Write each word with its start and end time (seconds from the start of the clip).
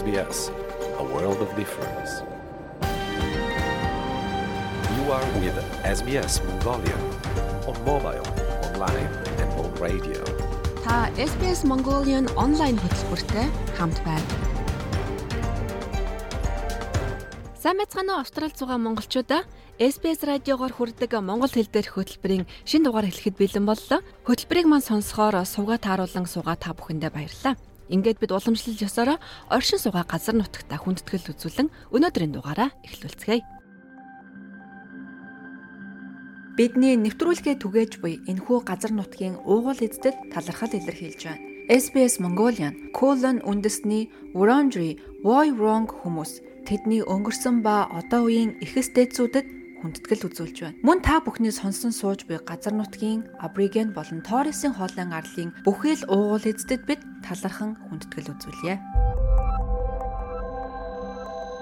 SBS, 0.00 0.38
a 1.02 1.04
world 1.12 1.38
of 1.44 1.50
difference. 1.60 2.10
You 4.96 5.04
are 5.16 5.26
with 5.42 5.56
SBS 5.98 6.34
Mongolia 6.46 6.98
on 7.70 7.76
mobile, 7.90 8.26
online 8.66 9.10
and 9.40 9.50
on 9.62 9.70
radio. 9.86 10.20
Та 10.84 10.96
SBS 11.30 11.60
Mongolian 11.70 12.26
онлайн 12.44 12.76
хөтөлбөртэй 12.82 13.46
хамт 13.78 13.98
байна. 14.02 14.26
Сайн 17.62 17.78
мэцгааны 17.78 18.18
Австралид 18.18 18.58
зугаа 18.58 18.78
монголчуудаа 18.82 19.46
SBS 19.78 20.26
радиогоор 20.26 20.72
хүрдэг 20.74 21.12
монгол 21.22 21.54
хэл 21.54 21.70
дээрх 21.70 21.94
хөтөлбөрийн 21.94 22.50
шин 22.66 22.82
дугаар 22.82 23.06
эхлэхэд 23.06 23.38
бэлэн 23.38 23.66
боллоо. 23.70 24.02
Хөтөлбөрийг 24.26 24.66
мань 24.66 24.82
сонсохоор 24.82 25.46
суугаа 25.46 25.78
тааруулан 25.78 26.26
суугаа 26.26 26.58
та 26.58 26.74
бүхэндээ 26.74 27.12
баярлалаа. 27.14 27.54
Ингээд 27.94 28.18
бид 28.18 28.34
уламжлал 28.34 28.82
ёсороо 28.82 29.18
оршин 29.54 29.78
суугаа 29.78 30.02
газар 30.02 30.34
нутагта 30.34 30.74
хүндэтгэл 30.82 31.30
үзүүлэн 31.30 31.68
өнөөдрийн 31.94 32.34
дугаараа 32.34 32.74
эхлүүлцгээе. 32.82 33.46
Бидний 36.58 36.94
нэвтрүүлгээ 36.98 37.56
түгээж 37.62 37.92
буй 38.02 38.18
энэхүү 38.30 38.58
газар 38.66 38.90
нутгийн 38.94 39.38
уугуул 39.46 39.78
эздэд 39.78 40.34
талархал 40.34 40.74
илэрхийлж 40.74 41.22
байна. 41.26 41.42
SBS 41.70 42.20
Mongolian 42.22 42.92
Colon 42.92 43.42
үндэсний 43.42 44.10
Wurundjeri 44.36 45.00
Woi 45.26 45.48
Wurrung 45.54 45.88
хүмүүс 45.88 46.66
тэдний 46.68 47.02
өнгөрсөн 47.02 47.64
ба 47.64 47.88
одоо 47.88 48.28
үеийн 48.28 48.60
эхэстэйцүүдэд 48.60 49.63
хүндэтгэл 49.84 50.32
үзүүлж 50.32 50.56
байна. 50.64 50.80
Мөн 50.80 51.04
та 51.04 51.20
бүхний 51.20 51.52
сонсон 51.52 51.92
сууж 51.92 52.24
буй 52.24 52.40
газар 52.40 52.72
нутгийн 52.72 53.28
Абриген 53.36 53.92
болон 53.92 54.24
Торресын 54.24 54.72
хоолын 54.72 55.12
арлын 55.12 55.52
бүхэл 55.68 56.08
уугуул 56.08 56.48
эздэд 56.48 56.88
бид 56.88 57.04
талархан 57.20 57.76
хүндэтгэл 57.92 58.32
үзүүлье. 58.32 58.80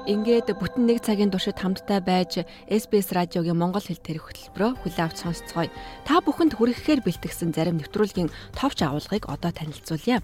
Ингээд 0.02 0.58
бүтэн 0.58 0.90
нэг 0.90 0.98
цагийн 1.06 1.30
туршид 1.30 1.62
хамтдаа 1.62 2.02
байж 2.02 2.42
SBS 2.66 3.14
радиогийн 3.14 3.54
монгол 3.54 3.86
хэл 3.86 4.02
тэрэг 4.02 4.50
хөтөлбөрөөр 4.50 4.74
хүлээн 4.82 5.06
авч 5.06 5.22
сонсцгоё. 5.22 5.70
Та 6.02 6.18
бүхэнд 6.18 6.58
хүрэхээр 6.58 7.06
бэлтгэсэн 7.06 7.54
зарим 7.54 7.78
нэвтрүүлгийн 7.78 8.26
товч 8.50 8.82
агуулгыг 8.82 9.30
одоо 9.30 9.54
танилцуулъя. 9.54 10.18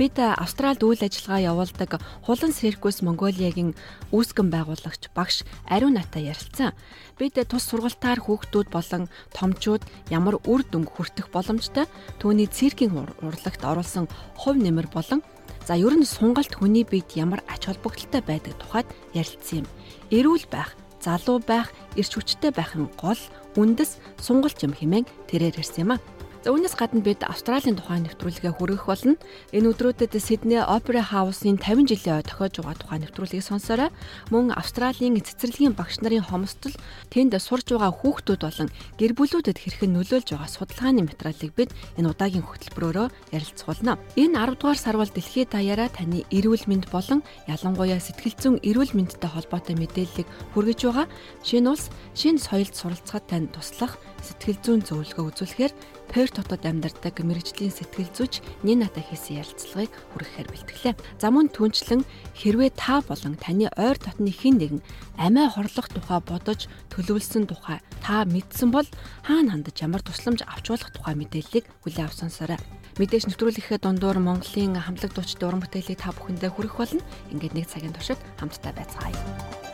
Бид 0.00 0.16
Австралид 0.16 0.80
үйл 0.80 1.04
ажиллагаа 1.04 1.52
явуулдаг 1.52 2.00
Хулан 2.24 2.56
Circus 2.56 3.04
Mongolia-гийн 3.04 3.76
үүсгэн 4.08 4.48
байгуулагч 4.48 5.12
багш 5.12 5.44
Ариун 5.68 6.00
Ната 6.00 6.16
ярилцсан. 6.16 6.72
Бид 7.20 7.36
тус 7.44 7.68
сургалтаар 7.68 8.24
хүүхдүүд 8.24 8.72
болон 8.72 9.12
томчууд 9.36 9.84
ямар 10.08 10.40
үр 10.48 10.64
дүнг 10.64 10.88
хүртэх 10.96 11.28
боломжтой 11.28 11.84
түүний 12.24 12.48
циркийн 12.48 12.96
урлагт 13.20 13.60
оруулсан 13.60 14.08
хувь 14.40 14.56
нэмэр 14.56 14.88
болон 14.88 15.20
За 15.66 15.76
ер 15.76 15.94
нь 15.94 16.08
сунгалт 16.08 16.54
хүний 16.56 16.84
биед 16.84 17.14
ямар 17.14 17.44
ач 17.46 17.68
холбогдолтой 17.68 18.22
байдаг 18.24 18.54
тухайд 18.58 18.88
ярилцсан 19.12 19.62
юм. 19.62 19.66
Эрүүл 20.10 20.46
байх, 20.50 20.74
залуу 21.00 21.38
байх, 21.38 21.70
эрч 21.96 22.12
хүчтэй 22.16 22.50
байхын 22.52 22.88
гол 22.98 23.20
үндэс 23.56 24.00
сунгалт 24.18 24.58
юм 24.64 24.72
хэмээн 24.74 25.06
тэрээр 25.28 25.60
ирсэн 25.60 25.84
юм 25.84 25.90
а. 25.94 26.02
За 26.40 26.56
үүнээс 26.56 26.72
гадна 26.72 27.04
бид 27.04 27.20
Австралийн 27.20 27.76
тухайн 27.76 28.08
нэвтрүүлгээ 28.08 28.56
хүргэх 28.56 28.88
болно. 28.88 29.20
Энэ 29.52 29.76
өдрүүдэд 29.76 30.16
Сидней 30.16 30.64
Opera 30.64 31.04
House-ын 31.04 31.60
50 31.60 31.84
жилийн 31.84 32.16
ой 32.16 32.24
тохиож 32.24 32.64
байгаа 32.64 32.80
тухайн 32.80 33.04
нэвтрүүлгийг 33.04 33.44
сонсороо 33.44 33.92
мөн 34.32 34.56
Австралийн 34.56 35.20
цэцэрлэгийн 35.20 35.76
багш 35.76 36.00
нарын 36.00 36.24
хомсдол 36.24 36.72
тэнд 37.12 37.36
сурж 37.36 37.76
байгаа 37.76 37.92
хүүхдүүд 37.92 38.40
болон 38.40 38.72
гэр 38.96 39.12
бүлүүдэд 39.20 39.60
хэрхэн 39.60 39.92
нөлөөлж 39.92 40.32
байгаа 40.32 40.48
судалгааны 40.48 41.04
материалыг 41.04 41.52
бид 41.52 41.76
энэ 42.00 42.08
удаагийн 42.08 42.48
хөтөлбөрөөрөө 42.48 43.36
ярилцуулна. 43.36 44.00
Энэ 44.16 44.40
10 44.40 44.56
дугаар 44.56 44.80
сарвал 44.80 45.12
дэлхийд 45.12 45.52
даяараа 45.52 45.92
таны 45.92 46.24
эрүүл 46.32 46.64
мэнд 46.64 46.88
болон 46.88 47.20
ялангуяа 47.52 48.00
сэтгэл 48.00 48.40
зүйн 48.40 48.56
эрүүл 48.64 48.96
мэндтэй 48.96 49.28
холбоотой 49.28 49.76
мэдээллийг 49.76 50.28
хүргэж 50.56 50.80
байгаа. 50.88 51.06
Шинэ 51.44 51.68
улс, 51.68 51.92
шинэ 52.16 52.40
соёлд 52.40 52.72
суралцахад 52.72 53.28
танд 53.28 53.52
туслах 53.52 54.00
сэтгэл 54.24 54.60
зүйн 54.64 54.80
зөвлөгөө 54.88 55.24
үзүүлэхээр 55.36 55.72
Перт 56.10 56.42
хотод 56.42 56.66
амьдардаг 56.66 57.22
мэрэгжлийн 57.22 57.70
сэтгэл 57.70 58.10
зүйч 58.10 58.42
Нината 58.66 58.98
хийсэн 58.98 59.46
ярилцлагыг 59.46 59.94
хүргэхээр 60.10 60.48
бэлтгэлээ. 60.50 60.94
За 61.22 61.30
мөн 61.30 61.54
түнчлэн 61.54 62.02
хэрвээ 62.34 62.74
та 62.74 62.98
болон 63.06 63.38
таны 63.38 63.70
ойр 63.78 63.94
дотны 63.94 64.34
хэн 64.34 64.58
нэгэн 64.58 64.82
амиа 65.22 65.54
хорлох 65.54 65.86
тухай 65.86 66.18
бодож 66.18 66.66
төлөвлөсөн 66.90 67.46
тухай 67.46 67.78
та 68.02 68.26
мэдсэн 68.26 68.74
бол 68.74 68.90
хаана 69.22 69.54
хандаж 69.54 69.76
ямар 69.78 70.02
тусламж 70.02 70.42
авч 70.50 70.74
болох 70.74 70.90
тухай 70.90 71.14
мэдээллийг 71.14 71.70
хүлээн 71.86 72.10
авсан 72.10 72.34
сараа. 72.34 72.58
Мэдээж 72.98 73.30
нэвтрүүлэхэд 73.30 73.86
дундуур 73.86 74.18
Монголын 74.18 74.82
хамтлаг 74.82 75.14
дуучдын 75.14 75.46
уран 75.46 75.62
бүтээлийг 75.62 76.02
та 76.02 76.10
бүхэндээ 76.10 76.50
хүргэх 76.50 76.74
болно. 76.74 77.06
Ингээд 77.30 77.54
нэг 77.54 77.70
цагийн 77.70 77.94
туршид 77.94 78.18
хамтдаа 78.42 78.74
байцгаая. 78.74 79.69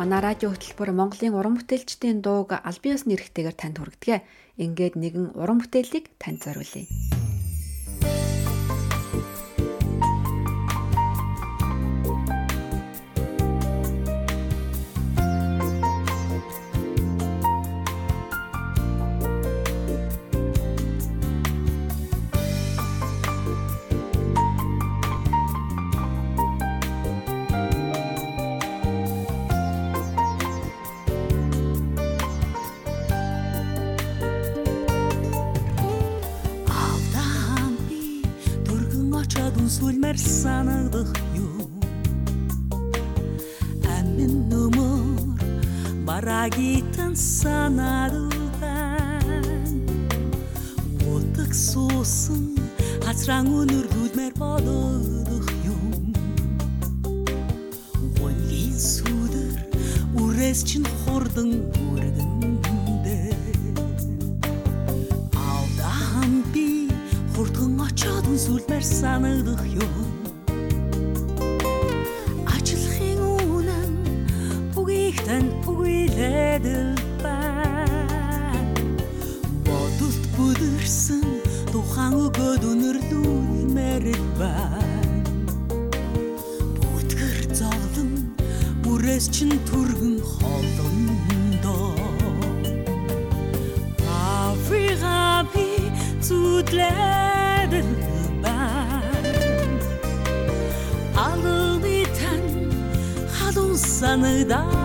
Манай 0.00 0.24
радио 0.24 0.48
хөтөлбөр 0.48 0.96
Монголын 0.96 1.36
уран 1.36 1.60
бүтээлчдийн 1.60 2.24
дууг 2.24 2.56
аль 2.56 2.80
биесны 2.80 3.20
эрхтэйгээр 3.20 3.52
танд 3.52 3.76
хүргэдэг. 3.84 4.24
Ингээд 4.56 4.96
нэгэн 4.96 5.36
уран 5.36 5.60
бүтээлийг 5.60 6.08
танд 6.16 6.40
зориулъя. 6.40 6.88
Барагитан 46.40 47.14
санадултан 47.16 48.24
утак 51.12 51.52
суусан 51.54 52.44
хацраан 53.04 53.46
өнөрлүүлмэр 53.60 54.32
бодох 54.40 55.48
юм. 55.68 56.14
Вонлин 58.16 58.76
сүдэр 58.92 59.54
үрээс 60.22 60.60
чин 60.68 60.84
хурдан 61.00 61.50
үргэндэ 61.92 63.18
Алдахан 65.52 66.32
би 66.52 66.88
хурдхан 67.34 67.76
очоод 67.86 68.26
сүлмэр 68.46 68.84
санагдах 69.00 69.62
юм 69.76 70.09
үгийлэдэл 76.60 76.94
бай 77.22 78.74
Бодолт 79.64 80.24
бүдэрсэн 80.36 81.24
тухайн 81.72 82.12
өгөөд 82.20 82.62
өнөрлүүлмээр 82.70 84.04
бай 84.38 85.08
Бүтгэр 86.80 87.38
зовлон 87.56 88.10
бүрээс 88.84 89.28
чин 89.32 89.52
түргэн 89.68 90.20
холондоо. 90.20 91.96
Африка 94.08 95.46
зүтлээд 96.20 97.72
байна 98.44 98.56
Алны 101.16 102.04
тань 102.18 102.52
халуун 103.36 103.76
санагдаад 103.76 104.79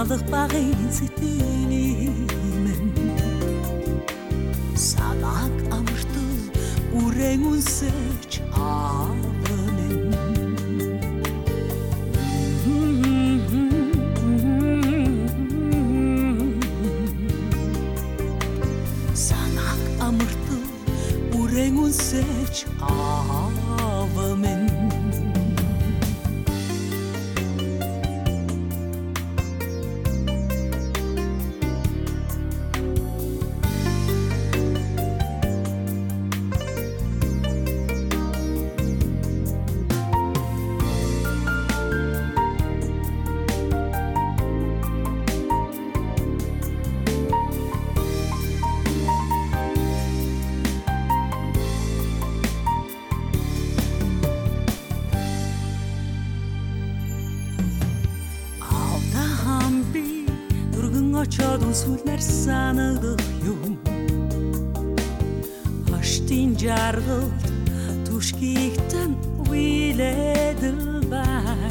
нялах 0.00 0.22
багын 0.32 0.80
сэтгэлимэн 0.96 2.84
Санаг 4.88 5.54
амртал 5.76 6.40
үрэн 7.00 7.42
үнсэж 7.52 8.09
Аштын 66.10 66.56
жаргалт 66.58 67.42
түшгийгтэн 68.06 69.12
уилэдэл 69.46 71.06
бай 71.06 71.70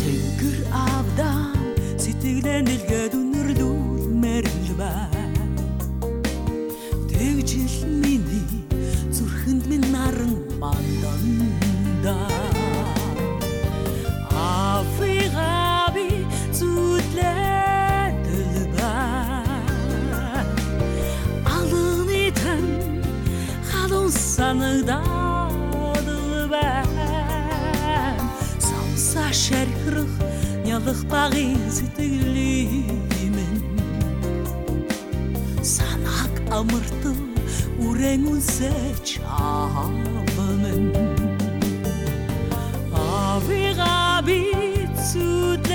Тэнгэр 0.00 0.56
авдан 0.72 1.52
сэтгэлэн 2.00 2.64
дэлгээд 2.64 3.12
үнэрлүүлмэр 3.20 4.44
л 4.48 4.70
бай 4.80 5.36
Тэгжил 7.12 7.76
миний 8.00 8.48
зүрхэнд 9.12 9.64
минь 9.68 9.88
наран 9.92 10.40
манданда 10.56 11.63
халуун 24.54 24.86
санагдаад 24.86 26.46
байна 26.54 27.08
Самса 28.58 29.32
шархрах 29.32 30.12
нялах 30.64 31.00
багын 31.10 31.58
сэтгэлийн 31.76 33.36
санааг 35.74 36.34
амартан 36.58 37.18
үрэн 37.86 38.22
үнсэж 38.32 39.06
аавмэн 39.26 40.84
авига 42.94 44.22
бицүдээд 44.26 45.74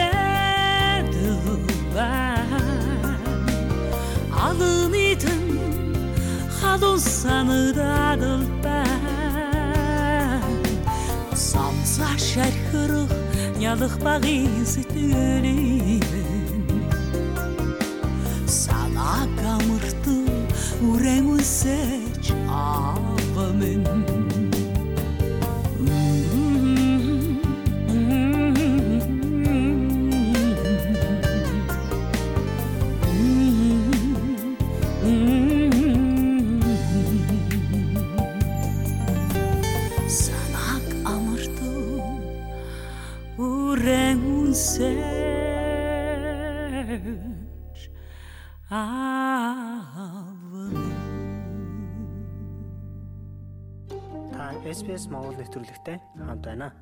алынитэн 4.45 5.43
халуун 6.57 6.99
санагдаад 6.99 8.58
Ашар 12.19 12.55
хөрөх 12.67 13.11
нялх 13.61 13.93
багын 14.03 14.65
сэтгэлийн 14.71 16.03
Санаа 18.43 19.23
гамртын 19.39 20.27
үсэж 21.35 22.35
аавмын 22.43 23.83
SBS 54.99 55.15
Монгол 55.15 55.39
нэвтрүүлэгтэй 55.39 55.97
хамт 56.19 56.43
байна. 56.43 56.75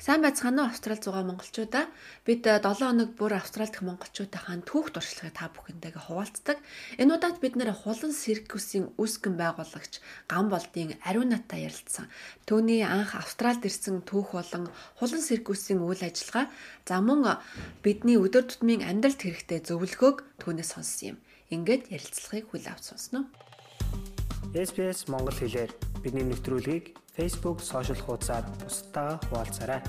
Сайн 0.00 0.24
байцгаана 0.24 0.64
уу 0.64 0.70
Австрал 0.72 0.96
зугаа 1.04 1.20
монголчуудаа. 1.28 1.84
Бид 2.24 2.48
7 2.48 2.64
хоног 2.64 3.12
бүр 3.12 3.36
Австрал 3.36 3.68
дахь 3.68 3.84
монголчуудаа 3.84 4.56
түүх 4.64 4.88
туршлагыг 4.96 5.36
та 5.36 5.52
бүхэнтэйгээ 5.52 6.00
хуваалцдаг. 6.08 6.56
Энэ 6.96 7.12
удаад 7.20 7.44
бид 7.44 7.60
нэр 7.60 7.76
хулан 7.76 8.16
циркусийн 8.16 8.96
үүсгэн 8.96 9.36
байгуулагч 9.36 10.00
Ган 10.32 10.48
болдын 10.48 10.96
ариун 11.04 11.28
натаа 11.28 11.60
ярилцсан. 11.60 12.08
Төвний 12.48 12.80
анх 12.88 13.12
Австралд 13.12 13.60
ирсэн 13.60 14.00
түүх 14.00 14.32
болон 14.32 14.72
хулан 14.96 15.20
циркусийн 15.20 15.84
үйл 15.84 16.00
ажиллагаа 16.00 16.48
за 16.88 17.04
мөн 17.04 17.36
бидний 17.84 18.16
өдөр 18.16 18.48
тутмын 18.48 18.80
амьдралд 18.80 19.20
хэрэгтэй 19.20 19.60
зөвлөгөөг 19.68 20.40
түүнээс 20.40 20.72
сонссон 20.72 21.04
юм. 21.12 21.16
Ингээд 21.52 21.92
ярилцлагыг 21.92 22.48
хүлээн 22.48 22.72
авч 22.72 22.96
сонсноо. 22.96 23.28
SBS 24.56 25.12
Монгол 25.12 25.36
хэлээр 25.36 25.68
бидний 26.00 26.24
нэвтрүүлгийг 26.24 26.96
Facebook 27.18 27.58
сошиал 27.60 27.98
хуудасаар 27.98 28.44
бусдаа 28.62 29.18
хуваалцаарай. 29.26 29.82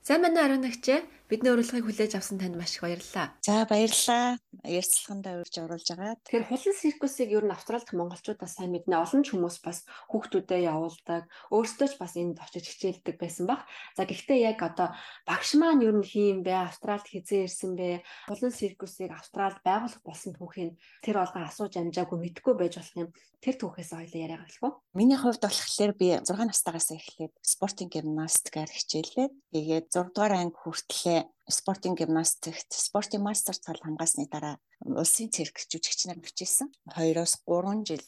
Сайн 0.00 0.22
байна 0.24 0.44
ариун 0.44 0.64
нагчээ. 0.64 1.04
Бидний 1.34 1.50
урилгыг 1.50 1.82
хүлээж 1.82 2.14
авсан 2.14 2.38
танд 2.38 2.54
маш 2.54 2.78
их 2.78 2.86
баярлалаа. 2.86 3.34
За 3.42 3.66
баярлалаа. 3.66 4.38
Ярилцлагандаа 4.62 5.42
урьж 5.42 5.54
оруулж 5.58 5.88
байгаа. 5.90 6.14
Тэгэхээр 6.22 6.46
хулан 6.46 6.74
циркусыг 6.78 7.28
ер 7.34 7.42
нь 7.42 7.50
Австралид 7.50 7.90
монголчуудаас 7.90 8.54
сайн 8.54 8.70
мэднэ. 8.70 8.94
Олон 8.94 9.26
ч 9.26 9.34
хүмүүс 9.34 9.58
бас 9.66 9.82
хүүхдүүдэд 10.14 10.62
явуулдаг. 10.62 11.26
Өөрсдөө 11.50 11.88
ч 11.90 11.94
бас 11.98 12.14
энд 12.14 12.38
очиж 12.38 12.70
хичээлдэг 12.70 13.18
байсан 13.18 13.50
баг. 13.50 13.66
За 13.98 14.06
гэхдээ 14.06 14.46
яг 14.46 14.62
одоо 14.62 14.94
багш 15.26 15.58
маань 15.58 15.82
ер 15.82 15.98
нь 15.98 16.06
хийм 16.06 16.46
бэ? 16.46 16.70
Австралид 16.70 17.10
хизээ 17.10 17.50
ирсэн 17.50 17.74
бэ? 17.74 18.06
Хулан 18.30 18.54
циркусыг 18.54 19.10
Австралид 19.10 19.58
байгуулах 19.66 20.06
болсон 20.06 20.38
түүхийг 20.38 20.78
тэр 21.02 21.18
болгон 21.18 21.50
асууж 21.50 21.74
амжаагүй 21.74 22.18
мэдгүй 22.30 22.54
байж 22.54 22.78
болох 22.78 22.94
юм. 22.94 23.10
Тэр 23.42 23.58
түүхээс 23.60 23.92
ойлоо 23.92 24.20
яриа 24.22 24.46
уу? 24.64 24.80
Миний 24.96 25.20
хувьд 25.20 25.44
болохоор 25.44 25.92
би 25.98 26.16
6 26.16 26.32
настайгаас 26.32 26.96
эхлээд 26.96 27.34
спортын 27.44 27.92
гимнастикаар 27.92 28.72
хичээллээд 28.72 29.32
тэгээд 29.52 29.86
6 29.92 30.16
дугаар 30.16 30.32
анги 30.40 30.56
хүртлээр 30.56 31.23
спортын 31.48 31.94
гимнастикт 31.94 32.72
спортын 32.72 33.22
мастер 33.22 33.56
цал 33.56 33.76
хамгаасны 33.82 34.26
дараа 34.32 34.56
улсын 34.84 35.28
цирк 35.32 35.60
жүжигчнэр 35.70 36.18
бичсэн. 36.20 36.68
2-оос 36.92 37.44
3 37.44 37.84
жил 37.88 38.02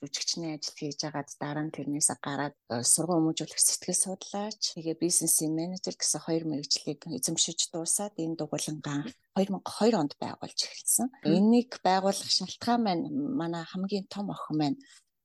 жүжигчний 0.00 0.56
ажил 0.56 0.76
хийж 0.76 1.00
агаад 1.08 1.28
дараа 1.40 1.64
нь 1.64 1.74
тэрнээс 1.74 2.10
гараад 2.20 2.56
э, 2.72 2.82
сургууль 2.82 3.32
хүмүүжүүлэх 3.32 3.60
сэтгэл 3.60 3.96
судлаач, 3.96 4.76
тэгээ 4.76 4.96
бизнесийн 4.96 5.52
менежер 5.52 5.96
гэсэн 5.96 6.20
хоёр 6.24 6.44
мэргэжлийг 6.48 7.00
эзэмшиж 7.08 7.72
дуусаад 7.72 8.16
энэ 8.16 8.36
дугуулангаа 8.40 9.08
2002 9.36 9.96
онд 10.00 10.12
байгуулж 10.20 10.60
эхэлсэн. 10.64 11.08
Энийг 11.24 11.80
байгуулах 11.84 12.30
шалтгаан 12.32 12.80
маань 12.84 13.04
манай 13.12 13.64
хамгийн 13.68 14.06
том 14.08 14.32
охин 14.32 14.56
маань 14.56 14.78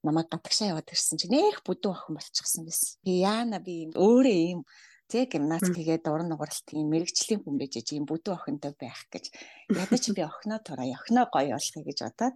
намайг 0.03 0.27
гадагшаа 0.31 0.71
яваад 0.71 0.91
ирсэн 0.91 1.19
чинь 1.19 1.33
нэх 1.35 1.63
бүдүүн 1.67 1.95
охин 1.95 2.15
болчихсон 2.15 2.63
байсан. 2.67 2.99
Би 3.03 3.13
яана 3.23 3.59
би 3.59 3.91
өөрөө 3.91 4.37
ийм 4.51 4.61
тэг 5.11 5.31
гимнаст 5.33 5.71
хийгээд 5.75 6.05
уран 6.11 6.29
нугаралт 6.29 6.67
ийм 6.75 6.87
мэрэгчлийн 6.91 7.41
хүн 7.41 7.55
байж 7.59 7.73
ийм 7.95 8.05
бүдүүн 8.07 8.37
охинтой 8.37 8.73
байх 8.75 9.01
гэж 9.13 9.25
ядаж 9.71 10.03
би 10.15 10.21
охиноо 10.27 10.59
тураа 10.63 10.87
охиноо 10.97 11.25
гоё 11.31 11.55
болохыг 11.55 11.85
гэж 11.87 11.99
бодоод 12.03 12.35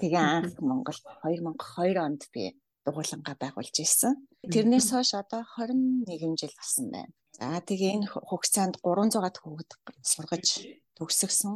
тэгээ 0.00 0.22
анх 0.36 0.56
Монгол 0.62 0.98
2002 1.22 2.06
онд 2.06 2.22
би 2.34 2.54
дугуулангаа 2.84 3.36
байгуулж 3.38 3.76
ирсэн. 3.84 4.14
Тэрнээс 4.54 4.88
хойш 4.90 5.14
одоо 5.14 5.42
21 5.58 6.34
жил 6.40 6.54
болсон 6.58 6.86
байна. 6.94 7.12
За 7.38 7.62
тэгээ 7.68 7.94
энэ 7.96 8.10
хугацаанд 8.10 8.74
300-аад 8.82 9.36
хүүхэд 9.38 9.70
сургаж 10.02 10.46
төгсгсөн 10.98 11.54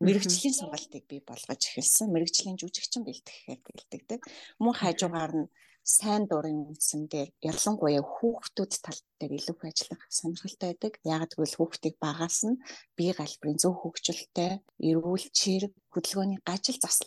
мэрэгжлийн 0.00 0.54
сургалтыг 0.56 1.04
би 1.10 1.16
болгож 1.28 1.62
эхэлсэн. 1.68 2.12
Мэрэгжлийн 2.12 2.56
жүжигчин 2.60 3.02
бэлтгэхээр 3.04 3.60
бэлтгэдэг. 3.64 4.20
Мөн 4.62 4.74
хажуугаар 4.76 5.32
нь 5.36 5.46
сайн 5.86 6.26
дурын 6.26 6.66
үндсэн 6.66 7.06
дээр 7.06 7.30
ялангуяа 7.46 8.02
хүүхдүүд 8.02 8.72
тал 8.82 9.00
дээр 9.22 9.38
илүү 9.38 9.54
их 9.54 9.64
ажиллах 9.70 10.02
сонирхолтой 10.10 10.68
байдаг. 10.74 10.92
Яг 11.06 11.30
гэвэл 11.30 11.58
хүүхдийг 11.58 11.94
багаас 12.02 12.42
нь 12.42 12.58
бие 12.98 13.14
галбирын 13.14 13.62
зөв 13.62 13.74
хөгжилтэй, 13.78 14.52
эрүүл 14.82 15.26
чирэг, 15.38 15.72
хөдөлгөөний 15.94 16.40
гажил 16.42 16.78
засал. 16.82 17.06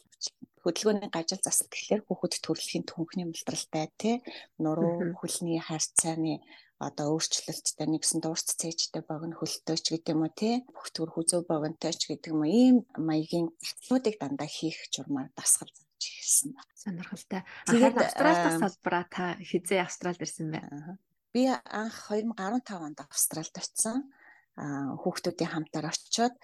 Хөдөлгөөний 0.63 1.11
гажил 1.11 1.43
засал 1.43 1.67
гэхлээр 1.67 2.07
хүүхэд 2.07 2.33
төрөлхийн 2.39 2.85
түнхний 2.87 3.27
мултралтай 3.27 3.91
тий. 3.99 4.15
Нуруу 4.63 5.11
хөлний 5.19 5.59
харьцааны 5.59 6.39
одоо 6.79 7.19
өөрчлөлттэй 7.19 7.87
нэгсэн 7.91 8.23
дуурц 8.23 8.55
цээжтэй 8.55 9.03
богино 9.03 9.35
хөлтөөч 9.35 9.85
гэдэг 9.91 10.13
юм 10.15 10.23
уу 10.23 10.31
тий. 10.31 10.63
Бүх 10.71 10.87
төр 10.95 11.11
хүзөө 11.11 11.43
богинотойч 11.51 12.07
гэдэг 12.07 12.31
юм 12.31 12.47
уу. 12.47 12.55
Ийм 12.63 12.77
маягийн 12.95 13.51
затлуудыг 13.59 14.15
дандаа 14.19 14.47
хийх 14.47 14.79
журмаар 14.93 15.27
дасгал 15.35 15.71
зааж 15.99 16.07
эхэлсэн 16.07 16.51
байна. 16.55 16.73
Сонирхолтой. 16.75 17.41
Тэгээд, 17.67 17.93
Тэгээд 17.93 17.95
Австралиас 17.99 18.55
аа, 18.55 18.61
салбараа 18.63 19.05
та 19.11 19.25
хизээ 19.43 19.83
Австралид 19.83 20.23
ирсэн 20.23 20.47
бэ? 20.51 20.59
Би 21.35 21.41
анх 21.51 21.97
2015 22.07 22.79
онд 22.79 22.99
Австралид 23.03 23.55
очсон. 23.59 24.07
Хүүхдүүдийн 24.55 25.51
хамтаар 25.51 25.91
очиод 25.91 26.35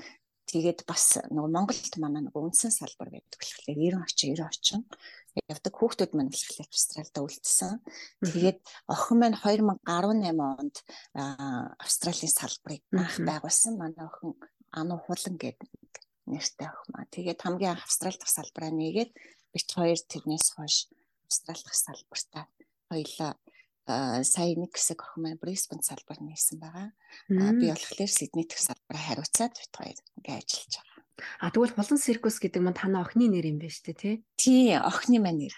тэгээд 0.46 0.86
бас 0.86 1.20
нөгөө 1.32 1.52
Монголд 1.52 1.96
манай 2.00 2.22
нөгөө 2.24 2.48
үндсэн 2.48 2.72
салбар 2.72 3.10
байдаг 3.12 3.36
болохоор 3.36 3.66
90 3.76 3.98
очин 4.06 4.30
90 4.40 4.46
очин 4.46 4.82
явдаг 5.52 5.74
хүүхдүүд 5.74 6.12
маань 6.16 6.32
болохоор 6.32 6.70
Австралид 6.70 7.18
үлдсэн. 7.18 7.74
Тэгээд 8.24 8.60
охин 8.88 9.18
маань 9.20 9.36
2018 9.36 10.38
онд 10.40 10.76
Австралийн 11.82 12.32
салбарыг 12.32 12.84
анх 12.94 13.18
байгуулсан. 13.20 13.74
Манай 13.76 14.06
охин 14.06 14.38
Ану 14.72 15.02
Хулан 15.02 15.36
гэдэг 15.36 15.68
нэртэй 16.26 16.68
охин 16.68 16.90
маа. 16.94 17.06
Тэгээд 17.14 17.40
хамгийн 17.42 17.72
анх 17.78 17.86
Австрали 17.86 18.18
дахь 18.18 18.34
салбараа 18.34 18.74
нээгээд 18.74 19.12
бит 19.56 19.68
хоёр 19.72 20.00
тэрнээс 20.12 20.48
хойш 20.60 20.92
Австрали 21.26 21.64
дахь 21.64 21.80
салбартаа 21.80 22.46
хоёлаа 22.92 23.32
а, 23.88 24.24
сая 24.24 24.54
нэг 24.60 24.76
хэсэг 24.76 25.00
охин 25.02 25.22
маань 25.24 25.42
Brisbane 25.42 25.86
салбар 25.86 26.20
нээсэн 26.22 26.60
байгаа. 26.60 26.90
А, 27.32 27.54
би 27.56 27.72
болохоор 27.72 28.12
Sydney 28.12 28.46
дэх 28.46 28.60
салбараа 28.60 29.04
хариуцаад 29.08 29.54
бит 29.56 29.74
хоёр 29.74 29.98
ингээ 30.20 30.38
ажиллаж 30.42 30.74
байгаа. 30.76 30.96
А 31.40 31.48
тэгвэл 31.48 31.76
Хулан 31.78 32.02
циркус 32.02 32.44
гэдэг 32.44 32.62
маань 32.62 32.76
танаа 32.76 33.08
охины 33.08 33.32
нэр 33.32 33.48
юм 33.48 33.58
байна 33.62 33.72
шүү 33.72 33.86
дээ 33.88 34.02
тий. 34.04 34.16
Тий, 34.36 34.76
охины 34.76 35.24
маань 35.24 35.48
нэр. 35.48 35.56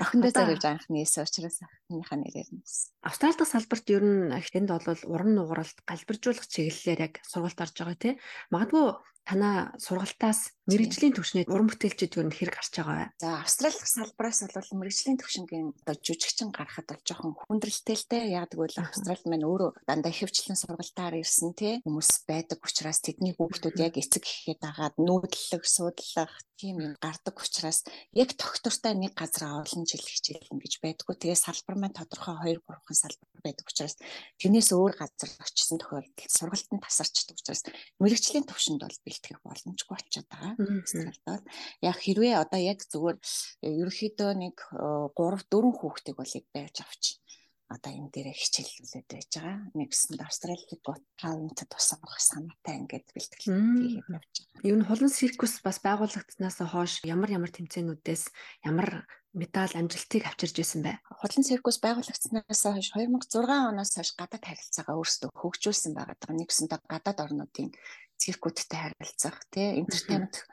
Охиндоо 0.00 0.32
зориулж 0.32 0.64
анхны 0.64 1.04
эсэ 1.04 1.28
учраас 1.28 1.60
охиныхаа 1.60 2.18
нэрээр 2.22 2.48
нь. 2.56 2.64
дахь 3.04 3.44
салбарт 3.44 3.86
ер 3.92 4.00
нь 4.00 4.32
энд 4.56 4.70
бол 4.72 5.02
уран 5.12 5.36
нугаралт 5.36 5.76
галбиржуулах 5.84 6.46
чиглэлээр 6.48 7.00
яг 7.04 7.14
сургалт 7.26 7.60
орж 7.60 7.74
байгаа 7.76 7.98
тий. 8.00 8.14
Магадгүй 8.48 8.96
танаа 9.24 9.72
сургалтаас 9.80 10.52
мэрэгжлийн 10.68 11.12
түвшнээ 11.16 11.44
уран 11.48 11.68
бүтээлчд 11.68 12.16
нь 12.24 12.32
хэрэг 12.32 12.56
гарч 12.56 12.72
байгаа 12.76 12.96
бай. 12.96 13.08
За 13.20 13.40
Австрали 13.44 13.76
дахь 13.76 13.88
салбараас 13.88 14.40
бол 14.48 14.70
мэрэгжлийн 14.80 15.20
төвшингийн 15.20 15.68
одоо 15.84 15.96
жүжигчин 16.00 16.48
гарахад 16.52 16.88
бол 16.88 17.04
жоохон 17.04 17.32
хүндрэлтэй 17.36 17.96
л 18.00 18.08
дээ. 18.08 18.24
Яг 18.36 18.52
тэгвэл 18.52 18.80
Австрали 18.80 19.24
маань 19.28 19.48
өөрөө 19.48 19.70
дандаа 19.84 20.12
хөвчлэн 20.12 20.56
сургалтаар 20.56 21.20
ирсэн 21.20 21.52
тий 21.52 21.80
хүмүүс 21.84 22.24
байдаг 22.24 22.60
учраас 22.64 23.00
тэдний 23.04 23.36
хүүхдүүд 23.36 23.76
яг 23.80 24.00
эцэг 24.00 24.24
гэхэд 24.24 24.60
дагаад 24.64 24.96
нүүдлэх, 24.96 25.64
суудлах 25.68 26.32
тийм 26.56 26.80
юм 26.80 26.94
гардаг 26.96 27.36
учраас 27.36 27.84
яг 28.14 28.32
тогтвортой 28.38 28.94
нэг 28.94 29.12
газар 29.12 29.60
олон 29.60 29.84
жил 29.84 30.00
хичээлнэ 30.00 30.62
гэж 30.62 30.74
байдгүй. 30.80 31.14
Тэгээ 31.18 31.38
салбар 31.38 31.76
маань 31.76 31.96
тодорхой 31.96 32.56
2 32.56 32.62
3хан 32.62 32.96
салбар 32.96 33.40
байдаг 33.42 33.66
учраас 33.68 33.98
тэрнээс 34.38 34.70
өөр 34.72 34.94
газар 34.96 35.30
очисон 35.42 35.78
тохиолдолд 35.82 36.30
сургалтанд 36.30 36.82
тасарчдаг 36.86 37.36
учраас 37.36 37.62
мэрэгжлийн 37.98 38.46
төвшөнд 38.46 38.80
бол 38.86 38.98
бэлтгэх 39.14 39.38
боломжгүй 39.46 39.94
болчиход 39.94 40.26
байгаа. 40.26 40.54
Австралид 40.58 41.22
бол 41.22 41.44
яг 41.86 41.96
хэрвээ 42.02 42.34
одоо 42.42 42.58
яг 42.58 42.78
зүгээр 42.82 43.18
э, 43.62 43.68
ерөөхдөө 43.78 44.30
нэг 44.42 44.56
3 44.74 45.14
4 45.14 45.78
хүүхдийг 45.78 46.16
бол 46.18 46.32
яг 46.34 46.46
байж 46.50 46.76
авч 46.82 47.22
одоо 47.70 47.90
энэ 47.90 48.12
дээр 48.12 48.28
хичээллүүлээд 48.36 49.08
байж 49.08 49.30
байгаа. 49.34 49.58
Нэгсэнд 49.78 50.20
Австралийн 50.20 50.80
гот 50.84 51.02
таунтад 51.16 51.70
бас 51.72 51.88
авах 51.96 52.20
санаатай 52.20 52.74
ингээд 52.82 53.06
бэлтгэл 53.14 53.46
хийгээд 53.48 54.10
явж 54.10 54.34
байгаа. 54.36 54.66
Ер 54.68 54.76
нь 54.78 54.86
хулан 54.86 55.10
циркус 55.10 55.54
бас 55.64 55.78
байгуулагдсанаас 55.80 56.58
хойш 56.60 56.92
ямар 57.08 57.30
ямар 57.32 57.50
тэмцээнүүдээс 57.54 58.24
ямар 58.68 59.08
медаль 59.34 59.74
амжилтыг 59.74 60.22
авчирж 60.28 60.56
исэн 60.62 60.86
бэ? 60.86 61.02
Хулан 61.18 61.42
циркус 61.42 61.82
байгуулагдсанаас 61.82 62.62
хойш 62.62 62.88
2006 62.94 63.42
оноос 63.50 63.92
хойш 63.98 64.10
гадаад 64.14 64.44
харилцаагаа 64.46 64.94
өөрсдөө 65.00 65.30
хөгжүүлсэн 65.34 65.92
байгаа. 65.96 66.38
Нэгсэндээ 66.38 66.80
гадаад 66.86 67.18
орнуудын 67.18 67.74
циркүүдтэй 68.20 68.80
харилцах, 68.80 69.38
тий, 69.52 69.80
entertainment 69.80 70.44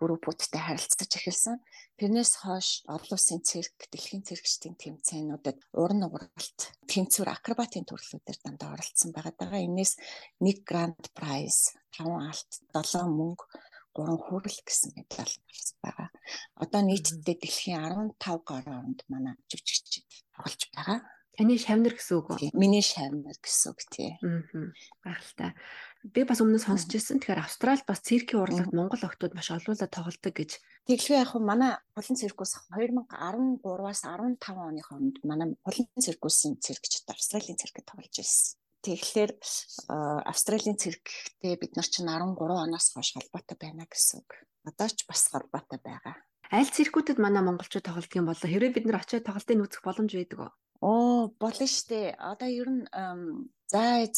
группүүдтэй 0.00 0.60
харилцаж 0.64 1.12
эхэлсэн. 1.12 1.60
Тэрнээс 2.00 2.40
хойш 2.40 2.88
олон 2.88 3.12
улсын 3.12 3.44
цирк, 3.44 3.76
дэлхийн 3.92 4.24
циркчдийн 4.24 4.76
тэмцээнүүдэд 4.80 5.76
уран 5.76 6.00
нугаралт, 6.00 6.60
тэнцвэр, 6.88 7.28
акробатын 7.28 7.84
төрлүүдээр 7.84 8.38
дандаа 8.40 8.72
оролцсон 8.80 9.12
байгаа 9.12 9.34
даа. 9.36 9.60
Энээс 9.60 10.00
нэг 10.40 10.64
гранд 10.64 11.12
прайз, 11.12 11.76
5 12.00 12.08
алт, 12.16 12.50
7 12.72 13.12
мөнгө, 13.12 13.44
3 13.92 14.16
хүрэл 14.16 14.60
гэсэн 14.64 14.96
медаль 14.96 15.36
гарсан 15.44 15.78
байгаа. 15.84 16.08
Одоо 16.56 16.80
нийтдээ 16.88 17.36
дэлхийн 17.36 18.16
15 18.16 18.40
гаруй 18.48 18.74
оронд 18.80 19.04
манай 19.12 19.36
жүжигчид 19.52 20.08
тоглож 20.32 20.64
байгаа. 20.72 20.98
Таны 21.36 21.56
шавнар 21.56 21.94
гэсэн 21.96 22.16
үг 22.20 22.28
үү? 22.30 22.52
Миний 22.56 22.84
шавнар 22.84 23.36
гэсэн 23.36 23.68
үг 23.72 23.80
тий. 23.92 24.12
Аа. 24.20 24.72
Гайхалтай. 25.04 25.52
Би 26.00 26.24
бас 26.24 26.40
өмнө 26.40 26.56
сонсч 26.56 26.96
ирсэн. 26.96 27.20
Тэгэхээр 27.20 27.44
Австрали 27.44 27.84
бас 27.84 28.00
циркийн 28.00 28.40
урлагт 28.40 28.72
Монгол 28.72 29.04
охтууд 29.04 29.36
маш 29.36 29.52
олоолаа 29.52 29.84
тоглодог 29.84 30.32
гэж. 30.32 30.56
Тэглэвээ 30.88 31.20
яг 31.20 31.28
хөө 31.36 31.44
манай 31.44 31.76
Хулан 31.92 32.16
циркус 32.16 32.56
2013-аас 32.72 34.00
15 34.08 34.40
оны 34.48 34.80
хооронд 34.80 35.16
манай 35.28 35.52
Хулан 35.60 36.00
циркусын 36.00 36.56
циркчид 36.56 37.04
Австралийн 37.04 37.60
циркэд 37.60 37.84
тоглож 37.84 38.16
ирсэн. 38.16 38.56
Тэгэхээр 38.80 39.30
э, 39.36 39.92
Австралийн 40.24 40.80
цирктэй 40.80 41.60
бид 41.60 41.76
нар 41.76 41.84
чинь 41.84 42.08
13 42.08 42.32
оноос 42.32 42.96
хойш 42.96 43.12
холбоотой 43.12 43.60
байна 43.60 43.84
гэсэн 43.84 44.24
үг. 44.24 44.40
Одоо 44.64 44.88
ч 44.88 45.04
бас 45.04 45.28
холбоотой 45.28 45.84
байгаа. 45.84 46.16
Аль 46.48 46.72
циркүүдэд 46.72 47.20
манай 47.20 47.44
монголчууд 47.44 47.84
тоглодог 47.84 48.16
юм 48.16 48.32
болоо 48.32 48.48
хэрвээ 48.48 48.72
бид 48.72 48.88
нар 48.88 49.04
очиод 49.04 49.28
тоглолтыг 49.28 49.60
үзэх 49.60 49.84
боломж 49.84 50.16
байдаг 50.16 50.48
уу? 50.48 50.52
Оо, 50.80 51.28
болно 51.36 51.66
штэ. 51.68 52.16
Одоо 52.16 52.48
ер 52.48 52.68
нь 52.72 52.88
эм, 52.88 53.52
за 53.68 54.08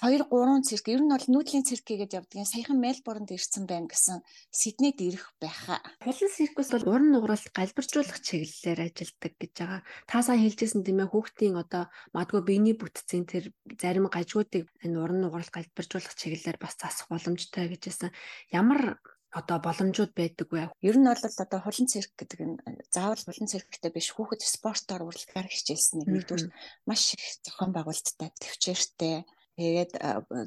2 0.00 0.24
3 0.24 0.64
цирк 0.64 0.86
ер 0.88 1.04
нь 1.04 1.12
бол 1.12 1.26
нүүдлийн 1.28 1.66
цирк 1.68 1.84
гээд 1.84 2.16
явдгийн 2.16 2.48
саяхан 2.48 2.80
Мельбурнд 2.80 3.28
ирсэн 3.28 3.68
байна 3.68 3.92
гэсэн 3.92 4.24
Сиднейд 4.48 4.98
ирэх 5.04 5.36
байхаа. 5.36 5.84
Хулан 6.00 6.30
циркус 6.32 6.72
бол 6.72 6.88
уран 6.88 7.12
нугаралт 7.12 7.52
галбиржуулах 7.52 8.18
чиглэлээр 8.24 8.80
ажилладаг 8.88 9.32
гэж 9.36 9.52
байгаа. 9.60 9.80
Та 10.08 10.24
сайн 10.24 10.40
хэлжсэн 10.40 10.80
тийм 10.86 11.04
ээ 11.04 11.12
хүүхдийн 11.12 11.60
одоо 11.60 11.92
магадгүй 12.16 12.42
биений 12.48 12.76
бүтцийн 12.78 13.28
тэр 13.28 13.52
зарим 13.76 14.08
гажгуудыг 14.08 14.64
энэ 14.80 14.96
уран 14.96 15.20
нугаралт 15.20 15.52
галбиржуулах 15.52 16.16
чиглэлээр 16.16 16.56
бас 16.56 16.74
засах 16.80 17.12
боломжтой 17.12 17.68
гэжсэн. 17.68 18.10
Ямар 18.48 18.96
одоо 19.32 19.58
боломжууд 19.64 20.12
байдаг 20.12 20.48
вэ? 20.52 20.68
Ер 20.84 20.96
нь 21.00 21.08
бол 21.08 21.24
одоо 21.24 21.60
хулан 21.64 21.88
цирк 21.88 22.12
гэдэг 22.20 22.40
нь 22.44 22.56
заавал 22.92 23.24
хулан 23.24 23.48
цирктэй 23.48 23.90
биш 23.92 24.12
хүүхэд 24.12 24.44
спортоор 24.44 25.08
урлагаар 25.08 25.48
хичээлсэнийг 25.48 26.08
нэгдүгээр 26.12 26.52
маш 26.84 27.16
их 27.16 27.24
зохион 27.40 27.72
байгуулалттай 27.72 28.28
төвчээртэй 28.36 29.24
тэгээд 29.58 29.92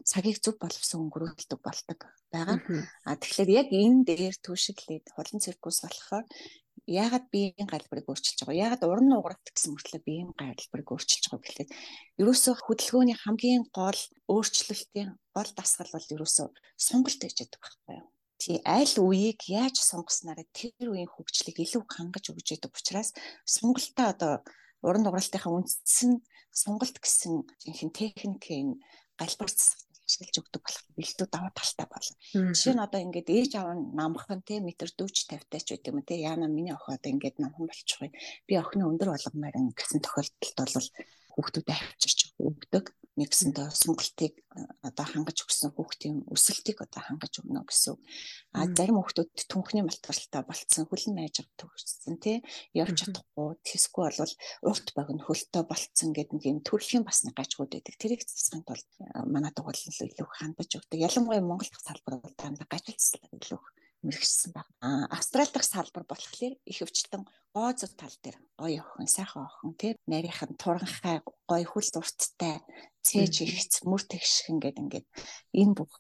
цагийг 0.10 0.38
зөв 0.42 0.56
боловсон 0.58 1.06
өнгөрүүлдэг 1.06 1.60
болдог 1.62 2.00
байгаа. 2.34 2.58
А 3.06 3.14
тэгэхээр 3.22 3.50
яг 3.62 3.68
энэ 3.70 4.02
дээр 4.10 4.36
түшиглээд 4.42 5.14
хулан 5.14 5.40
циркус 5.44 5.86
болохоор 5.86 6.26
яагаад 6.86 7.26
биеийн 7.34 7.70
галбарыг 7.70 8.06
өөрчилж 8.10 8.40
байгаа? 8.46 8.62
Яагаад 8.66 8.84
уран 8.86 9.08
нугаралт 9.10 9.46
гэсэн 9.50 9.74
мөртлөө 9.74 10.02
биеийн 10.06 10.32
галбарыг 10.38 10.88
өөрчилж 10.94 11.26
байгаа 11.30 11.46
гэхлээр 11.46 11.72
ерөөсөө 12.22 12.54
хөдөлгөөний 12.66 13.18
хамгийн 13.18 13.64
гол 13.74 14.02
өөрчлөлтийн 14.30 15.10
гол 15.34 15.52
дасгал 15.58 15.90
бол 15.94 16.14
ерөөсөө 16.16 16.48
сонголт 16.78 17.22
гэж 17.22 17.36
яддаг 17.46 17.62
байхгүй 17.62 17.96
юу? 18.02 18.10
Тий 18.42 18.58
аль 18.68 18.96
үеийг 19.00 19.40
яаж 19.50 19.80
сонгоснараа 19.82 20.46
тэр 20.54 20.92
үеийн 20.92 21.10
хөгжлийг 21.10 21.58
илүү 21.64 21.84
хангаж 21.88 22.26
өгч 22.30 22.48
яадаг 22.54 22.74
учраас 22.76 23.10
сонголтоо 23.48 24.08
одоо 24.14 24.34
уран 24.88 25.04
нугаралтынхаа 25.06 25.54
үндсэн 25.58 26.12
сонголт 26.62 26.96
гэсэн 27.02 27.34
жинхэнэ 27.66 27.98
техникийн 28.00 28.70
галбар 29.20 29.50
засагт 29.52 29.86
ашиглаж 30.06 30.38
өгдөг 30.38 30.62
болох 30.62 30.84
бэлдүү 30.98 31.28
даваа 31.34 31.52
талтай 31.58 31.88
болно. 31.90 32.16
Жишээ 32.54 32.78
нь 32.78 32.86
одоо 32.86 33.00
ингээд 33.02 33.30
ээж 33.34 33.52
аав 33.58 33.74
нь 33.74 33.90
намхан 33.98 34.42
те 34.46 34.62
метр 34.62 34.90
40 34.94 35.34
50 35.34 35.50
тач 35.50 35.66
байдаг 35.74 35.90
юм 35.90 36.00
те 36.06 36.16
яана 36.22 36.46
миний 36.46 36.74
охин 36.78 36.94
одоо 36.98 37.10
ингээд 37.10 37.42
намхан 37.42 37.66
болчихгүй. 37.66 38.10
Би 38.46 38.54
охины 38.62 38.86
өндөр 38.86 39.10
болгомоор 39.10 39.56
ин 39.58 39.74
гэсэн 39.74 40.06
тохиолдолд 40.06 40.74
бол 40.78 40.90
хүүхдүүдэд 41.34 41.74
авчирч 41.74 42.20
өгдөг. 42.38 42.86
Нэгсэндээ 43.16 43.68
сонголтыг 43.72 44.34
одоо 44.84 45.06
хангаж 45.08 45.38
өгсөн 45.48 45.72
хүүхдийн 45.72 46.28
өсөлтийг 46.36 46.84
одоо 46.84 47.02
хангаж 47.04 47.34
өгнө 47.40 47.64
гэсэн. 47.64 47.96
А 48.52 48.68
зарим 48.76 49.00
хүүхдүүд 49.00 49.48
түнхний 49.48 49.84
малтгаралтай 49.88 50.44
болцсон 50.44 50.84
хөлн 50.92 51.16
найж 51.16 51.40
төгссөн 51.56 52.20
тий 52.20 52.44
явж 52.76 53.08
чадахгүй 53.08 53.56
тэсгүй 53.64 54.04
бол 54.20 54.34
урт 54.68 54.88
богино 54.98 55.24
хөлтөө 55.24 55.64
болцсон 55.64 56.12
гэдэг 56.12 56.36
нэг 56.36 56.44
юм 56.44 56.60
төрлийн 56.68 57.08
бас 57.08 57.24
нэг 57.24 57.40
гажгууд 57.40 57.72
байдаг. 57.72 57.96
Тэрийг 57.96 58.28
засахын 58.28 58.68
тулд 58.68 58.88
манай 59.32 59.52
дугуйлал 59.56 60.12
илүү 60.12 60.28
хандаж 60.36 60.72
өгдөг. 60.76 61.00
Ялангуяа 61.08 61.40
Монгол 61.40 61.72
дахь 61.72 61.88
салбар 61.88 62.20
бол 62.20 62.36
дандаа 62.36 62.68
гажил 62.68 63.00
заслаг 63.00 63.32
илүү 63.32 63.60
мэрэгчсэн 64.06 64.52
баг. 64.54 64.68
А 64.86 65.10
Австрали 65.16 65.52
дахь 65.52 65.68
салбар 65.68 66.06
болохоор 66.08 66.54
их 66.72 66.80
өвчлэн 66.86 67.24
гоо 67.56 67.72
зүг 67.80 67.92
тал 68.00 68.16
дээр 68.24 68.38
гоё 68.62 68.82
охин, 68.84 69.08
сайхан 69.08 69.44
охин 69.48 69.72
тий 69.80 69.94
нарийнхан 70.12 70.52
туранхай 70.62 71.18
гоё 71.50 71.66
хүл 71.66 71.90
урттай 72.00 72.56
цээж 73.08 73.36
ихц 73.46 73.74
мөр 73.90 74.04
тэгшхэн 74.06 74.58
гэдэг 74.62 74.82
ингээд 74.84 75.08
энэ 75.62 75.74
бүх 75.78 75.92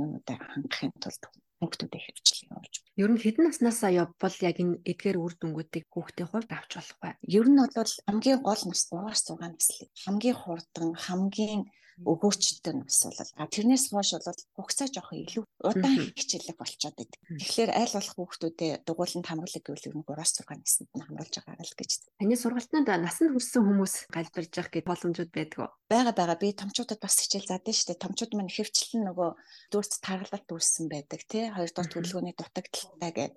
юмудаа 0.00 0.38
хангахын 0.40 0.92
тулд 1.02 1.22
хүүхдүүдэд 1.60 2.04
хөвчлэн 2.04 2.50
явуулж 2.52 2.74
Ер 3.00 3.10
нь 3.12 3.22
хэдэн 3.22 3.44
наснаасаа 3.48 3.92
явбал 4.02 4.36
яг 4.48 4.56
энэ 4.60 4.80
эдгээр 4.90 5.18
үр 5.24 5.32
дүнгуудыг 5.40 5.84
хүүхдийн 5.88 6.28
хувьд 6.28 6.50
авч 6.52 6.70
болох 6.76 6.98
вэ? 7.00 7.10
Ер 7.38 7.46
нь 7.48 7.60
бол 7.60 7.94
хамгийн 8.08 8.40
гол 8.44 8.62
нас 8.68 8.82
3-аас 8.92 9.22
6 9.24 9.40
наслыг 9.40 9.90
хамгийн 10.04 10.36
хурдан, 10.36 10.88
хамгийн 11.04 11.62
өгөөчтэй 12.00 12.74
нас 12.80 13.04
бол 13.04 13.20
а 13.36 13.44
тэрнээс 13.44 13.92
хойш 13.92 14.16
бол 14.16 14.40
хугацаа 14.56 14.88
жоох 14.88 15.12
илүү 15.12 15.44
удаан 15.60 16.12
хичээлэг 16.16 16.56
болчиход 16.56 16.96
байдаг. 16.96 17.20
Тэгэхээр 17.28 17.70
аль 17.76 17.92
болох 17.92 18.14
хүүхдүүдэд 18.16 18.88
дугууланд 18.88 19.26
хамруулаг 19.28 19.64
гэвэл 19.64 19.88
ер 19.92 19.96
нь 20.00 20.06
3-аас 20.08 20.32
6 20.40 20.48
наснд 20.48 20.88
нь 20.96 21.04
хамруулж 21.04 21.34
байгаа 21.44 21.60
л 21.60 21.76
гэж. 21.76 21.90
Таны 22.16 22.36
сургалтанд 22.40 22.88
насанд 22.88 23.30
хүрсэн 23.36 23.62
хүмүүс 23.68 23.94
галбирж 24.08 24.52
явах 24.56 24.72
гэдэг 24.72 24.88
боломжууд 24.88 25.30
байдаг 25.34 25.58
уу? 25.60 25.70
Бага 25.92 26.12
бага 26.16 26.34
би 26.40 26.48
томчуудад 26.56 27.00
бас 27.04 27.20
хичээл 27.20 27.50
заадаг 27.52 27.74
шүү 27.76 27.88
дээ. 27.92 28.04
Томчууд 28.04 28.32
маань 28.32 28.48
хөвчлэн 28.48 29.04
нөгөө 29.04 29.30
дүүрт 29.68 29.92
таргалалт 30.00 30.48
үүссэн 30.48 30.86
байдаг 30.88 31.20
тий. 31.28 31.52
Хоёрдугаар 31.52 31.90
төлөвлөгөөний 31.92 32.34
дутагдaltaй 32.38 33.12
гээд 33.12 33.34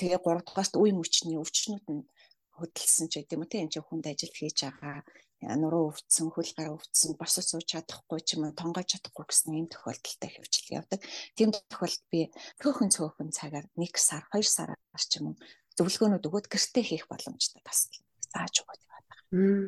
тэгээ 0.00 0.20
гуравдугаарт 0.24 0.74
үе 0.80 0.92
мөчний 0.96 1.36
өвчнүүд 1.36 1.86
нь 1.92 2.08
хөдөлсөн 2.56 3.06
ч 3.12 3.20
гэдэг 3.20 3.36
юм 3.36 3.44
уу 3.44 3.50
тий. 3.50 3.60
Энд 3.60 3.72
чинь 3.76 3.84
хүнд 3.84 4.08
ажил 4.08 4.32
хийж 4.32 4.58
байгаа 4.64 5.04
нуруу 5.42 5.92
өвдсөн, 5.92 6.32
хөл 6.32 6.52
гараа 6.56 6.76
өвдсөн, 6.80 7.16
босож 7.20 7.44
сууж 7.44 7.66
чадахгүй 7.68 8.20
ч 8.24 8.40
юм 8.40 8.48
уу, 8.48 8.56
тонгоож 8.56 8.88
чадахгүй 8.88 9.24
гэсэн 9.28 9.52
ийм 9.56 9.68
тохиолдолтой 9.68 10.30
хөвчлэл 10.32 10.76
явдаг. 10.80 11.00
Тийм 11.36 11.52
тохиолдолд 11.52 12.04
би 12.08 12.20
цөөхөн 12.62 12.90
цөөхөн 12.94 13.30
цагаар 13.36 13.66
1 13.76 14.00
сар, 14.00 14.24
2 14.32 14.42
сараар 14.42 14.80
ч 15.04 15.20
юм 15.20 15.32
уу 15.32 15.36
зөвлөгөөнүүд 15.76 16.24
өгөөд 16.24 16.46
гэртээ 16.48 16.84
хийх 16.88 17.04
боломжтой 17.12 17.60
бас 17.60 17.92
зааж 18.32 18.64
өгöd 18.64 18.82
байдаг. 18.88 19.18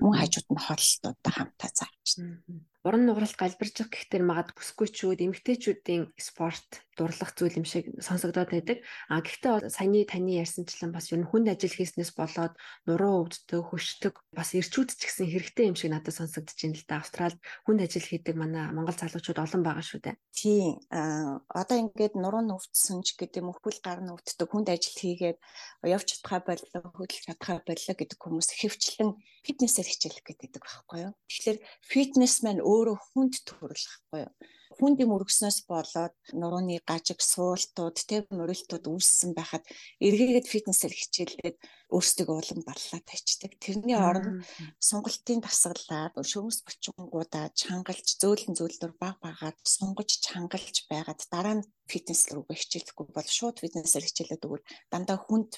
Мөн 0.00 0.14
хажууд 0.16 0.48
нь 0.48 0.64
хооллолтуудаа 0.64 1.32
хамтаа 1.36 1.70
зааж. 1.76 2.08
Уран 2.86 3.04
нугаралт 3.04 3.36
галбирчих 3.36 3.92
гэхдээ 3.92 4.24
магад 4.24 4.56
бүсгүйчүүд, 4.56 5.20
эмгтээчүүдийн 5.20 6.16
спорт 6.16 6.80
дурлах 6.98 7.30
зүйл 7.38 7.62
юм 7.62 7.66
шиг 7.66 7.86
сонсогдоод 8.02 8.50
байдаг. 8.50 8.82
А 9.06 9.22
гэхдээ 9.22 9.70
саяны 9.70 10.02
таны 10.02 10.42
ярьсанчлан 10.42 10.90
бас 10.90 11.14
ер 11.14 11.22
нь 11.22 11.30
хүнд 11.30 11.54
ажил 11.54 11.70
хийснээс 11.70 12.12
болоод 12.18 12.58
нуруу 12.90 13.30
өвддөг, 13.30 13.62
хөшдөг 13.70 14.14
бас 14.34 14.58
ирчүүд 14.58 14.98
ч 14.98 15.06
гэсэн 15.06 15.30
хэрэгтэй 15.30 15.70
юм 15.70 15.78
шиг 15.78 15.94
надад 15.94 16.18
сонсогдож 16.18 16.58
байна 16.58 16.74
л 16.74 16.86
да. 16.90 16.98
Австралид 16.98 17.40
хүнд 17.62 17.80
ажил 17.86 18.02
хийдэг 18.02 18.34
манай 18.34 18.74
монгол 18.74 18.98
залуучууд 18.98 19.38
олон 19.38 19.62
байгаа 19.62 19.84
шүү 19.86 20.00
дээ. 20.02 20.16
Тийм. 20.34 20.82
А 20.90 21.38
одоо 21.54 21.78
ингээд 21.78 22.18
нуруу 22.18 22.42
нь 22.42 22.50
өвдсөн 22.50 23.06
ч 23.06 23.14
гэдэг 23.14 23.46
юм 23.46 23.54
хөл 23.54 23.78
гар 23.78 24.02
нь 24.02 24.10
өвддөг 24.10 24.48
хүнд 24.50 24.68
ажил 24.74 24.98
хийгээд 24.98 25.38
явж 25.86 26.06
чадхаа 26.18 26.42
боллоо, 26.42 26.82
хөдөлж 26.98 27.24
чадхаа 27.30 27.62
боллоо 27.62 27.94
гэдэг 27.94 28.18
хүмүүс 28.18 28.48
хэвчлэн 28.58 29.14
фитнесээр 29.46 29.86
хичээлэх 29.86 30.26
гэдэг 30.26 30.50
байхгүй 30.58 30.98
юу. 31.06 31.14
Тэгэхээр 31.30 31.58
фитнес 31.86 32.34
маань 32.42 32.62
өөрөө 32.62 32.96
хүнд 33.14 33.34
төрөлхгүй 33.46 34.20
юу 34.26 34.32
хүнд 34.78 34.98
юм 35.04 35.12
өргснөөс 35.18 35.58
болоод 35.66 36.14
нурууны 36.40 36.78
гажиг 36.86 37.20
суултууд 37.20 37.96
те 38.08 38.16
мөрөлтүүд 38.30 38.84
үүссэн 38.86 39.30
байхад 39.34 39.64
эргээгээд 40.06 40.46
фитнесээр 40.52 40.94
хичээлээд 40.96 41.56
өөрсдөө 41.88 42.28
улам 42.28 42.60
баллаа 42.68 43.00
тавьчихдаг. 43.00 43.52
Тэрний 43.64 43.96
оронд 43.96 44.44
сунгалтын 44.88 45.40
дасгалаар 45.40 46.12
шөмс 46.20 46.60
бочингуудаа 46.66 47.48
чангалж 47.56 48.08
зөөлөн 48.20 48.54
зөөлдөр 48.60 48.92
баг 49.00 49.16
багаар 49.24 49.56
сунгаж 49.64 50.20
чангалж 50.20 50.76
байгаад 50.92 51.20
дараа 51.32 51.56
нь 51.58 51.68
фитнес 51.88 52.28
рүү 52.28 52.44
хичээлэхгүй 52.52 53.06
бол 53.16 53.28
шууд 53.28 53.56
фитнесээр 53.64 54.04
хичээлээд 54.04 54.44
өгвөл 54.44 54.68
дандаа 54.92 55.16
хүнд 55.16 55.56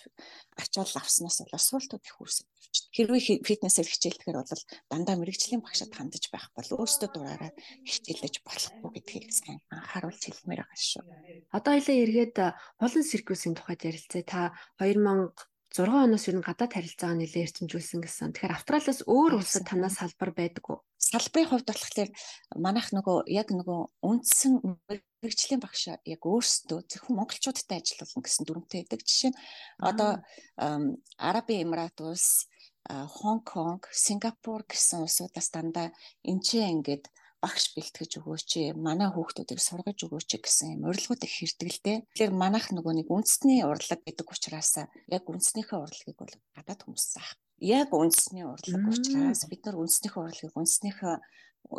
ачаал 0.63 0.95
авснаас 1.03 1.43
болоод 1.43 1.67
суултууд 1.67 2.07
их 2.07 2.17
үүсэж 2.23 2.47
явчихдаг. 2.47 2.95
Хэрвээ 2.95 3.23
фитнесээр 3.43 3.89
хичээлдэхээр 3.91 4.39
бол 4.39 4.65
дандаа 4.87 5.17
мэрэгжлийн 5.19 5.63
багшад 5.67 5.91
хандаж 5.91 6.31
байх 6.31 6.47
бол 6.55 6.71
өөрсдөө 6.79 7.11
дураараа 7.11 7.53
хичээлж 7.83 8.37
болохгүй 8.47 8.91
гэдгийг 8.95 9.27
сайн 9.35 9.59
анхааруулж 9.75 10.23
хэлмээр 10.23 10.63
байгаа 10.63 10.79
шүү. 10.79 11.03
Одоо 11.51 11.73
хоёлаа 11.75 11.97
эргээд 11.99 12.37
холон 12.79 13.05
циркусийн 13.11 13.55
тухайд 13.59 13.83
ярилцъя. 13.91 14.23
Та 14.23 14.41
2000 14.79 15.35
6 15.71 15.87
оноос 15.87 16.27
ер 16.27 16.35
нь 16.35 16.43
гадаад 16.43 16.75
харилцаагаа 16.75 17.15
нэлээд 17.15 17.47
эрчимжүүлсэн 17.47 18.03
гэсэн. 18.03 18.35
Тэгэхээр 18.35 18.57
Австралиас 18.59 19.01
өөр 19.07 19.39
улсад 19.39 19.71
танаас 19.71 20.03
салбар 20.03 20.35
байдаг 20.35 20.65
уу? 20.67 20.83
Салбарын 20.99 21.47
хувьд 21.47 21.71
болохоор 21.71 22.11
манайх 22.59 22.91
нөгөө 22.91 23.31
яг 23.31 23.55
нөгөө 23.55 23.81
үндсэн 24.03 24.53
мэрэгжлийн 24.67 25.63
багш 25.63 25.95
яг 25.95 26.23
өөрсдөө 26.27 26.79
зөвхөн 26.91 27.15
монголчуудтай 27.23 27.79
ажиллуулна 27.79 28.23
гэсэн 28.27 28.45
дүрмтэй 28.51 28.81
байдаг. 28.83 29.01
Жишээ 29.07 29.31
нь 29.31 29.41
одоо 29.79 30.11
Арабын 30.59 31.63
Эмират 31.63 31.97
улс, 32.03 32.51
Хонконг, 32.91 33.87
Сингапур 33.95 34.67
гэсэн 34.67 35.07
улсуудаас 35.07 35.55
дандаа 35.55 35.95
ч 36.27 36.49
ингээд 36.59 37.07
багш 37.41 37.73
бэлтгэж 37.75 38.21
өгөөч 38.21 38.51
манай 38.77 39.09
хүүхдүүдийг 39.09 39.61
сургаж 39.61 39.99
өгөөч 40.05 40.31
гэсэн 40.45 40.77
юм 40.77 40.93
урилгууд 40.93 41.25
их 41.25 41.81
дээ. 41.81 42.05
Тэгэхээр 42.13 42.33
манайх 42.37 42.69
нөгөө 42.69 42.95
нэг 43.01 43.09
үндэсний 43.09 43.65
урлаг 43.65 44.01
гэдэг 44.05 44.29
учраас 44.29 44.85
яг 44.85 45.25
үндэснийхээ 45.25 45.79
урлагийг 45.81 46.19
бол 46.21 46.35
гадаад 46.53 46.81
хүмүүс 46.85 47.07
заах. 47.17 47.33
Яг 47.61 47.89
үндэсний 47.97 48.45
урлаг 48.45 48.83
учраас 48.93 49.41
бид 49.49 49.63
нар 49.65 49.77
үндэснийхээ 49.81 50.21
урлагийг 50.21 50.57
үндэснийхээ 50.57 51.17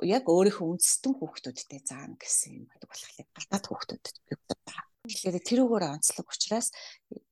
яг 0.05 0.23
өөрийнхөө 0.29 0.67
үндэстэн 0.77 1.13
хүүхдүүдтэй 1.17 1.81
заана 1.85 2.15
гэсэн 2.17 2.49
юм 2.57 2.65
байдаг 2.69 2.89
болохоор 2.89 3.29
гадаад 3.37 3.65
хүүхдүүдэд 3.65 4.17
бигдээ. 4.29 4.61
Тэгэхээр 5.01 5.37
тэрүүгээр 5.49 5.85
онцлог 5.97 6.27
учраас 6.29 6.67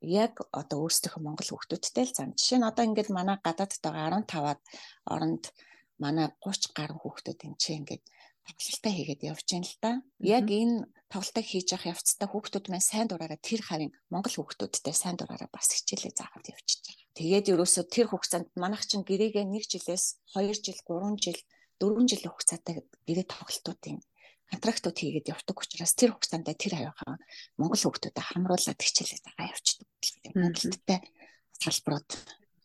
яг 0.02 0.34
одоо 0.50 0.78
өөрсдийнхөө 0.90 1.22
монгол 1.22 1.50
хүүхдүүдтэй 1.54 2.06
л 2.10 2.16
зам. 2.18 2.34
Жишээ 2.34 2.60
нь 2.60 2.70
одоо 2.70 2.84
ингээд 2.90 3.14
манай 3.14 3.38
гадаадд 3.46 3.78
байгаа 3.86 4.26
15-аад 4.26 4.62
оронд 5.06 5.44
манай 6.02 6.28
30 6.42 6.74
гаруй 6.74 6.98
хүүхдүүд 6.98 7.46
энэ 7.46 7.62
чинь 7.62 7.86
ингээд 7.86 8.04
тоглолтоо 8.48 8.92
хийгээд 8.94 9.22
явж 9.28 9.46
байна 9.52 9.68
л 9.68 9.78
да. 9.82 9.92
Яг 10.20 10.48
энэ 10.50 10.88
тоглолтоо 11.10 11.44
хийж 11.44 11.68
явах 11.74 11.92
явцдаа 11.98 12.28
хүүхдүүд 12.30 12.66
маань 12.70 12.86
сайн 12.86 13.08
дураараа 13.10 13.40
тэр 13.42 13.62
хавийн 13.66 13.92
монгол 14.14 14.36
хүүхдүүдтэй 14.36 14.96
сайн 14.96 15.18
дураараа 15.18 15.50
бас 15.52 15.68
хичээлээ 15.74 16.14
заагаад 16.14 16.48
явчихж 16.54 16.84
байгаа. 16.86 17.08
Тэгээд 17.18 17.52
ерөөсөө 17.54 17.86
тэр 17.90 18.08
хугацаанд 18.14 18.48
манайх 18.56 18.86
чинь 18.86 19.04
гэрээгээ 19.04 19.46
1 19.46 19.74
жилээс 19.74 20.06
2 20.38 20.54
жил, 20.56 20.80
3 20.86 21.18
жил, 21.20 21.40
4 21.82 22.10
жил 22.10 22.24
хугацаатай 22.30 22.76
гэрээ 23.08 23.26
тоглолтуудын 23.26 24.00
контрактууд 24.50 24.98
хийгээд 24.98 25.30
явдаг 25.30 25.58
учраас 25.62 25.94
тэр 25.94 26.18
хугацаанд 26.18 26.50
тэр 26.50 26.74
хавийнхаа 26.74 27.18
монгол 27.62 27.82
хүүхдүүдэд 27.86 28.18
хамруулаад 28.18 28.82
хичээлээ 28.82 29.22
заагаа 29.22 29.52
явчихдаг. 29.54 29.90
Монголдтэй 30.34 31.00
салбарууд 31.62 32.10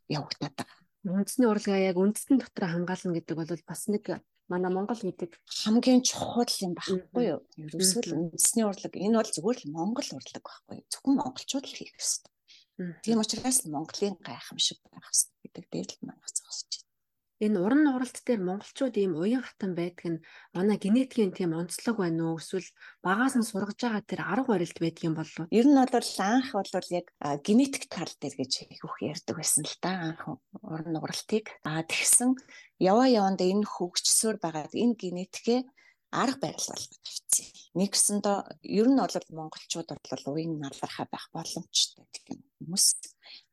явагдаад 0.09 0.55
байгаа. 0.57 0.79
Үндэсний 1.05 1.49
урлагаа 1.49 1.81
яг 1.85 1.97
үндэстэн 2.01 2.41
дотор 2.41 2.65
хангаална 2.73 3.13
гэдэг 3.21 3.37
бол 3.37 3.53
бас 3.69 3.83
нэг 3.93 4.05
манай 4.51 4.71
Монгол 4.73 5.01
гэдэг 5.01 5.31
хамгийн 5.65 6.03
чухал 6.05 6.53
юм 6.65 6.73
багхгүй 6.77 7.25
юу? 7.33 7.41
Ерөөсөө 7.57 8.03
л 8.05 8.17
үндэсний 8.19 8.65
урлаг 8.69 8.93
энэ 8.95 9.17
бол 9.19 9.35
зүгээр 9.35 9.59
л 9.65 9.73
Монгол 9.73 10.09
урлаг 10.17 10.45
байхгүй 10.45 10.75
юу? 10.81 10.89
Зөвхөн 10.93 11.15
монголчууд 11.19 11.67
л 11.69 11.77
хийх 11.79 11.95
ёстой. 11.97 12.33
Тийм 13.05 13.23
учраас 13.23 13.59
Монголын 13.65 14.19
гайхамшиг 14.21 14.79
байх 14.91 15.07
ёстой 15.09 15.37
гэдэг 15.47 15.65
дээр 15.73 15.91
л 15.95 16.05
манайх 16.05 16.29
зогсож 16.29 16.71
байна 16.77 16.94
энэ 17.45 17.59
уран 17.65 17.83
нугаралт 17.85 18.19
дээр 18.27 18.41
монголчууд 18.49 18.95
ийм 18.97 19.13
уян 19.21 19.45
хатан 19.45 19.73
байдаг 19.79 20.07
нь 20.13 20.23
манай 20.57 20.77
генетикийн 20.81 21.33
тийм 21.37 21.53
онцлог 21.61 21.97
байна 22.01 22.33
уу 22.33 22.41
эсвэл 22.41 22.69
багаас 23.07 23.35
нь 23.37 23.49
сургаж 23.51 23.79
байгаа 23.81 24.03
тэр 24.03 24.21
арга 24.33 24.51
барилд 24.53 24.79
байдаг 24.81 25.03
юм 25.09 25.15
болов 25.17 25.37
уу? 25.39 25.53
Ер 25.59 25.67
нь 25.69 25.77
бол 25.77 26.11
анх 26.33 26.49
бол 26.57 26.89
яг 27.01 27.07
генетик 27.47 27.85
тал 27.93 28.13
дээр 28.21 28.35
гэж 28.41 28.53
их 28.75 28.83
ярьдаг 29.13 29.37
байсан 29.37 29.63
л 29.69 29.77
да 29.85 29.91
анх 30.09 30.23
уран 30.65 30.91
нугаралтыг. 30.95 31.45
А 31.69 31.85
тэгсэн 31.85 32.31
яваа 32.81 33.09
явандаа 33.21 33.49
энэ 33.53 33.69
хөгжсөөр 33.69 34.37
байгаад 34.41 34.73
энэ 34.73 34.95
генетикээ 35.03 35.61
арга 36.23 36.39
барил 36.47 36.69
болгож 36.71 36.95
авчихсан. 37.03 37.47
Нэгсэндээ 37.79 38.39
ер 38.81 38.89
нь 38.91 39.01
бол 39.03 39.29
монголчууд 39.39 39.89
бол 39.91 40.25
уян 40.35 40.55
налархаа 40.63 41.07
байх 41.11 41.27
боломжтой 41.35 42.07
гэх 42.15 42.27
юм 42.33 42.41
хүмүүс. 42.63 42.87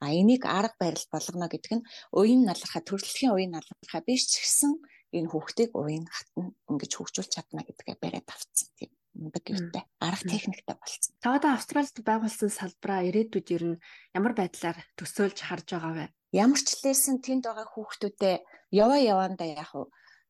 А 0.03 0.13
энийг 0.13 0.43
арга 0.45 0.77
барил 0.79 1.07
болгоно 1.09 1.47
гэдэг 1.49 1.73
нь 1.81 1.87
уян 2.13 2.41
налархаа 2.45 2.81
төрөлхийн 2.85 3.33
уян 3.33 3.53
налархаа 3.57 4.01
биш 4.05 4.29
ч 4.29 4.33
гэсэн 4.45 4.71
энэ 5.17 5.31
хүүхдийг 5.31 5.71
уян 5.73 6.05
хатна 6.05 6.53
ингэж 6.69 6.91
хөгжүүлж 6.95 7.31
чадна 7.33 7.65
гэдгээ 7.65 7.97
бариад 7.99 8.27
авцсан 8.29 8.69
тийм 8.77 8.91
мундаг 9.13 9.43
юутай 9.49 9.83
арга 9.99 10.23
техниктэй 10.29 10.75
болсон. 10.79 11.11
Та 11.19 11.35
одоо 11.35 11.51
Австралид 11.53 11.97
байгуулсан 11.99 12.49
салбараа 12.49 13.03
ирээдүйд 13.09 13.47
ер 13.55 13.63
нь 13.75 13.81
ямар 14.15 14.33
байдлаар 14.39 14.77
төсөөлж 14.95 15.39
харж 15.43 15.67
байгаа 15.75 15.93
вэ? 15.97 16.05
Ямар 16.31 16.61
ч 16.63 16.79
лээсэн 16.79 17.19
тэнд 17.19 17.43
байгаа 17.43 17.67
хүүхдүүдэд 17.75 18.39
яваа 18.71 18.99
яваандаа 19.03 19.47
яг 19.51 19.71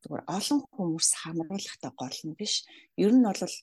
зүгээр 0.02 0.24
олон 0.36 0.60
хүмүүс 0.74 1.08
хамруулахтай 1.22 1.92
гол 1.94 2.18
нь 2.26 2.36
биш. 2.38 2.54
Ер 2.98 3.12
нь 3.14 3.22
бол 3.22 3.54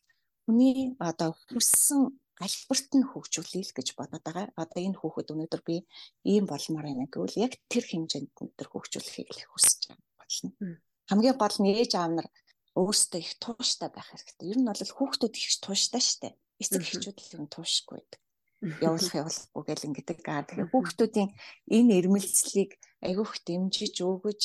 хүний 0.47 0.95
одоо 0.99 1.35
хүссэн 1.51 2.01
альберт 2.39 2.89
нь 2.95 3.05
хөгжүүлээл 3.11 3.75
гэж 3.75 3.87
бодоод 3.99 4.23
байгаа. 4.23 4.47
Одоо 4.55 4.79
энэ 4.79 4.99
хүүхэд 4.99 5.31
өнөөдөр 5.35 5.61
би 5.67 5.75
ийм 6.23 6.47
болмоор 6.47 6.85
байна 6.87 7.05
гэвэл 7.11 7.43
яг 7.45 7.53
тэр 7.67 7.83
хэмжээнд 7.83 8.31
өнөөдөр 8.39 8.67
хөгжүүлэхийг 8.71 9.29
л 9.35 9.49
хүсэж 9.51 9.81
байгаа 9.91 10.15
болно. 10.19 10.49
Хамгийн 11.11 11.35
гол 11.35 11.57
нь 11.59 11.71
ээж 11.75 11.91
аав 11.99 12.11
нар 12.15 12.27
өөрсдөө 12.79 13.19
их 13.19 13.33
тууштай 13.43 13.89
байх 13.91 14.07
хэрэгтэй. 14.07 14.47
Ер 14.55 14.59
нь 14.63 14.67
бол 14.71 14.79
хүүхдүүд 14.79 15.35
их 15.35 15.51
тууштай 15.59 15.99
штэ. 15.99 16.39
Эцэг 16.63 16.83
эхчүүд 16.87 17.17
л 17.19 17.35
юм 17.43 17.45
туушгүй 17.51 17.99
байдаг. 17.99 18.19
Явуулах 18.83 19.15
явуулахгүй 19.19 19.63
гэл 19.67 19.87
ингэдэг. 19.87 20.17
Аа 20.27 20.43
тэгэхээр 20.47 20.71
хүүхдүүдийн 20.71 21.29
энэ 21.75 21.91
ирмэлцлийг 21.99 22.71
айгүйх 23.03 23.33
дэмжиж 23.47 23.95
өгөж 24.03 24.41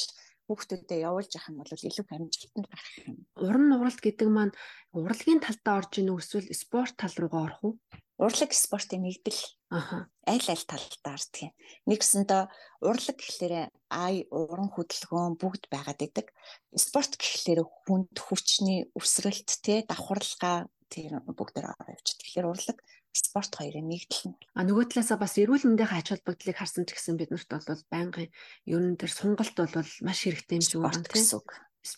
хүүхдүүдэд 0.47 1.05
явуулж 1.09 1.31
явах 1.35 1.49
юм 1.51 1.57
бол 1.61 1.73
илүү 1.89 2.05
амжилтанд 2.09 2.67
гарах 2.69 2.95
юм. 3.09 3.17
Уран 3.41 3.65
нугаралт 3.69 4.01
гэдэг 4.05 4.29
маань 4.29 4.57
урлагийн 4.93 5.41
талдаа 5.43 5.75
орж 5.81 5.93
ийн 5.99 6.13
эсвэл 6.13 6.49
спорт 6.53 6.95
тал 7.01 7.15
руугаа 7.17 7.43
орох 7.49 7.61
уу? 7.65 7.75
Урлаг 8.15 8.51
спортын 8.55 9.03
нэгдэл. 9.03 9.43
Аха. 9.75 10.07
Аль 10.23 10.49
аль 10.53 10.67
талдаа 10.71 11.19
ордог 11.19 11.41
юм. 11.51 11.53
Нэгсэндээ 11.91 12.43
урлаг 12.87 13.17
гэхлээр 13.19 13.55
ай 13.91 14.15
уран 14.31 14.71
хөдөлгөөн 14.71 15.35
бүгд 15.35 15.67
байгаад 15.67 15.99
идэг. 15.99 16.31
Спорт 16.79 17.19
гэхлээр 17.19 17.67
хүнд 17.67 18.15
хүчний 18.15 18.87
өсрэлт 18.95 19.51
те 19.67 19.83
давхарлага 19.83 20.71
тэр 20.87 21.19
бүгдээр 21.27 21.75
ороо 21.75 21.91
явж. 21.91 22.07
Тэгэхээр 22.15 22.47
урлаг 22.47 22.79
спорт 23.15 23.53
хоёрын 23.55 23.87
нэгдэл 23.87 24.35
нь. 24.35 24.37
А 24.59 24.67
нөгөө 24.67 24.91
талаасаа 24.91 25.19
бас 25.23 25.39
эрүүл 25.39 25.65
мэндийн 25.71 25.95
ач 25.95 26.11
холбогдлыг 26.11 26.59
харсан 26.59 26.83
ч 26.85 26.99
гэсэн 26.99 27.15
биднэрт 27.15 27.47
бол 27.47 27.83
байнгын 27.95 28.29
ер 28.67 28.83
нь 28.83 28.99
тэр 28.99 29.11
сунгалт 29.15 29.55
бол 29.55 29.91
маш 30.03 30.19
хэрэгтэй 30.27 30.59
юм 30.59 30.65
шиг 30.67 30.83
байна 30.83 31.07
тийм. 31.07 31.27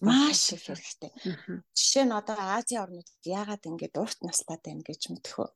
Маш 0.04 0.52
их 0.52 0.62
хэрэгтэй. 0.66 1.10
Жишээ 1.72 2.04
нь 2.04 2.12
одоо 2.12 2.36
Азийн 2.36 2.84
орнууд 2.84 3.08
яагаад 3.24 3.64
ингэж 3.64 3.94
урт 3.96 4.18
наслаад 4.26 4.62
байна 4.66 4.82
гэж 4.84 5.02
мэдхөө. 5.14 5.48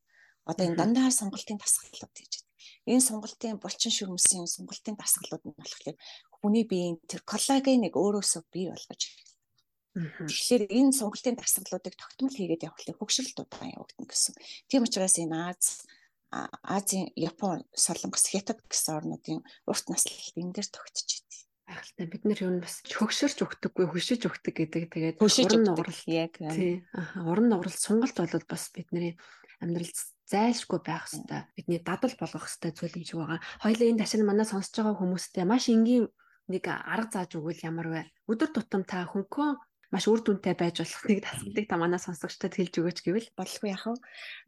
Одоо 0.49 0.65
энэ 0.65 0.79
дандаа 0.81 1.11
сонголтын 1.11 1.59
дасгалууд 1.61 2.15
гэж 2.15 2.33
байна. 2.41 2.51
Энэ 2.89 3.07
сонголтын 3.09 3.61
булчин 3.61 3.93
шүрмсийн 3.93 4.47
сонголтын 4.47 4.97
дасгалууд 4.97 5.45
нь 5.45 5.59
болохоор 5.59 5.97
хүний 6.41 6.65
биеийн 6.65 6.97
тэр 7.11 7.21
коллагеныг 7.27 7.95
өөрөөсөө 7.99 8.43
бий 8.55 8.71
болгож 8.71 9.03
Тэгэхээр 9.95 10.71
энэ 10.71 10.95
сонголтын 10.95 11.35
дасгалуудыг 11.35 11.99
тогтмол 11.99 12.31
хийгээд 12.31 12.67
явахлаа 12.71 12.95
хөгшрөлт 12.95 13.43
удаан 13.43 13.75
явагдана 13.75 14.07
гэсэн. 14.07 14.35
Тийм 14.71 14.87
учраас 14.87 15.19
энэ 15.19 15.35
Аз 15.51 15.83
Азийн 16.31 17.11
Япон, 17.19 17.67
Солонгос, 17.75 18.31
Хятад 18.31 18.63
гэсэн 18.71 19.03
орнуудын 19.03 19.43
урт 19.67 19.85
наслалт 19.91 20.39
энэ 20.39 20.55
дээр 20.55 20.69
тогтчих. 20.71 21.27
Гайхалтай 21.67 22.07
бид 22.07 22.23
нар 22.23 22.39
юу 22.39 22.63
бас 22.63 22.83
хөгшөрч 22.87 23.39
өгдөггүй 23.43 23.87
хөшиж 23.91 24.27
өгдөг 24.31 24.55
гэдэг 24.55 24.85
тэгээд 24.95 25.17
уран 25.19 25.63
нугарал 25.67 26.03
Яг 26.07 26.39
тий 26.39 26.87
уран 27.19 27.47
нугарал 27.51 27.75
сонголт 27.75 28.15
болол 28.15 28.47
бас 28.47 28.71
бидний 28.75 29.19
амьдралд 29.59 29.99
зайлшгүй 30.31 30.81
байх 30.83 31.07
хэвээр 31.11 31.47
бидний 31.55 31.79
дадал 31.83 32.15
болгох 32.19 32.47
хэвээр 32.47 32.75
зүйл 32.75 32.99
юм 32.99 33.07
шиг 33.07 33.19
байгаа. 33.23 33.41
Хоёлаа 33.63 33.87
энэ 33.91 34.03
ташин 34.03 34.27
манай 34.27 34.47
сонсож 34.47 34.75
байгаа 34.75 34.99
хүмүүстээ 34.99 35.47
маш 35.47 35.71
энгийн 35.71 36.11
нэг 36.51 36.65
арга 36.67 37.23
зааж 37.23 37.39
өгвөл 37.39 37.63
ямар 37.63 37.89
вэ? 37.91 38.03
Өдөр 38.27 38.51
тутам 38.51 38.83
та 38.83 39.07
хөнхөө 39.07 39.51
маш 39.91 40.05
үр 40.07 40.23
дүнтэй 40.23 40.55
байж 40.55 40.81
болох 40.81 41.05
нэг 41.11 41.21
тасгалыг 41.27 41.67
та 41.67 41.77
манай 41.77 42.01
сонсогчдод 42.03 42.55
хэлж 42.55 42.75
өгөөч 42.79 42.99
гэвэл 43.03 43.29
болгүй 43.35 43.75
яах 43.75 43.87
вэ? 43.91 43.99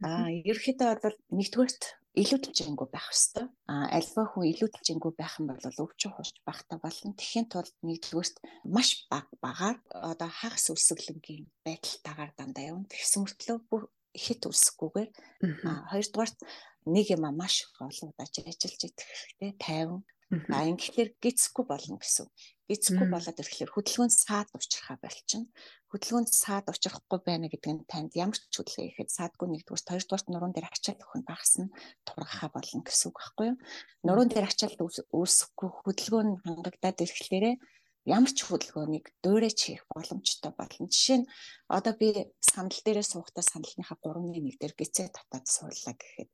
Аа 0.06 0.30
ерөөхдөө 0.30 1.02
бол 1.02 1.18
нэгдүгээрт 1.34 1.82
илүү 2.12 2.38
төвчнгүү 2.44 2.88
байх 2.92 3.08
хэвээр. 3.10 3.48
Аа 3.72 3.86
альва 3.98 4.22
хүн 4.30 4.44
илүү 4.52 4.68
төвчнгүү 4.70 5.12
байх 5.18 5.34
юм 5.40 5.46
бол 5.50 5.82
өвчин 5.82 6.12
хуурч 6.12 6.36
байхта 6.46 6.78
болно. 6.78 7.16
Тэхийн 7.18 7.46
тулд 7.50 7.74
нэгдүгээрт 7.82 8.36
маш 8.68 9.08
бага 9.10 9.32
багаар 9.42 9.76
одоо 9.90 10.30
хагас 10.30 10.70
өсөглөнгийн 10.70 11.48
байдалтайгаар 11.64 12.32
дандаа 12.38 12.64
явна. 12.70 12.92
Тэгсэн 12.92 13.24
мөртлөө 13.24 13.58
бүр 13.66 13.82
ихэд 14.12 14.44
өсөхгүйгээр 14.44 15.10
аа 15.66 15.88
хоёрдугаарт 15.90 16.38
нэг 16.84 17.06
юм 17.14 17.24
маш 17.32 17.64
олон 17.80 18.12
удаа 18.12 18.26
ажиллаж 18.28 18.60
идэх 18.60 19.06
хэрэгтэй. 19.40 19.52
тайван 19.56 20.04
А 20.48 20.64
ингэхээр 20.64 21.10
гисэхгүй 21.20 21.64
болно 21.68 22.00
гэсэн. 22.00 22.26
Гисэхгүй 22.64 23.04
Мм. 23.04 23.12
болоод 23.12 23.36
ирэхлээр 23.36 23.68
хөдөлгөөнд 23.76 24.14
саад 24.16 24.48
учрахаа 24.56 24.96
болчихно. 25.04 25.52
Хөдөлгөөнд 25.92 26.30
саад 26.32 26.66
учрахгүй 26.72 27.20
байна 27.20 27.52
гэдэг 27.52 27.72
нь 27.76 27.84
танд 27.84 28.16
ямар 28.16 28.40
ч 28.40 28.48
хөдөлгөөн 28.48 28.88
ихэд 28.96 29.10
саадгүй 29.12 29.48
нэгдүгээр 29.52 29.92
хоёрдугаарт 29.92 30.28
нуруунд 30.32 30.56
дээр 30.56 30.72
ачаал 30.72 31.04
өхөн 31.04 31.22
багс 31.28 31.52
нь 31.60 31.68
тургахаа 32.08 32.48
болно 32.48 32.80
гэсэн 32.80 33.12
үг 33.12 33.16
байхгүй 33.20 33.46
юу? 33.52 33.58
Нуруунд 34.08 34.32
дээр 34.32 34.48
ачаал 34.48 34.76
үүс- 34.80 35.04
үүсэхгүй 35.12 35.68
хөдөлгөөн 35.84 36.28
нь 36.32 36.40
хангагдаад 36.48 36.96
ирэхлээрээ 37.04 37.56
ямар 38.08 38.32
ч 38.34 38.38
хөдөлгөөнийг 38.48 39.06
дөөрэж 39.20 39.58
хийх 39.62 39.84
боломжтой 39.92 40.52
болно. 40.56 40.88
Жишээ 40.88 41.18
нь 41.22 41.30
одоо 41.68 41.92
би 41.94 42.08
сандал 42.40 42.80
дээрээ 42.82 43.06
суухдаа 43.06 43.44
сандалныхаа 43.46 44.00
3-ны 44.00 44.32
1 44.42 44.58
дээр 44.58 44.74
гизээ 44.74 45.08
татаад 45.12 45.46
суулаа 45.46 45.94
гэхэд 45.94 46.30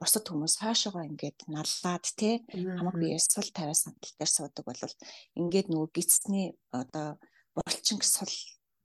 бусад 0.00 0.24
хүмүүс 0.28 0.54
хаашаага 0.60 1.06
ингээд 1.10 1.38
наллаад 1.48 2.04
те 2.18 2.42
хамаг 2.50 2.96
биеэс 2.98 3.26
сул 3.30 3.48
тавиа 3.54 3.76
сандал 3.78 4.12
дээр 4.18 4.30
суудаг 4.30 4.64
бол 4.66 4.82
ингээд 5.38 5.68
нөгөө 5.70 5.90
гисний 5.94 6.54
одоо 6.74 7.18
булчин 7.54 8.02
сул 8.02 8.34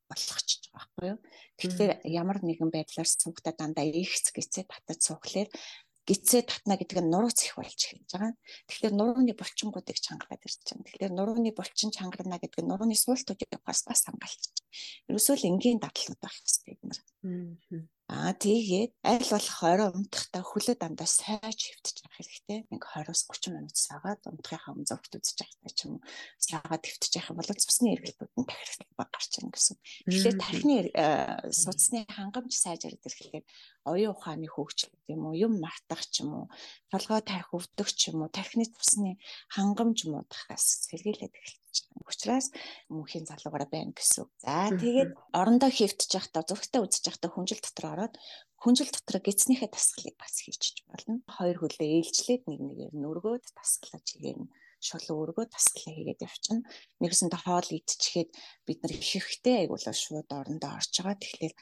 болгочих 0.09 0.69
байгаа 0.73 0.89
байхгүй 0.89 1.07
юу. 1.13 1.19
Тэгэхээр 1.57 1.91
ямар 2.09 2.37
нэгэн 2.41 2.69
байдлаар 2.73 3.09
суугтаа 3.09 3.53
дандаа 3.53 3.85
ихц 3.85 4.33
гисээ 4.33 4.65
татаж 4.65 4.99
суухлаар 5.05 5.49
гисээ 6.09 6.41
татна 6.49 6.73
гэдэг 6.73 7.05
нь 7.05 7.11
нурууц 7.13 7.39
их 7.45 7.53
болж 7.53 7.77
эхэлж 7.77 8.09
байгаа. 8.09 8.33
Тэгэхээр 8.65 8.93
нурууны 8.97 9.33
булчингуудыг 9.37 9.97
чангараад 10.01 10.41
ирж 10.41 10.57
байна. 10.65 10.85
Тэгэхээр 10.89 11.13
нурууны 11.13 11.51
булчин 11.53 11.93
чангарна 11.93 12.41
гэдэг 12.41 12.61
нь 12.65 12.69
нурууны 12.69 12.97
суултуудыг 12.97 13.61
бас 13.61 13.85
бас 13.85 14.01
хамгаалчих. 14.09 14.57
Ерөөсөө 15.05 15.35
л 15.37 15.49
энгийн 15.53 15.77
дадлууд 15.77 16.17
байх 16.17 16.33
хэрэгтэй 16.33 16.73
бид 16.73 16.83
нар. 16.89 16.99
Аа 18.09 18.33
тэгээд 18.33 18.97
аль 19.05 19.29
болох 19.29 19.59
орой 19.61 19.89
унтахдаа 19.93 20.41
хөлөө 20.41 20.81
дандаа 20.81 21.05
сайж 21.05 21.59
хөвтөж 21.61 21.95
явах 22.01 22.17
хэрэгтэй. 22.17 22.59
Нэг 22.73 22.81
20-с 22.81 23.29
30 23.29 23.53
минут 23.53 23.77
саагаад 23.77 24.25
унтахынхаа 24.25 24.81
зөвхт 24.81 25.13
үзэж 25.13 25.37
байхдаа 25.37 25.69
ч 25.77 25.79
юм 25.85 26.01
уу 26.01 26.05
саагаад 26.41 26.83
хөвтөж 26.89 27.13
явах 27.21 27.37
бол 27.37 27.53
цусны 27.53 27.93
эргэлтүүд 27.93 28.33
нь 28.33 28.49
тахирхлах 28.49 28.91
баг 28.97 29.09
гарч 29.13 29.31
ирнэ 29.37 29.53
гэсэн. 29.53 29.77
Тэгэхээр 30.09 30.37
тархины 30.41 30.73
эр- 30.81 30.93
э, 30.97 31.53
судасны 31.53 31.99
хангамж 32.09 32.51
сайжраад 32.57 33.05
ирэхлээр 33.05 33.45
оюун 33.85 34.13
ухааны 34.17 34.47
хөгжил 34.49 34.89
юм 35.05 35.21
уу, 35.29 35.37
юм 35.37 35.53
мартах 35.61 36.01
ч 36.09 36.25
юм 36.25 36.33
уу, 36.33 36.45
толгой 36.89 37.21
тарих 37.21 37.53
өвдөх 37.53 37.93
ч 37.93 38.09
юм 38.09 38.25
уу, 38.25 38.33
тархины 38.33 38.65
цусны 38.73 39.21
хангамж 39.53 40.09
муудахаас 40.09 40.89
сэргийлээд 40.89 41.37
эхэлж 41.37 41.68
Учираас 42.09 42.49
мөнхийн 42.89 43.29
залуугаараа 43.29 43.69
байна 43.69 43.93
гэсэн. 43.93 44.25
За 44.43 44.73
тэгээд 44.73 45.11
орондоо 45.33 45.69
хөвтөж 45.69 46.09
явахдаа 46.17 46.43
зургтаа 46.47 46.81
үзэж 46.83 47.03
явахдаа 47.09 47.31
хүнжил 47.31 47.61
дотор 47.61 47.87
ороод 47.93 48.15
хүнжил 48.59 48.91
дотор 48.91 49.17
гидснийхээ 49.23 49.69
тасгалыг 49.71 50.15
бас 50.19 50.35
хийчих 50.43 50.83
болно. 50.89 51.23
Хоёр 51.29 51.57
хөлөө 51.63 51.87
ээлжлээд 51.87 52.43
нэг 52.49 52.59
нэгээр 52.59 52.93
тасглаж 53.55 54.05
хийгээр 54.09 54.39
нь 54.43 54.51
шулуу 54.79 55.27
өргөөд 55.27 55.51
тасглаа 55.51 55.93
хийгээд 55.95 56.23
явчихна. 56.23 56.63
Нэгсэндээ 57.03 57.41
хоол 57.43 57.69
идчихээд 57.77 58.31
бид 58.63 58.79
нар 58.79 58.93
ихэхтэй 58.95 59.55
айгуулаа 59.67 59.95
шууд 59.95 60.29
орондоо 60.31 60.71
орж 60.79 60.93
байгаа. 61.03 61.19
Тэгэхээр 61.19 61.53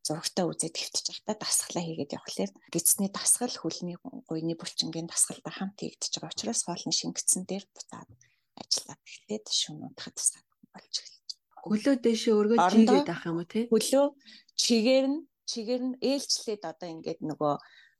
зургтаа 0.00 0.44
үзээд 0.48 0.76
хөвтөж 0.80 1.04
явахдаа 1.12 1.36
дасглаа 1.44 1.84
хийгээд 1.84 2.16
явхлаар 2.16 2.52
гидсний 2.72 3.10
дасгал 3.12 3.56
хөлний 3.60 3.96
гуйны 4.00 4.54
булчингийн 4.56 5.08
дасгалтай 5.12 5.52
хамт 5.52 5.76
хийгдэж 5.76 6.12
байгаа 6.16 6.32
учраас 6.32 6.60
хоолны 6.64 6.92
шингэцэн 6.96 7.44
дээр 7.44 7.64
буцаад 7.68 8.08
ажиллаад 8.62 9.00
эхлээд 9.08 9.44
шөнө 9.60 9.82
унтахад 9.88 10.14
тасаад 10.18 10.46
болж 10.74 10.94
эхэлж 11.02 11.30
хөлөө 11.64 11.94
дээшээ 12.04 12.34
өргөж 12.40 12.58
Орондоо- 12.60 12.94
жигээд 13.02 13.10
авах 13.12 13.26
юм 13.30 13.36
уу 13.40 13.48
те? 13.52 13.60
хөлөө 13.72 14.04
чигээр 14.62 15.06
нь 15.12 15.18
чигээр 15.50 15.82
нь 15.88 15.96
ээлжлээд 16.10 16.62
одоо 16.70 16.88
ингээд 16.94 17.20
нөгөө 17.30 17.54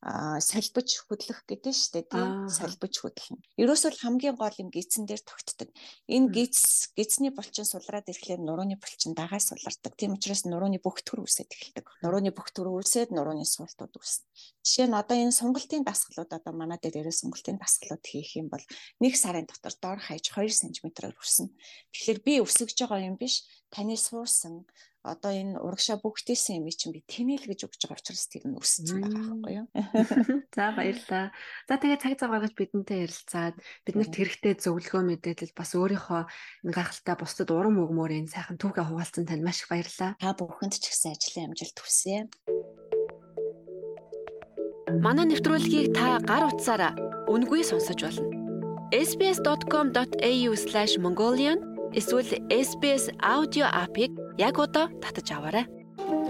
салбиж 0.05 1.09
хөдлөх 1.09 1.49
гэдэг 1.49 1.73
нь 1.73 1.81
шүү 1.81 1.93
дээ 1.97 2.05
тийм 2.13 2.29
салбиж 2.53 3.01
хөдлөн. 3.01 3.41
Ерөөсөө 3.57 3.91
л 3.97 4.03
хамгийн 4.05 4.37
гол 4.37 4.53
юм 4.61 4.69
гидсэн 4.69 5.09
дээр 5.09 5.25
тогтдог. 5.25 5.73
Энэ 6.13 6.29
гидс 6.29 6.93
гидсний 6.93 7.33
булчин 7.33 7.65
сулраад 7.65 8.05
ирэхлээр 8.13 8.45
нурууны 8.45 8.77
булчин 8.77 9.17
дагаа 9.17 9.41
сулардаг. 9.41 9.97
Тийм 9.97 10.21
учраас 10.21 10.45
нурууны 10.45 10.77
бүхтгэр 10.85 11.25
үсээд 11.25 11.49
эхэлдэг. 11.49 11.89
Нурууны 12.05 12.37
бүхтгэр 12.37 12.69
үсээд 12.69 13.17
нурууны 13.17 13.49
суултууд 13.49 13.97
үүснэ. 13.97 14.29
Жишээ 14.61 14.93
нь 14.93 14.99
одоо 15.01 15.17
энэ 15.17 15.33
сонголтын 15.33 15.89
дасгалууд 15.89 16.31
одоо 16.37 16.53
манай 16.53 16.77
дээр 16.77 17.09
ерөө 17.09 17.17
сонголтын 17.25 17.57
дасгалууд 17.57 18.05
хийх 18.05 18.37
юм 18.37 18.53
бол 18.53 18.65
нэг 19.01 19.17
сарын 19.17 19.49
дотор 19.49 19.73
доор 19.81 20.01
хаяж 20.05 20.29
2 20.29 20.53
см-аар 20.53 21.17
өснө. 21.17 21.49
Тэгэхээр 21.97 22.21
би 22.21 22.33
өсөж 22.45 22.77
байгаа 22.77 23.09
юм 23.09 23.17
биш. 23.17 23.49
Таны 23.73 23.97
суурсан 23.97 24.69
одоо 25.05 25.37
энэ 25.37 25.61
урагшаа 25.61 26.01
бүгдээсэн 26.01 26.65
юм 26.65 26.73
чинь 26.73 26.97
би 26.97 27.05
тэмээл 27.05 27.45
гэж 27.45 27.69
өгч 27.69 27.85
байгаа 27.85 28.01
учраас 28.01 28.25
тэр 28.33 28.49
нь 28.49 28.57
өсөж 28.57 28.97
байгаа 28.97 29.13
байхгүй 29.13 29.53
юу? 29.53 29.69
За 30.57 30.73
баярлалаа. 30.73 31.29
За 31.69 31.77
тэгээ 31.77 32.01
цаг 32.01 32.17
зав 32.17 32.33
гаргаж 32.33 32.57
бидэнтэй 32.57 33.05
ярилцаад 33.05 33.61
биднэрт 33.85 34.17
хэрэгтэй 34.17 34.57
зөвлөгөө 34.65 35.05
мэдээлэл 35.05 35.53
бас 35.53 35.77
өөрийнхөө 35.77 36.25
энэ 36.65 36.73
гайхалтай 36.73 37.21
бусдад 37.21 37.53
урам 37.53 37.85
өгмөр 37.85 38.17
энэ 38.17 38.33
сайхан 38.33 38.57
түүхээ 38.57 38.89
хуваалцсан 38.89 39.29
танд 39.29 39.45
маш 39.45 39.61
их 39.61 39.69
баярлалаа. 39.69 40.17
Та 40.17 40.33
бүхэнд 40.33 40.81
ч 40.81 40.89
гэсэн 40.89 41.13
ажлын 41.13 41.53
амжилт 41.53 41.77
хүсье. 41.77 42.33
Манай 45.05 45.29
нэвтрүүлгийг 45.29 45.93
та 45.93 46.17
гар 46.25 46.49
утсаараа 46.49 46.97
үнгүй 47.29 47.61
сонсож 47.61 48.01
болно. 48.01 48.25
sbs.com.au/mongolian 48.95 51.74
эсвэл 51.99 52.27
SBS 52.51 53.05
аудио 53.23 53.67
апыг 53.71 54.11
яг 54.39 54.59
одоо 54.59 54.91
татаж 55.03 55.31
аваарай. 55.31 55.67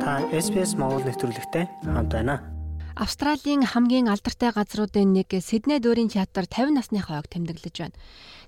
Та 0.01 0.21
SPS 0.31 0.77
Монгол 0.77 1.03
нэвтрүүлэгтэй 1.09 1.65
хамт 1.89 2.13
байна. 2.13 2.54
Австралийн 2.95 3.67
хамгийн 3.67 4.07
алдартай 4.07 4.55
газруудын 4.55 5.11
нэг 5.11 5.35
Сидней 5.43 5.83
дүүрийн 5.83 6.15
театр 6.15 6.47
50 6.47 6.79
насны 6.79 7.03
хойг 7.03 7.27
тэмдэглэж 7.27 7.75
байна. 7.83 7.99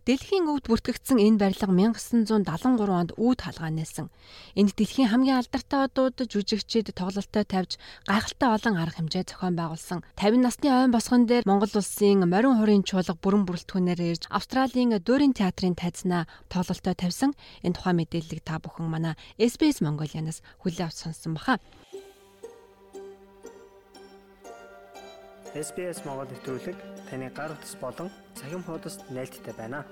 Дэлхийн 0.07 0.47
өвд 0.47 0.71
бүртгэгдсэн 0.71 1.19
энэ 1.19 1.43
барилга 1.43 1.67
1973 1.67 2.95
онд 2.95 3.11
үүд 3.19 3.39
хаалгаа 3.43 3.75
нээсэн. 3.75 4.07
Энд 4.55 4.71
дэлхийн 4.79 5.11
хамгийн 5.11 5.43
алдартай 5.43 5.91
одууд 5.91 6.31
жүжигчид 6.31 6.95
тоглолттой 6.95 7.43
тавьж 7.43 7.75
гайхалтай 8.07 8.55
олон 8.55 8.79
арга 8.79 9.03
хэмжээ 9.03 9.35
зохион 9.35 9.59
байгуулсан. 9.59 10.07
50 10.15 10.47
насны 10.47 10.71
ойн 10.71 10.95
босгон 10.95 11.27
дээр 11.27 11.43
Монгол 11.43 11.75
улсын 11.75 12.23
морин 12.23 12.55
хурын 12.55 12.87
чуулга 12.87 13.19
бүрэн 13.19 13.51
бүрэлдэхүүнээр 13.51 14.01
ирж 14.15 14.31
Австралийн 14.31 14.95
дүүрийн 14.95 15.35
театрын 15.35 15.75
тайзнаа 15.75 16.31
тоглолттой 16.47 16.95
тавьсан. 16.95 17.35
Энэ 17.67 17.75
тухайн 17.75 17.99
мэдээллийг 17.99 18.47
та 18.47 18.63
бүхэн 18.63 18.87
манай 18.87 19.19
SBS 19.43 19.83
Mongolian-аас 19.83 20.39
хүлээн 20.63 20.87
авч 20.87 21.03
сонссон 21.03 21.35
баха. 21.35 21.59
SPS 25.57 26.05
Монгол 26.05 26.29
нэвтрүүлэг 26.29 26.77
таны 27.09 27.33
гар 27.33 27.57
утас 27.57 27.81
болон 27.81 28.13
цахим 28.37 28.61
хуудасд 28.61 29.09
нийлдэхтэй 29.09 29.57
байна. 29.57 29.89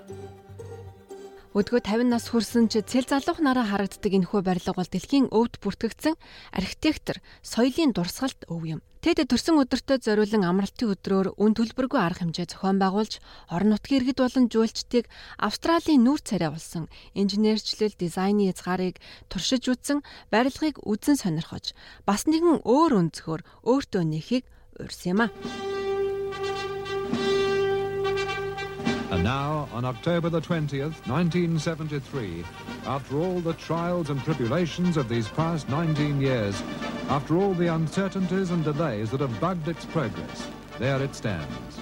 Өдгөө 1.57 1.81
50 1.81 2.05
нас 2.05 2.29
хүрсэн 2.29 2.69
ч 2.69 2.85
цэл 2.85 3.09
залуух 3.09 3.41
нараа 3.41 3.65
харагддаг 3.65 4.13
энэхүү 4.13 4.45
барилга 4.45 4.77
бол 4.77 4.85
дэлхийн 4.85 5.33
өвд 5.33 5.57
бүртгэгдсэн 5.63 6.13
архитектор 6.53 7.17
соёлын 7.41 7.97
дурсгалт 7.97 8.45
өв 8.45 8.61
юм. 8.77 8.79
Тэд 9.01 9.25
төрсөн 9.25 9.57
өдөртөө 9.63 10.05
зориулан 10.05 10.45
амралтын 10.45 10.91
өдрөөр 10.93 11.27
үн 11.41 11.53
төлбөргүй 11.57 11.97
арга 11.97 12.25
хэмжээ 12.25 12.45
зохион 12.53 12.77
байгуулж 12.77 13.17
орон 13.49 13.73
нутгийн 13.73 14.05
иргэд 14.05 14.21
болон 14.21 14.45
жуулчдыг 14.49 15.09
Австралийн 15.41 16.05
нүүр 16.05 16.21
царай 16.25 16.49
болсон 16.53 16.89
инженерчлэл 17.13 17.93
дизайны 17.97 18.49
хязгаарыг 18.49 18.97
туршиж 19.29 19.69
үзсэн 19.69 20.01
барилгыг 20.33 20.81
үзэн 20.81 21.21
сонирхож 21.21 21.77
бас 22.05 22.25
нэгэн 22.25 22.65
өөр 22.65 22.91
өнцгөр 22.97 23.41
өөртөө 23.63 24.03
нэхийг 24.09 24.45
And 29.11 29.23
now, 29.23 29.69
on 29.71 29.85
October 29.85 30.29
the 30.29 30.41
20th, 30.41 31.07
1973, 31.07 32.43
after 32.85 33.19
all 33.19 33.39
the 33.39 33.53
trials 33.53 34.09
and 34.09 34.21
tribulations 34.23 34.97
of 34.97 35.07
these 35.07 35.29
past 35.29 35.69
19 35.69 36.19
years, 36.19 36.61
after 37.07 37.37
all 37.37 37.53
the 37.53 37.67
uncertainties 37.67 38.51
and 38.51 38.63
delays 38.63 39.11
that 39.11 39.21
have 39.21 39.39
bugged 39.39 39.67
its 39.69 39.85
progress, 39.85 40.49
there 40.79 41.01
it 41.01 41.15
stands, 41.15 41.79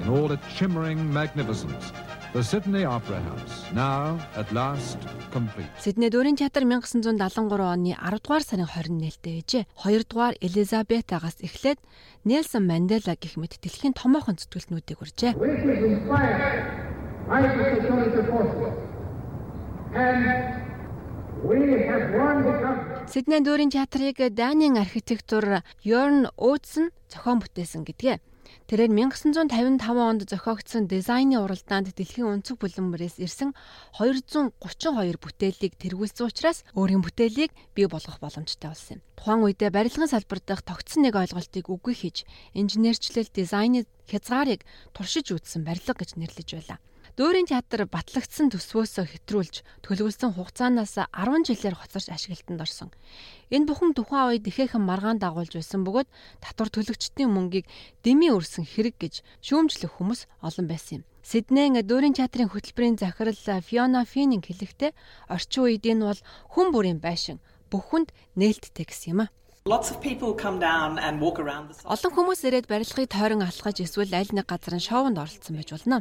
in 0.00 0.08
all 0.08 0.32
its 0.32 0.46
shimmering 0.48 1.12
magnificence, 1.12 1.92
The 2.32 2.44
Sydney 2.44 2.84
Opera 2.86 3.18
House, 3.20 3.56
now 3.74 4.14
at 4.38 4.52
last 4.54 4.98
complete. 5.34 5.66
Сидней 5.82 6.14
дүүрийн 6.14 6.38
театр 6.38 6.62
1973 6.62 7.26
оны 7.58 7.98
10 7.98 8.22
дугаар 8.22 8.44
сарын 8.46 8.70
21-нд 8.70 9.26
ээжээ. 9.26 9.66
2 9.82 10.06
дугаар 10.06 10.38
Элизабетагаас 10.38 11.42
эхлээд 11.42 11.82
Нельсон 12.22 12.70
Мандела 12.70 13.18
гэх 13.18 13.34
мэт 13.34 13.58
дэлхийн 13.58 13.98
томоохон 13.98 14.38
зүтгэлтнүүдийг 14.38 15.02
үржээ. 15.02 15.34
which 15.42 15.66
is 15.66 15.82
inspired 15.82 16.70
by 17.26 17.42
the 17.42 17.50
security 17.50 18.22
forces. 18.30 18.78
And 19.90 20.22
we 21.42 21.82
have 21.90 22.14
won 22.14 22.46
the 22.46 22.54
country. 22.62 22.94
Сидней 23.10 23.42
дүүрийн 23.42 23.74
театрыг 23.74 24.22
Данийн 24.38 24.78
архитектур 24.78 25.66
Йорн 25.82 26.30
Оутсон 26.38 26.94
зохион 27.10 27.42
бүтээсэн 27.42 27.82
гэдгээ. 27.82 28.22
Тэрээр 28.70 28.94
1955 28.94 29.82
онд 29.82 30.30
зохиогдсон 30.30 30.86
дизайны 30.86 31.42
уралдаанд 31.42 31.90
дэлхийн 31.90 32.38
өнцөг 32.38 32.62
бүлэмбэрээс 32.62 33.18
ирсэн 33.18 33.50
232 33.98 35.18
бүтээлийг 35.18 35.74
тэргүүлсэн 35.74 36.30
учраас 36.30 36.62
өөрийн 36.78 37.02
бүтээлийг 37.02 37.50
бий 37.74 37.90
болгох 37.90 38.22
боломжтой 38.22 38.70
болсон 38.70 39.02
юм. 39.02 39.06
Тухайн 39.18 39.42
үедээ 39.42 39.74
барилгын 39.74 40.14
салбар 40.14 40.38
дахь 40.38 40.62
тогтсон 40.62 41.02
нэг 41.02 41.18
ойлголтыг 41.18 41.66
үгүй 41.66 41.94
хийж 41.98 42.22
инженерчлэл 42.54 43.34
дизайны 43.34 43.90
хязгаарыг 44.06 44.62
туршиж 44.94 45.34
үзсэн 45.34 45.66
барилга 45.66 45.98
гэж 45.98 46.14
нэрлэж 46.14 46.48
байлаа. 46.54 46.78
Дүүрийн 47.20 47.52
театр 47.52 47.84
батлагдсан 47.84 48.48
төсвөөсөө 48.48 49.04
хэтрүүлж 49.12 49.60
төлөвлөсөн 49.84 50.32
хугацаанаас 50.40 50.96
10 51.12 51.44
жилээр 51.52 51.76
хоцорч 51.76 52.08
ашиглалтанд 52.08 52.64
орсон. 52.64 52.88
Энэ 53.52 53.68
бүхэн 53.68 53.92
тухайн 53.92 54.40
үед 54.40 54.48
ихээхэн 54.48 54.80
маргаан 54.80 55.20
дагуулж 55.20 55.52
байсан 55.52 55.84
бөгөөд 55.84 56.08
татвар 56.40 56.72
төлөгчдийн 56.72 57.28
мөнгийг 57.28 57.68
дэмий 58.00 58.32
өрсөн 58.32 58.64
хэрэг 58.64 58.96
гэж 58.96 59.14
шүүмжлэх 59.44 60.00
хүмүүс 60.00 60.32
олон 60.40 60.64
байсан 60.64 61.04
юм. 61.04 61.08
Сиднейн 61.20 61.76
дүүрийн 61.84 62.16
театрын 62.16 62.48
хөтөлбөрийн 62.56 62.96
захирал 62.96 63.36
Фиона 63.68 64.08
Фининг 64.08 64.48
хэлэхдээ 64.48 64.96
орчин 65.28 65.60
үед 65.68 65.84
энэ 65.84 66.08
бол 66.08 66.20
хүн 66.56 66.72
бүрийн 66.72 67.04
байшин 67.04 67.36
бүх 67.68 67.92
хүнд 67.92 68.16
нээлттэй 68.40 68.88
гэсэн 68.88 69.12
юм 69.12 69.20
а. 69.28 69.32
Олон 71.84 72.12
хүмүүс 72.16 72.40
ирээд 72.48 72.64
барилгыг 72.64 73.12
тойрон 73.12 73.44
алхаж 73.44 73.76
эсвэл 73.84 74.16
аль 74.16 74.32
нэг 74.32 74.48
газар 74.48 74.72
нь 74.72 74.80
шоунд 74.88 75.20
оролцсон 75.20 75.60
байж 75.60 75.76
болно. 75.76 76.00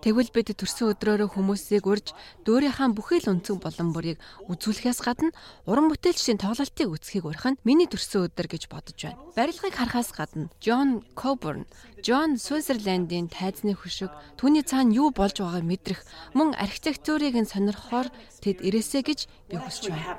Тэгвэл 0.00 0.30
бид 0.32 0.52
төрсөн 0.56 0.96
өдрөөрөө 0.96 1.28
хүмүүсийг 1.36 1.84
урьж 1.84 2.12
дөөрийнхаа 2.48 2.88
бүхий 2.96 3.20
л 3.20 3.36
өнцөг 3.36 3.60
болон 3.60 3.92
бүрийг 3.92 4.18
үзүүлэхээс 4.48 5.00
гадна 5.04 5.30
уран 5.68 5.92
бүтээлчдийн 5.92 6.40
тоглолтыг 6.40 6.88
үзхийг 6.88 7.28
урих 7.28 7.44
нь 7.44 7.60
миний 7.68 7.88
төрсөн 7.90 8.32
өдөр 8.32 8.48
гэж 8.48 8.72
бодож 8.72 8.96
байна. 8.96 9.20
Барилгыг 9.36 9.74
харахаас 9.76 10.10
гадна 10.16 10.48
Джон 10.62 11.04
Кобурн, 11.14 11.68
Джон 12.00 12.40
Свизерлендийн 12.40 13.28
тайзны 13.28 13.76
хөшиг 13.76 14.08
түүний 14.40 14.64
цаана 14.64 14.96
юу 14.96 15.12
болж 15.12 15.36
байгааг 15.36 15.64
мэдрэх 15.68 16.00
мөн 16.32 16.56
архитектурыг 16.56 17.36
нь 17.36 17.50
сонирхохоор 17.50 18.08
тэд 18.40 18.64
ирээсэй 18.64 19.04
гэж 19.04 19.20
би 19.52 19.60
хүсэж 19.60 19.92
байна. 19.92 20.16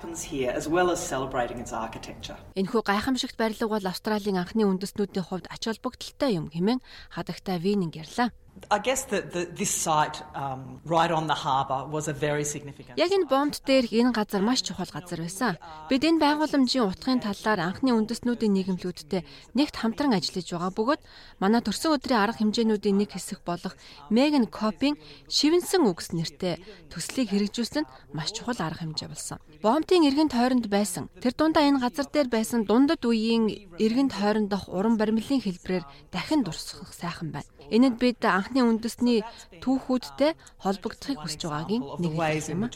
Энэхүү 2.53 2.81
гайхамшигт 2.85 3.37
барилга 3.37 3.67
бол 3.67 3.85
Австралийн 3.89 4.37
анхны 4.37 4.63
үндэстнүүдийн 4.69 5.25
хувьд 5.25 5.49
ач 5.49 5.65
холбогдолтой 5.65 6.37
юм 6.37 6.53
хэмээн 6.53 6.79
хадагтай 7.09 7.57
Вининг 7.57 7.97
ярьлаа. 7.97 8.29
I 8.69 8.79
guess 8.79 9.03
that 9.05 9.31
the, 9.33 9.45
this 9.45 9.71
site 9.71 10.21
um, 10.35 10.79
right 10.85 11.11
on 11.11 11.27
the 11.27 11.33
harbour 11.33 11.85
was 11.87 12.07
a 12.07 12.13
very 12.13 12.45
significant. 12.45 12.95
Яг 12.99 13.11
энэ 13.11 13.27
бомбд 13.27 13.63
дээр 13.67 13.87
энэ 13.91 14.11
газар 14.15 14.41
маш 14.43 14.63
чухал 14.63 14.87
газар 14.87 15.19
байсан. 15.19 15.55
Бид 15.89 16.03
энэ 16.03 16.19
байгууламжийн 16.23 16.87
утгын 16.87 17.19
талаар 17.19 17.59
анхны 17.67 17.91
үндэстнүүдийн 17.91 18.55
нийгэмлүүдтэй 18.55 19.23
нэгт 19.55 19.75
хамтран 19.75 20.15
ажиллаж 20.15 20.47
байгаа 20.51 20.71
бөгөөд 20.71 21.01
манай 21.43 21.61
төрсөн 21.63 21.95
өдрийн 21.95 22.23
арга 22.23 22.39
хэмжээнүүдийн 22.39 22.95
нэг 22.95 23.11
хэсэг 23.11 23.43
болох 23.43 23.75
Меган 24.07 24.47
Копийн 24.47 24.95
шивэнсэн 25.27 25.83
үгс 25.87 26.15
нэртэй 26.15 26.63
төслийг 26.91 27.31
хэрэгжүүлсэн 27.31 27.83
нь 27.83 27.91
маш 28.15 28.31
чухал 28.31 28.59
арга 28.59 28.87
хэмжээ 28.87 29.09
болсон. 29.11 29.39
Бомбын 29.59 30.07
эргэн 30.07 30.31
тойронд 30.31 30.67
байсан. 30.71 31.11
Тэр 31.19 31.35
дундаа 31.35 31.67
энэ 31.67 31.83
газар 31.83 32.07
дээр 32.07 32.27
байсан 32.31 32.63
дундад 32.63 33.03
үеийн 33.03 33.51
эргэн 33.79 34.11
тойрондох 34.11 34.71
уран 34.71 34.95
баримлын 34.95 35.43
хэлбрээр 35.43 35.83
дахин 36.11 36.43
дурсах 36.43 36.91
сайхан 36.95 37.35
байна. 37.35 37.47
Энэд 37.71 37.95
бид 38.03 38.19
анхны 38.27 38.61
үндэсний 38.67 39.23
түүхүүдтэй 39.63 40.35
холбогдохыг 40.59 41.23
хүсэж 41.23 41.41
байгаагийн 41.47 41.83
нэг 42.03 42.13
юм. 42.51 42.67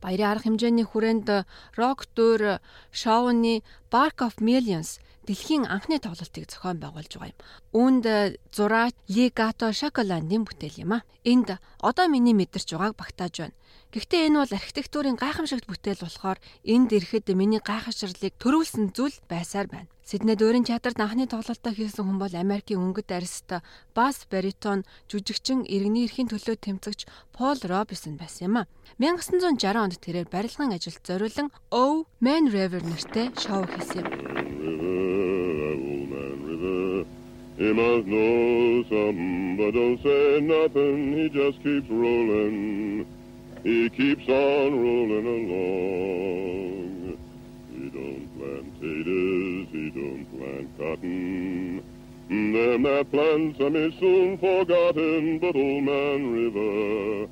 Баярын 0.00 0.30
арга 0.32 0.44
хэмжээний 0.48 0.86
хүрээнд 0.88 1.28
рок 1.76 2.08
дуур 2.16 2.64
шоуны 2.88 3.60
Bark 3.92 4.24
of 4.24 4.40
Millions 4.40 4.96
дэлхийн 5.30 5.70
анхны 5.70 6.02
тоглолтыг 6.02 6.50
зохион 6.50 6.82
байгуулж 6.82 7.14
байгаа 7.14 7.30
юм. 7.30 7.38
Үүнд 7.70 8.04
зураа 8.50 8.90
Ligato 9.06 9.70
Шоколандын 9.70 10.42
бүтээл 10.42 10.82
юм 10.82 10.98
а. 10.98 11.06
Энд 11.22 11.54
одоо 11.78 12.10
миний 12.10 12.34
мэдэрч 12.34 12.74
байгааг 12.74 12.98
багтааж 12.98 13.34
байна. 13.38 13.54
Гэхдээ 13.94 14.26
энэ 14.26 14.42
бол 14.42 14.58
архитектурын 14.58 15.14
гайхамшигт 15.14 15.70
бүтээл 15.70 16.02
болохоор 16.02 16.38
энд 16.66 16.90
ирэхэд 16.90 17.30
миний 17.38 17.62
гайхашрлыг 17.62 18.34
төрүүлсэн 18.42 18.90
зүйл 18.90 19.14
байсаар 19.30 19.70
байна. 19.70 19.86
Сидней 20.02 20.34
дүүрийн 20.34 20.66
театрт 20.66 20.98
анхны 20.98 21.30
тоглолтоо 21.30 21.70
хийсэн 21.70 22.02
хүн 22.02 22.18
бол 22.18 22.34
Америкийн 22.34 22.82
өнгөт 22.82 23.14
арист 23.14 23.62
бас 23.94 24.26
баритон 24.26 24.82
жүжигчин 25.06 25.62
иргэний 25.62 26.10
эрхийн 26.10 26.26
төлөө 26.26 26.58
тэмцэгч 26.58 27.06
Пол 27.30 27.58
Робинсон 27.62 28.18
байсан 28.18 28.50
юм 28.50 28.56
а. 28.58 28.68
1960 28.98 29.78
онд 29.78 29.94
тэрээр 30.02 30.26
барилгын 30.26 30.74
ажилд 30.74 31.02
зориулан 31.06 31.54
Oh 31.70 32.10
Man 32.18 32.50
River 32.50 32.82
нэртэй 32.82 33.30
шоу 33.38 33.62
хийсэн 33.70 34.02
юм. 34.02 34.59
He 37.60 37.72
must 37.74 38.06
know 38.06 38.82
something, 38.84 39.56
but 39.58 39.72
don't 39.72 40.02
say 40.02 40.40
nothing. 40.40 41.12
He 41.12 41.28
just 41.28 41.62
keeps 41.62 41.90
rolling. 41.90 43.06
He 43.62 43.90
keeps 43.90 44.26
on 44.30 44.80
rolling 44.80 45.26
along. 45.26 47.18
He 47.70 47.90
don't 47.90 48.26
plant 48.38 48.80
potatoes, 48.80 49.68
he 49.72 49.90
don't 49.90 50.24
plant 50.38 50.78
cotton. 50.78 51.82
Them 52.30 52.82
that 52.84 53.10
plants 53.10 53.58
them 53.58 53.76
is 53.76 53.92
soon 54.00 54.38
forgotten, 54.38 55.38
but 55.38 55.54
old 55.54 55.84
man 55.84 56.32
river, 56.32 57.28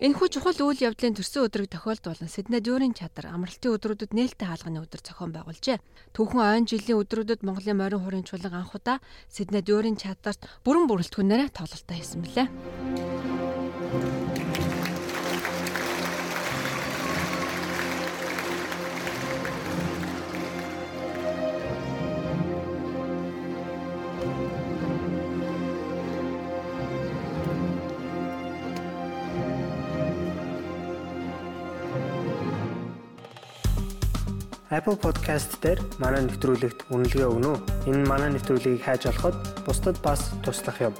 Энэхүү 0.00 0.28
чухал 0.32 0.56
үйл 0.64 0.80
явдлын 0.80 1.12
төрсөн 1.12 1.44
өдрийг 1.44 1.68
тохиолдуулан 1.76 2.32
Сидней 2.32 2.64
дүүрийн 2.64 2.96
театр 2.96 3.28
амралтын 3.28 3.76
өдрүүдэд 3.76 4.16
нээлттэй 4.16 4.48
хаалганы 4.48 4.80
өдөр 4.80 5.04
зохион 5.04 5.36
байгуулжээ. 5.36 5.84
Түүхэн 6.16 6.40
ойн 6.40 6.64
жилийн 6.64 7.04
өдрүүдэд 7.04 7.44
Монголын 7.44 7.76
морин 7.76 8.00
хүрийн 8.00 8.24
чуулган 8.24 8.64
анх 8.64 8.72
удаа 8.72 9.04
Сидней 9.28 9.60
дүүрийн 9.60 10.00
театрт 10.00 10.48
бүрэн 10.64 10.88
бүрэлдэхүүнээр 10.88 11.52
тоглолтоо 11.52 11.96
хийсэн 11.96 12.24
мөлий. 12.24 12.48
Apple 34.66 34.98
Podcast 34.98 35.62
дээр 35.62 35.78
манай 36.02 36.26
нэвтрүүлэгт 36.26 36.90
үнэлгээ 36.90 37.30
өгнө 37.30 37.54
үү? 37.54 37.86
Энэ 37.86 38.02
манай 38.02 38.34
нэвтрүүлгийг 38.34 38.82
хайж 38.82 39.06
олоход 39.06 39.38
бусдад 39.62 39.94
бас 40.02 40.34
туслах 40.42 40.82
юм. 40.82 40.94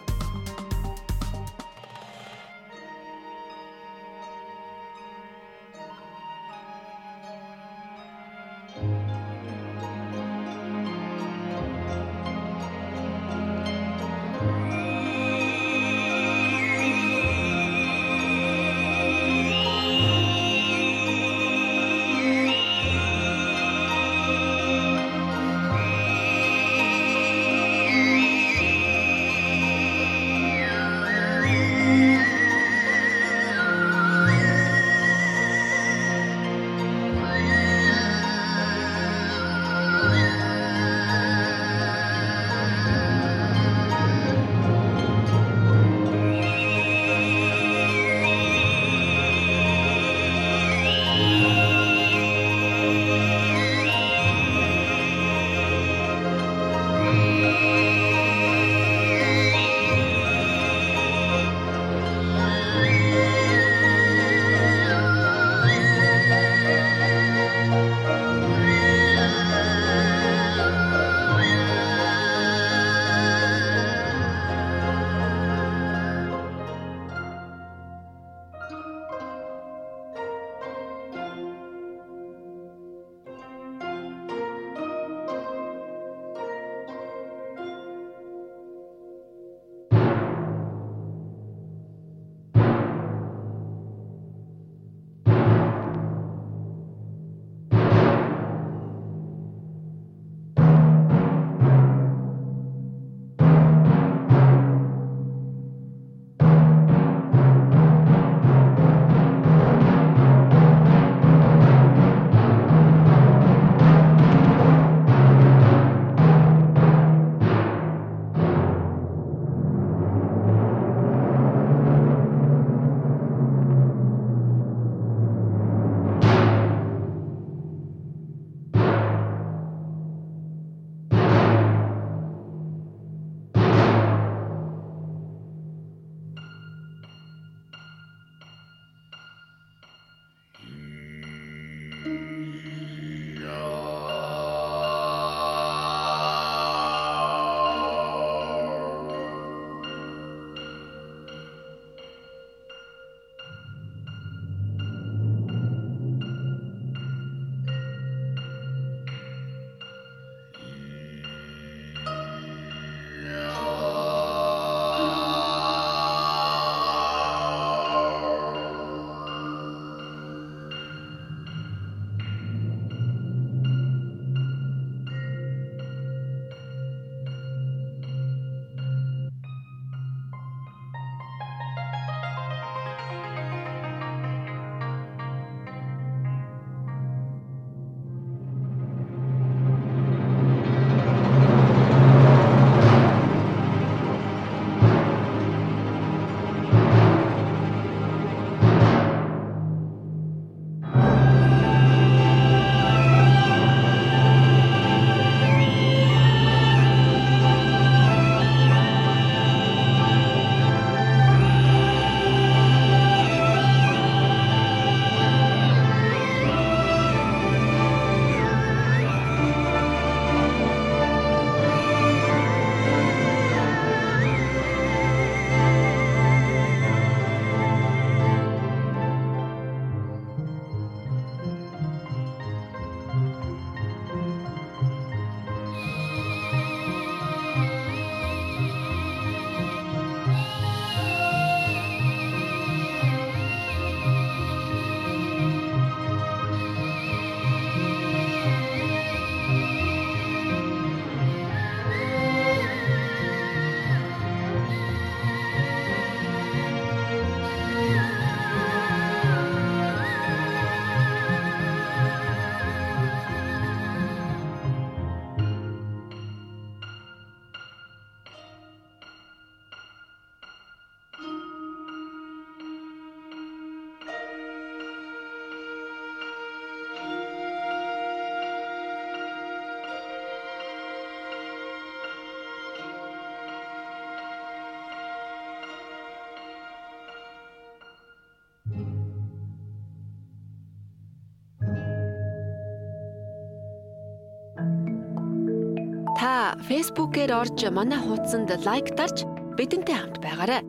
Та 296.47 296.55
Facebook-ээр 296.71 297.35
орж 297.43 297.59
манай 297.75 297.99
хуудсанд 297.99 298.55
лайк 298.63 298.95
дарж 298.95 299.27
бидэнтэй 299.59 299.99
хамт 299.99 300.23
байгаарай. 300.23 300.63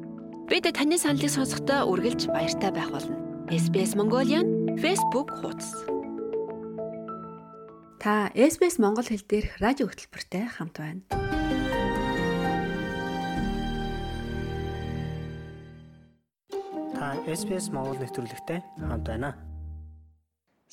Бид 0.50 0.66
таны 0.74 0.98
саналыг 0.98 1.30
сонсохдоо 1.30 1.86
үргэлж 1.94 2.34
баяртай 2.34 2.74
байх 2.74 2.90
болно. 2.90 3.14
SBS 3.54 3.94
Mongolian 3.94 4.74
Facebook 4.82 5.30
хуудас. 5.38 5.70
Та 8.02 8.34
SBS 8.34 8.82
Монгол 8.82 9.06
хэл 9.06 9.22
дээрх 9.22 9.62
радио 9.62 9.86
хөтөлбөртэй 9.86 10.50
хамт 10.50 10.82
байна. 10.82 11.06
Та 16.98 17.22
SBS 17.30 17.70
Монгол 17.70 18.02
нэвтрүүлэгтэй 18.02 18.66
хамт 18.82 19.06
байна. 19.06 19.47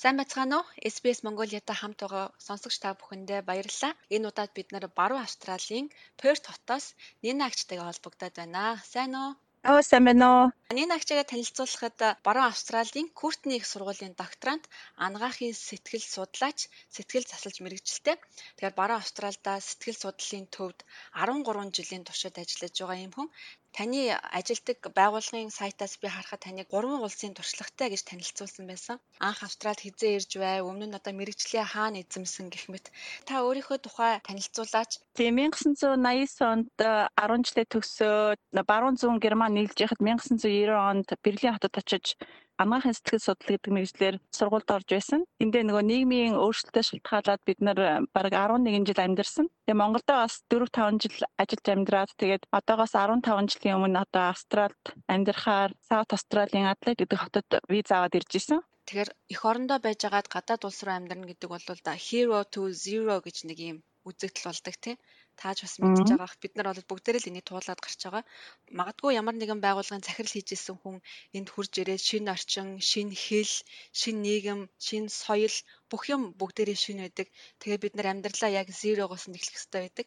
Сайн 0.02 0.16
бацгаана 0.18 0.56
уу? 0.58 0.70
SBS 0.94 1.20
Mongolia-тай 1.26 1.76
хамт 1.78 1.98
байгаа 2.02 2.26
сонсогч 2.46 2.76
та 2.82 2.88
бүхэндээ 2.98 3.40
баярлалаа. 3.48 3.92
Энэ 4.14 4.26
удаад 4.30 4.50
бид 4.54 4.68
нэр 4.70 4.84
Баруун 4.98 5.24
Австралийн 5.24 5.86
Perth 6.20 6.46
хотоос 6.50 6.86
Нина 7.22 7.42
агчтайгаа 7.46 7.88
холбогдоод 7.88 8.34
байна. 8.40 8.64
Сайн 8.92 9.12
уу? 9.22 9.30
Аа 9.70 9.82
сайн 9.90 10.04
байна 10.08 10.26
уу? 10.34 10.46
Нина 10.78 10.92
агчаагаа 10.98 11.30
танилцуулахад 11.30 11.98
Баруун 12.26 12.50
Австралийн 12.50 13.08
Куртны 13.18 13.52
их 13.56 13.64
сургуулийн 13.70 14.14
докторант, 14.22 14.64
анагаахын 15.04 15.54
сэтгэл 15.66 16.04
судлаач, 16.14 16.58
сэтгэл 16.94 17.30
засалж 17.30 17.56
мэрэгчлээ. 17.62 18.16
Тэгэхээр 18.18 18.78
Баруун 18.78 19.00
Австралда 19.00 19.52
сэтгэл 19.68 20.02
судлалын 20.02 20.46
төвд 20.54 20.78
13 21.14 21.76
жилийн 21.76 22.04
туршид 22.04 22.36
ажиллаж 22.42 22.74
байгаа 22.76 23.04
юм 23.06 23.12
хүн. 23.14 23.28
Таны 23.74 24.14
ажилдаг 24.38 24.78
байгууллагын 24.94 25.50
сайтаас 25.50 25.98
би 25.98 26.06
харахад 26.06 26.46
таныг 26.46 26.70
3 26.70 27.02
улсын 27.06 27.34
туршлагатай 27.34 27.90
гэж 27.90 28.02
танилцуулсан 28.06 28.70
байсан. 28.70 28.96
Анх 29.18 29.42
Австралид 29.42 29.82
хизээ 29.82 30.22
ирж 30.22 30.32
бай, 30.38 30.62
өмнө 30.62 30.86
нь 30.86 30.98
одоо 30.98 31.10
мэрэгчлээ 31.10 31.66
хаана 31.74 31.98
эзэмсэн 32.06 32.54
гэх 32.54 32.70
мэт. 32.70 32.94
Та 33.26 33.42
өөрийнхөө 33.42 33.78
тухай 33.82 34.22
танилцуулаач. 34.22 35.02
Тийм 35.18 35.34
1989 35.50 36.38
онд 36.52 36.70
10 36.78 37.46
жилээ 37.46 37.66
төгсөөд 37.74 38.40
баруун 38.70 38.94
зүүн 38.94 39.18
Герман 39.18 39.58
нийлж 39.58 39.74
яхад 39.82 39.98
1990 39.98 40.70
онд 40.70 41.08
Берлин 41.24 41.58
хотод 41.58 41.74
очиж 41.82 42.14
анагаахын 42.62 42.94
сэтгэл 42.96 43.24
судлал 43.26 43.52
гэдэг 43.54 43.72
мэргэжлэр 43.74 44.16
сургуульд 44.36 44.70
орж 44.76 44.88
байсан. 44.94 45.20
Тэндээ 45.38 45.62
нөгөө 45.66 45.84
нийгмийн 45.90 46.34
өөрчлөлтөд 46.38 46.86
шалтгаалаад 46.88 47.42
бид 47.48 47.58
нэр 47.66 47.78
бараг 48.14 48.34
11 48.34 48.86
жил 48.88 49.00
амьдарсан. 49.04 49.46
Тэгээ 49.66 49.80
Монголд 49.80 50.06
бас 50.06 50.34
4 50.52 50.70
5 50.70 51.02
жил 51.02 51.16
ажиллаж 51.42 51.66
амьдраад 51.72 52.10
тэгээд 52.20 52.42
одоогоос 52.58 52.94
15 52.94 53.52
жилийн 53.52 53.76
өмнө 53.78 54.02
одоо 54.04 54.24
Австралид 54.30 54.84
амьдрахаар 55.12 55.70
Саут 55.88 56.10
Австралийн 56.14 56.70
Адлайд 56.70 56.98
гэдэг 57.02 57.18
хотод 57.18 57.48
виз 57.72 57.88
аваад 57.90 58.14
ирж 58.18 58.32
исэн. 58.38 58.60
Тэгэхээр 58.86 59.10
эх 59.32 59.40
орондоо 59.50 59.78
байжгаад 59.80 60.28
гадаад 60.28 60.62
улс 60.68 60.80
руу 60.84 60.94
амьдрна 60.94 61.26
гэдэг 61.26 61.48
бол 61.50 61.64
да 61.86 61.92
hero 62.06 62.38
to 62.52 62.62
zero 62.84 63.16
гэж 63.24 63.36
нэг 63.48 63.58
юм 63.70 63.78
үзэгдэл 64.08 64.48
болдог 64.48 64.76
тий 64.84 64.94
тааж 65.42 65.58
бас 65.64 65.74
мэдчихэж 65.78 66.10
байгаа. 66.14 66.42
Бид 66.42 66.52
нар 66.54 66.68
бол 66.70 66.88
бүгдээрээ 66.90 67.22
л 67.22 67.30
энийг 67.30 67.46
туулаад 67.46 67.80
гарч 67.82 68.00
байгаа. 68.04 68.24
Магадгүй 68.78 69.12
ямар 69.20 69.36
нэгэн 69.38 69.60
байгууллагын 69.62 70.06
захирал 70.06 70.34
хийж 70.34 70.48
исэн 70.56 70.76
хүн 70.80 70.96
энд 71.36 71.48
хурж 71.50 71.72
ирээд 71.82 72.02
шинэ 72.08 72.30
орчин, 72.34 72.68
шинэ 72.90 73.14
хэл, 73.24 73.54
шинэ 74.00 74.20
нийгэм, 74.24 74.60
шинэ 74.86 75.08
соёл 75.22 75.56
бүх 75.90 76.02
юм 76.14 76.22
бүгдээрээ 76.40 76.78
шинэ 76.84 77.02
байдаг. 77.04 77.28
Тэгээ 77.60 77.82
бид 77.82 77.94
нар 77.94 78.08
амьдралаа 78.10 78.50
яг 78.60 78.68
зерогоос 78.80 79.24
нь 79.28 79.36
эхлэх 79.38 79.54
хэрэгтэй 79.54 79.82
байдаг. 79.82 80.06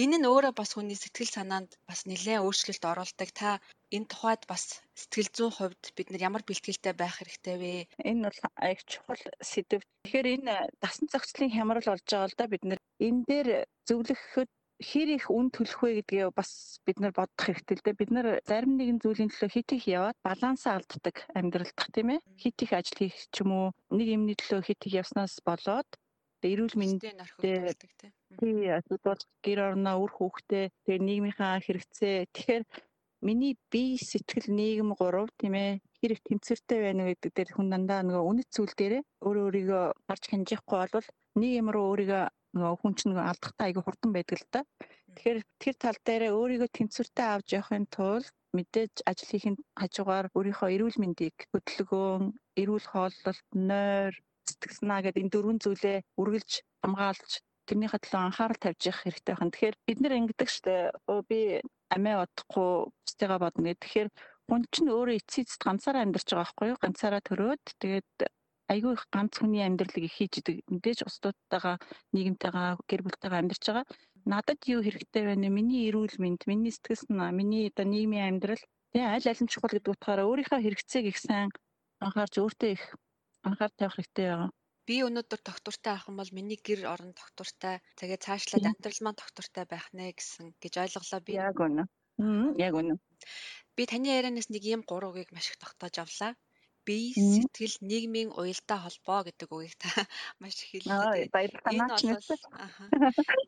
Энэ 0.00 0.16
нь 0.18 0.28
өөрөө 0.30 0.52
бас 0.60 0.70
хүний 0.74 0.98
сэтгэл 1.00 1.34
санаанд 1.36 1.70
бас 1.88 2.00
нэлээд 2.08 2.44
өөрчлөлт 2.44 2.84
оруулдаг. 2.90 3.28
Та 3.40 3.48
энэ 3.96 4.10
тухайд 4.12 4.42
бас 4.50 4.62
сэтгэл 5.00 5.30
зүйн 5.36 5.52
хувьд 5.54 5.82
бид 5.96 6.08
нар 6.10 6.22
ямар 6.28 6.42
бэлтгэлтэй 6.46 6.94
байх 6.96 7.14
хэрэгтэй 7.18 7.56
вэ? 7.62 7.72
Энэ 8.10 8.22
бол 8.26 8.40
их 8.72 8.80
чухал 8.90 9.22
сэдв. 9.50 9.82
Тэгэхээр 10.04 10.26
энэ 10.34 10.54
дасан 10.82 11.06
зохицлын 11.12 11.54
хямрал 11.54 11.88
болж 11.90 12.06
байгаа 12.06 12.30
л 12.30 12.38
да 12.38 12.44
бид 12.52 12.62
нар 12.66 12.80
энэ 13.06 13.22
дээр 13.30 13.48
зөвлөхөд 13.88 14.50
хэр 14.82 15.08
их 15.14 15.30
үн 15.30 15.50
төлөх 15.54 15.80
вэ 15.82 15.90
гэдгээ 16.02 16.34
бас 16.34 16.80
бид 16.82 16.98
нар 16.98 17.14
бодох 17.14 17.38
хэрэгтэй 17.38 17.76
л 17.78 17.84
дээ. 17.84 18.00
Бид 18.00 18.10
нар 18.10 18.26
зарим 18.42 18.74
нэгэн 18.74 18.98
зүйлийн 18.98 19.30
төлөө 19.30 19.50
хит 19.54 19.70
их 19.76 19.84
яваад 19.86 20.18
балансаа 20.26 20.82
алддаг 20.82 21.16
амьдралдах 21.30 21.88
тийм 21.94 22.18
ээ. 22.18 22.20
Хит 22.34 22.58
их 22.58 22.72
ажил 22.74 22.98
хийх 22.98 23.14
ч 23.30 23.46
юм 23.46 23.50
уу? 23.54 23.68
Нэг 23.94 24.08
юмны 24.18 24.34
төлөө 24.34 24.66
хит 24.66 24.80
их 24.86 24.98
явснаас 25.06 25.38
болоод 25.46 25.86
эрүүл 26.44 26.76
мэндтэй 26.76 27.16
тий 28.36 28.68
асуудал 28.68 29.22
гэр 29.40 29.58
орноо 29.72 29.96
үр 30.04 30.12
хүүхдээ 30.12 30.64
тэгээ 30.84 31.00
нийгмийнхаа 31.00 31.56
хэрэгцээ. 31.64 32.28
Тэгэхээр 32.34 32.64
миний 33.24 33.56
бие 33.72 33.96
сэтгэл 33.96 34.52
нийгэм 34.52 34.92
гурав 34.92 35.32
тийм 35.40 35.54
ээ 35.56 35.80
хэр 36.04 36.12
их 36.12 36.22
тэнцвэртэй 36.28 36.80
байна 36.84 37.08
гэдэг 37.08 37.32
дээр 37.32 37.50
хүн 37.56 37.72
дандаа 37.72 38.04
нөгөө 38.04 38.28
үнэт 38.28 38.48
зүйл 38.52 38.74
дээрээ 38.76 39.02
өөрөө 39.24 39.44
өөрийгөө 39.48 39.84
харж 40.04 40.22
хянжихгүй 40.28 40.84
бол 40.92 41.08
юм 41.40 41.68
руу 41.72 41.86
өөрийгөө 41.96 42.24
нөгөө 42.54 42.78
хүн 42.80 42.94
чинь 42.96 43.10
нөгөө 43.12 43.26
алдахтаа 43.28 43.66
айгүй 43.66 43.82
хурдан 43.84 44.10
байдаг 44.14 44.38
л 44.38 44.48
да. 44.54 44.60
Тэгэхээр 45.14 45.38
тэр 45.62 45.74
тал 45.78 45.98
дээр 46.06 46.22
өөрийгөө 46.38 46.70
тэнцвэртэй 46.74 47.28
авч 47.30 47.48
явахын 47.58 47.86
тулд 47.90 48.34
мэдээж 48.54 48.94
ажил 49.10 49.30
хийхин 49.30 49.56
хажуугаар 49.78 50.26
өөрийнхөө 50.34 50.70
эрүүл 50.74 50.98
мэндийг 51.02 51.36
хөдөлгөөн, 51.50 52.24
эрүүл 52.62 52.86
хооллолт, 52.86 53.46
нойр, 53.54 54.14
сэтгэл 54.46 54.78
санаа 54.78 55.00
гэдэг 55.02 55.22
энэ 55.26 55.34
дөрвөн 55.34 55.58
зүйлээ 55.58 55.98
үргэлж 56.20 56.50
хамгаалж 56.82 57.30
тэрнийхээ 57.66 58.00
төлөө 58.02 58.22
анхаарал 58.22 58.60
тавьж 58.60 58.82
явах 58.86 59.02
хэрэгтэй 59.02 59.34
байна. 59.34 59.52
Тэгэхээр 59.54 59.76
бид 59.86 59.98
нэр 60.00 60.14
ингэдэг 60.18 60.48
штэ 60.52 60.74
би 61.28 61.40
амиа 61.94 62.16
бодохгүй 62.22 62.70
бусдыгаа 63.02 63.38
бодно 63.40 63.64
гэх. 63.72 63.80
Тэгэхээр 63.82 64.08
хүн 64.48 64.62
чинь 64.68 64.92
өөрөө 64.92 65.16
эцэст 65.18 65.60
ганцаараа 65.64 66.04
амьдарч 66.04 66.28
байгаа 66.28 66.44
байхгүй 66.44 66.68
юу? 66.70 66.82
Ганцаараа 66.84 67.22
төрөөд 67.24 67.64
тэгээд 67.80 68.12
айгүй 68.72 68.92
их 68.96 69.04
ганц 69.12 69.32
хүний 69.36 69.62
амьдралыг 69.64 70.04
их 70.08 70.16
хийж 70.16 70.40
идэг. 70.40 70.56
Мэдээж 70.72 71.04
устдуудтайгаа 71.04 71.76
нийгэмтэйгээ 72.14 72.80
гэр 72.88 73.02
бүлтэйгээ 73.04 73.40
амьдарч 73.40 73.64
байгаа. 73.68 73.86
Надад 74.24 74.60
юу 74.64 74.80
хэрэгтэй 74.80 75.22
байна 75.28 75.48
вэ? 75.48 75.56
Миний 75.58 75.82
эрүүл 75.88 76.16
мэнд, 76.16 76.48
миний 76.48 76.72
сэтгэл 76.72 77.04
санаа, 77.04 77.30
миний 77.30 77.68
одоо 77.68 77.84
нийгмийн 77.84 78.40
амьдрал 78.40 78.62
тэгээ 78.92 79.12
аль 79.12 79.28
аль 79.28 79.42
нь 79.44 79.52
чухал 79.52 79.74
гэдэг 79.74 79.92
утгаараа 79.92 80.24
өөрийнхөө 80.24 80.60
хэрэгцээг 80.64 81.06
их 81.12 81.18
сайн 81.20 81.52
анхаарч 82.00 82.34
өөртөө 82.40 82.70
их 82.72 82.84
анхаарал 83.44 83.76
тавих 83.76 83.96
хэрэгтэй 84.00 84.26
байгаа. 84.32 84.50
Би 84.88 84.96
өнөөдөр 85.04 85.40
доктортай 85.44 85.92
авах 85.92 86.08
юм 86.08 86.16
бол 86.20 86.32
миний 86.36 86.60
гэр 86.60 86.80
орон 86.88 87.12
доктортай 87.12 87.80
тэгээд 88.00 88.24
цаашлаад 88.24 88.64
амьдрал 88.68 89.00
маань 89.04 89.20
доктортай 89.20 89.64
байх 89.68 89.86
нэ 89.96 90.12
гэсэн 90.16 90.56
гэж 90.60 90.72
ойлголоо 90.84 91.20
би. 91.24 91.32
Яг 91.40 91.56
үнэ. 91.60 91.84
Яг 92.60 92.74
үнэ. 92.76 92.94
Би 93.76 93.82
таны 93.88 94.12
ярианаас 94.12 94.48
нэг 94.52 94.62
юм 94.64 94.84
гурвыг 94.84 95.32
маш 95.32 95.48
их 95.52 95.56
тогтоож 95.56 95.96
авлаа 95.98 96.32
бие 96.86 97.16
сэтгэл 97.16 97.76
нийгмийн 97.80 98.30
уялдаа 98.36 98.78
холбоо 98.84 99.20
гэдэг 99.24 99.48
үгийг 99.50 99.74
та 99.80 99.88
маш 100.40 100.56
их 100.62 100.84
хэллээ. 100.84 101.32
Энэ 101.72 101.88
бол 101.88 102.28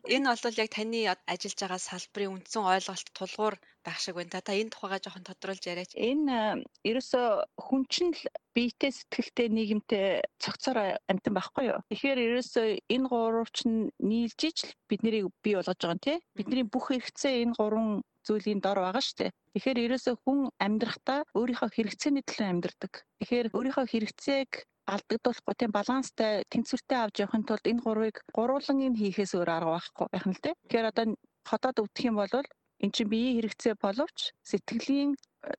энэ 0.08 0.28
бол 0.32 0.60
яг 0.64 0.70
таны 0.72 1.00
ажиллаж 1.28 1.60
байгаа 1.60 1.80
салбарын 1.80 2.34
үндсэн 2.36 2.64
ойлголт 2.64 3.08
тулгуур 3.12 3.54
байх 3.86 3.98
шиг 4.00 4.16
байна. 4.16 4.42
Та 4.42 4.52
энэ 4.56 4.72
тухайгаа 4.72 5.00
жоохон 5.04 5.28
тодруулж 5.28 5.62
яриач. 5.68 5.92
Энэ 5.94 6.64
ерөөсө 6.82 7.20
хүн 7.60 7.82
чинь 7.92 8.12
л 8.16 8.22
биетэй 8.56 8.90
сэтгэлтэй 8.90 9.48
нийгэмтэй 9.52 10.06
цогцоор 10.42 10.98
амтан 11.06 11.34
байхгүй 11.36 11.64
юу. 11.70 11.80
Тэгэхээр 11.92 12.18
ерөөсө 12.26 12.62
энэ 12.88 13.06
гурав 13.06 13.52
чинь 13.54 13.92
нийлж 14.02 14.40
ижил 14.48 14.72
бид 14.88 15.00
нарыг 15.04 15.30
бий 15.44 15.54
болгож 15.54 15.78
байгаа 15.78 15.94
юм 15.94 16.02
тий. 16.02 16.18
Бидний 16.34 16.66
бүх 16.66 16.90
хэрэгцээ 16.90 17.46
энэ 17.46 17.54
гурван 17.54 18.02
зүйлийн 18.26 18.60
дор 18.60 18.78
байгаа 18.82 19.02
шүү 19.06 19.16
дээ. 19.18 19.34
Тэгэхээр 19.54 19.78
ерөөсөө 19.86 20.14
хүн 20.22 20.40
амьдрахдаа 20.66 21.20
өөрийнхөө 21.38 21.70
хэрэгцээний 21.72 22.24
төлөө 22.26 22.48
амьдрдаг. 22.50 22.92
Тэгэхээр 23.22 23.46
өөрийнхөө 23.56 23.86
хэрэгцээг 23.92 24.50
алдагдуулахгүй 24.86 25.54
тийм 25.58 25.72
баланстай 25.74 26.32
тэнцвэртэй 26.52 26.98
авч 27.00 27.16
явахын 27.22 27.46
тулд 27.46 27.66
энэ 27.70 27.82
гурвыг 27.82 28.16
гурван 28.36 28.78
юм 28.86 28.94
хийхээс 28.94 29.32
өөр 29.34 29.50
арга 29.50 29.74
байхгүй 29.74 30.06
байх 30.10 30.26
нь 30.26 30.34
л 30.36 30.42
дээ. 30.44 30.54
Тэгэхээр 30.54 30.90
одоо 30.90 31.04
хотод 31.50 31.76
өвдөх 31.82 32.04
юм 32.06 32.16
бол 32.22 32.34
эн 32.82 32.90
чинь 32.94 33.10
биеийн 33.10 33.36
хэрэгцээ 33.38 33.74
боловч 33.82 34.18
сэтгэлийн 34.50 35.10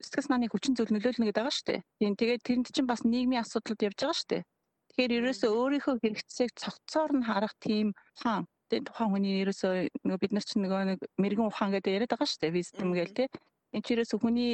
сэтгэл 0.03 0.25
санааны 0.27 0.47
хүчин 0.51 0.75
зүйл 0.75 0.93
нөлөөлнө 0.93 1.27
гэдэг 1.27 1.37
байгаа 1.43 1.55
шүү 1.55 1.67
дээ. 1.67 1.81
Тийм 1.99 2.13
тэгээд 2.19 2.45
тэрэнд 2.45 2.67
чинь 2.75 2.91
бас 2.91 3.01
нийгмийн 3.03 3.43
асуудлууд 3.43 3.85
явж 3.87 3.99
байгаа 3.99 4.17
шүү 4.19 4.29
дээ. 4.31 4.43
Тэгэхээр 4.87 5.15
ерөөсөө 5.17 5.51
өөрийнхөө 5.59 5.95
хэрэгцээг 6.03 6.51
цогцоор 6.61 7.11
нь 7.17 7.27
харах 7.27 7.53
тийм 7.59 7.87
хаан 8.21 8.43
тийм 8.69 8.83
тухайн 8.87 9.11
хүний 9.11 9.35
ерөөсөө 9.43 9.73
нөгөө 10.05 10.21
бид 10.23 10.33
нар 10.33 10.45
чинь 10.47 10.63
нөгөө 10.63 10.81
нэг 10.91 10.99
мэрэгэн 11.21 11.49
ухаан 11.49 11.71
гэдэг 11.73 11.95
яриад 11.95 12.11
байгаа 12.11 12.29
шүү 12.29 12.41
дээ 12.41 12.55
wisdom 12.57 12.89
гээл 12.97 13.17
тийм 13.17 13.29
энэ 13.75 13.83
ч 13.85 13.87
ерөөсөө 13.95 14.19
хүний 14.21 14.51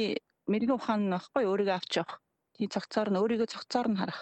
мэрэгэн 0.52 0.78
ухаан 0.78 1.00
нь 1.06 1.14
баггүй 1.14 1.44
өөрийгөө 1.50 1.76
авч 1.76 1.92
явах 2.00 2.18
тийм 2.54 2.68
цогцоор 2.74 3.08
нь 3.10 3.20
өөрийгөө 3.20 3.48
цогцоор 3.54 3.88
нь 3.90 4.00
харах 4.00 4.20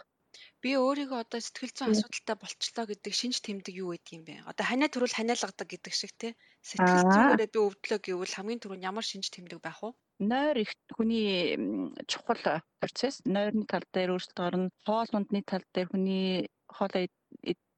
би 0.63 0.71
өөрийгөө 0.79 1.19
одоо 1.27 1.41
сэтгэл 1.43 1.75
зүйн 1.75 1.93
асуудалтай 1.93 2.37
болчлоо 2.39 2.85
гэдэг 2.87 3.13
шинж 3.21 3.37
тэмдэг 3.43 3.75
юу 3.83 3.91
гэдэг 3.93 4.13
юм 4.15 4.23
бэ? 4.25 4.35
Одоо 4.47 4.65
ханиа 4.65 4.89
төрөл 4.89 5.17
ханиалгадаг 5.19 5.69
гэдэг 5.69 5.93
шиг 5.93 6.13
тий. 6.15 6.33
Сэтгэл 6.63 7.03
зүгээрээ 7.03 7.51
би 7.51 7.59
өвдлөө 7.67 7.99
гэвэл 7.99 8.37
хамгийн 8.39 8.63
түрүүнд 8.63 8.87
ямар 8.87 9.03
шинж 9.03 9.27
тэмдэг 9.35 9.59
байх 9.59 9.83
вэ? 9.83 9.91
Нойр 10.23 10.57
их 10.63 10.71
хүний 10.95 11.59
чухал 12.07 12.63
процесс. 12.79 13.19
Нойрны 13.27 13.67
тал 13.67 13.83
дээр 13.91 14.15
өөрчлөлт 14.15 14.39
орно. 14.39 14.71
Хоол 14.87 15.11
ундны 15.19 15.43
тал 15.43 15.67
дээр 15.75 15.91
хүний 15.91 16.47
хоолоо 16.71 17.11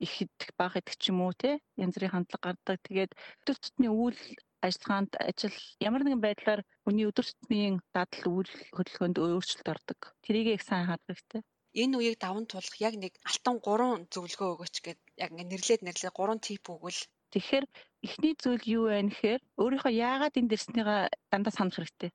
их 0.05 0.13
идэх 0.23 0.51
бага 0.61 0.81
идэх 0.81 0.97
ч 1.01 1.13
юм 1.13 1.25
уу 1.25 1.33
тий 1.33 1.61
янз 1.81 1.95
бүрийн 1.97 2.15
хандлага 2.15 2.45
гардаг. 2.53 2.79
Тэгээд 2.87 3.13
өдөр 3.45 3.57
тутмын 3.61 3.93
үйл 3.93 4.21
ажиллагаанд 4.65 5.13
ажил 5.29 5.57
ямар 5.89 6.03
нэгэн 6.05 6.25
байдлаар 6.25 6.61
хүний 6.85 7.07
өдөр 7.11 7.27
тутмын 7.29 7.81
дадал 7.97 8.25
үйл 8.33 8.53
хөдөлгөөнд 8.77 9.17
өөрчлөлт 9.21 9.69
ордог. 9.75 10.01
Тэрийг 10.25 10.47
их 10.57 10.63
сайн 10.65 10.89
харах 10.89 11.05
хэрэгтэй. 11.09 11.43
Энэ 11.75 11.97
үеийг 11.99 12.17
даван 12.23 12.47
туулах 12.47 12.77
яг 12.89 12.95
нэг 12.95 13.13
алтан 13.29 13.57
гурван 13.59 14.07
зөвлөгөө 14.13 14.49
өгөөч 14.55 14.77
гэд 14.87 15.01
яг 15.23 15.31
ингээ 15.35 15.51
нэрлээд 15.51 15.83
нэрлээ 15.85 16.13
гурван 16.15 16.39
тип 16.39 16.65
өгвөл 16.71 17.01
Тэгэхээр 17.35 17.67
эхний 18.07 18.35
зүйл 18.39 18.63
юу 18.79 18.85
вэ 18.87 19.11
гэхээр 19.11 19.43
өөрийнхөө 19.59 19.93
яагаад 20.07 20.39
энд 20.39 20.55
ирснийгаа 20.55 21.11
дандаа 21.35 21.51
санах 21.51 21.75
хэрэгтэй. 21.75 22.11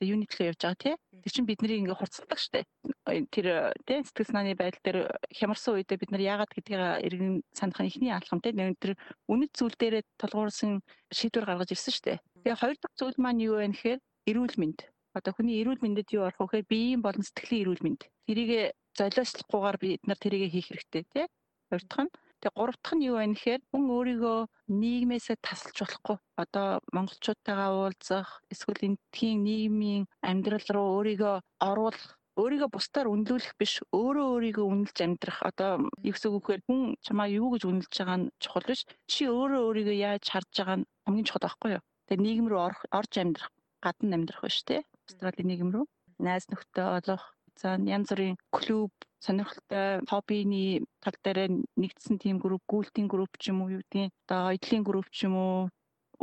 Юуны 0.00 0.24
төлөө 0.24 0.50
явж 0.50 0.60
байгаа 0.64 0.80
тий. 0.80 0.94
Тэр 1.20 1.32
чинь 1.32 1.48
бидний 1.48 1.76
ингээ 1.80 1.96
хурцлдаг 2.00 2.40
штэ. 2.40 2.64
Тэр 3.04 3.46
тий 3.84 3.98
сэтгэл 4.00 4.28
санааны 4.32 4.56
байдал 4.56 4.80
дээр 4.80 4.98
хямарсан 5.28 5.76
үедээ 5.76 6.00
бид 6.00 6.10
нар 6.10 6.24
яагаад 6.24 6.52
гэдгийг 6.56 7.04
иргэн 7.04 7.44
санах 7.52 7.80
нь 7.84 7.88
эхний 7.92 8.12
алхам 8.12 8.40
тий. 8.40 8.56
Тэр 8.56 8.96
үнэт 9.28 9.52
зүйл 9.52 9.76
дээрээ 9.76 10.04
толгуурсан 10.16 10.80
шийдвэр 11.12 11.44
гаргаж 11.44 11.70
ирсэн 11.76 11.92
штэ. 11.92 12.12
Тэгээ 12.40 12.56
хоёр 12.56 12.76
дахь 12.80 12.96
зүйл 12.96 13.16
маань 13.20 13.44
юу 13.44 13.60
вэ 13.60 13.68
гэхээр 13.76 14.00
эрүүл 14.30 14.56
мэнд. 14.56 14.88
Одоо 15.12 15.32
хүний 15.36 15.60
эрүүл 15.60 15.84
мэндэд 15.84 16.08
юу 16.16 16.24
орох 16.24 16.40
вэ 16.40 16.64
гэхээр 16.64 16.70
биеийн 16.72 17.02
болон 17.04 17.24
сэтгэлийн 17.26 17.62
эрүүл 17.68 17.84
мэнд. 17.84 18.02
Тэрийг 18.24 18.72
золиослохгүйгээр 18.96 19.78
бид 19.82 20.02
нар 20.08 20.18
тэрийг 20.18 20.48
хийх 20.48 20.72
хэрэгтэй 20.72 21.04
тий. 21.12 21.26
Хоёр 21.68 21.82
дахь 21.84 22.04
нь 22.08 22.12
Тэгээ 22.40 22.56
гурав 22.56 22.76
дахь 22.80 22.96
нь 22.96 23.06
юу 23.08 23.16
вэ 23.20 23.26
гэхээр 23.32 23.62
хүн 23.70 23.84
өөрийгөө 23.96 24.38
нийгмээсээ 24.80 25.36
тасалж 25.44 25.76
болохгүй. 25.80 26.16
Одоо 26.42 26.66
монголчуудтайгаа 26.96 27.70
уулзах, 27.76 28.28
эсвэл 28.52 28.86
энтхийн 28.88 29.38
нийгмийн 29.46 30.04
амьдрал 30.24 30.68
руу 30.74 30.88
өөрийгөө 30.96 31.34
оруулах 31.68 32.16
өөрийгөө 32.40 32.70
бусдаар 32.72 33.12
үнэлүүлэх 33.12 33.54
биш 33.60 33.84
өөрөө 33.92 34.26
өөрийгөө 34.32 34.66
үнэлж 34.72 34.98
амьдрах. 35.04 35.38
Одоо 35.50 35.70
юу 36.08 36.14
гэсэн 36.14 36.32
үг 36.32 36.44
вэхээр 36.48 36.62
хүн 36.64 36.80
чамаа 37.04 37.28
юу 37.28 37.48
гэж 37.52 37.62
үнэлж 37.68 37.92
байгаа 37.92 38.18
нь 38.20 38.30
чухал 38.42 38.66
биш. 38.68 38.82
Чи 39.10 39.28
өөрөө 39.28 39.60
өөрийгөө 39.68 39.96
яаж 40.08 40.24
харж 40.32 40.50
байгаа 40.56 40.76
нь 40.80 40.88
хамгийн 41.04 41.28
чухал 41.28 41.44
байхгүй 41.44 41.70
юу? 41.76 41.84
Тэгээ 42.08 42.24
нийгэм 42.24 42.46
рүү 42.48 42.60
орж 42.98 43.12
амьдрах 43.20 43.50
гадна 43.84 44.16
амьдрах 44.16 44.42
биш 44.44 44.58
те 44.68 44.76
австралийн 45.08 45.48
нийгэм 45.50 45.70
рүү 45.72 45.84
найз 46.20 46.44
нөхдөд 46.48 46.88
олох 46.98 47.24
за 47.60 47.68
янз 47.94 48.08
бүрийн 48.12 48.36
клуб 48.56 48.92
сонирхолтой 49.24 50.00
хоббиний 50.10 50.84
тал 51.04 51.16
дээр 51.24 51.38
нэгдсэн 51.76 52.16
тийм 52.18 52.36
групп, 52.40 52.62
гүйлтийн 52.66 53.08
групп 53.12 53.32
ч 53.40 53.52
юм 53.52 53.62
уу 53.62 53.72
юу 53.76 53.82
гэдгийг 53.84 54.12
одоо 54.26 54.56
эдлийн 54.56 54.84
групп 54.84 55.08
ч 55.12 55.28
юм 55.28 55.34
уу 55.36 55.68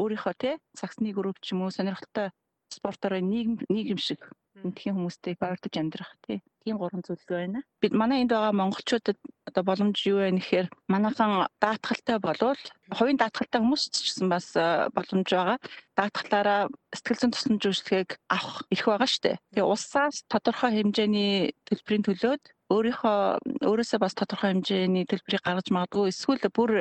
өөрийнхөө 0.02 0.36
тий 0.42 0.56
цагсны 0.78 1.14
групп 1.14 1.38
ч 1.42 1.54
юм 1.54 1.62
уу 1.66 1.72
сонирхолтой 1.78 2.34
спортоор 2.74 3.22
нийгэм 3.22 3.56
нийгэм 3.70 4.00
шиг 4.02 4.22
энтхийн 4.66 4.96
хүмүүстэй 4.98 5.38
ойртож 5.38 5.74
амьдрах 5.78 6.12
тий 6.26 6.42
тийм 6.68 6.78
гурван 6.78 7.06
зүйл 7.06 7.24
байна. 7.30 7.64
Бид 7.80 7.94
манай 7.94 8.22
энд 8.26 8.34
байгаа 8.34 8.52
монголчуудад 8.52 9.18
одоо 9.48 9.64
боломж 9.64 9.98
юу 10.04 10.20
вэ 10.20 10.36
гэхээр 10.36 10.68
манайхан 10.92 11.48
даатгалтай 11.64 12.18
болвол 12.20 12.60
хувийн 12.92 13.22
даатгалтай 13.22 13.60
хүмүүс 13.62 13.84
ч 13.94 13.96
гэсэн 14.04 14.28
бас 14.28 14.52
боломж 14.92 15.28
байгаа. 15.32 15.58
Даатгалаараа 15.96 16.62
сэтгэл 16.92 17.20
зүйн 17.22 17.34
тусламж 17.34 17.64
үйлчлэгийг 17.64 18.10
авах 18.28 18.68
эрх 18.74 18.86
байгаа 18.90 19.08
шүү 19.08 19.24
дээ. 19.24 19.38
Тэгээ 19.56 19.72
улсаас 19.72 20.16
тодорхой 20.28 20.72
хэмжээний 20.76 21.56
төлбөрийн 21.64 22.04
төлөөд 22.04 22.44
өөрийнхөө 22.68 23.20
өөрөөсөө 23.64 24.00
бас 24.04 24.14
тодорхой 24.18 24.52
хэмжээний 24.52 25.08
төлбөрийг 25.08 25.44
гаргаж 25.44 25.68
магадгүй 25.72 26.12
эсвэл 26.12 26.44
бүр 26.52 26.72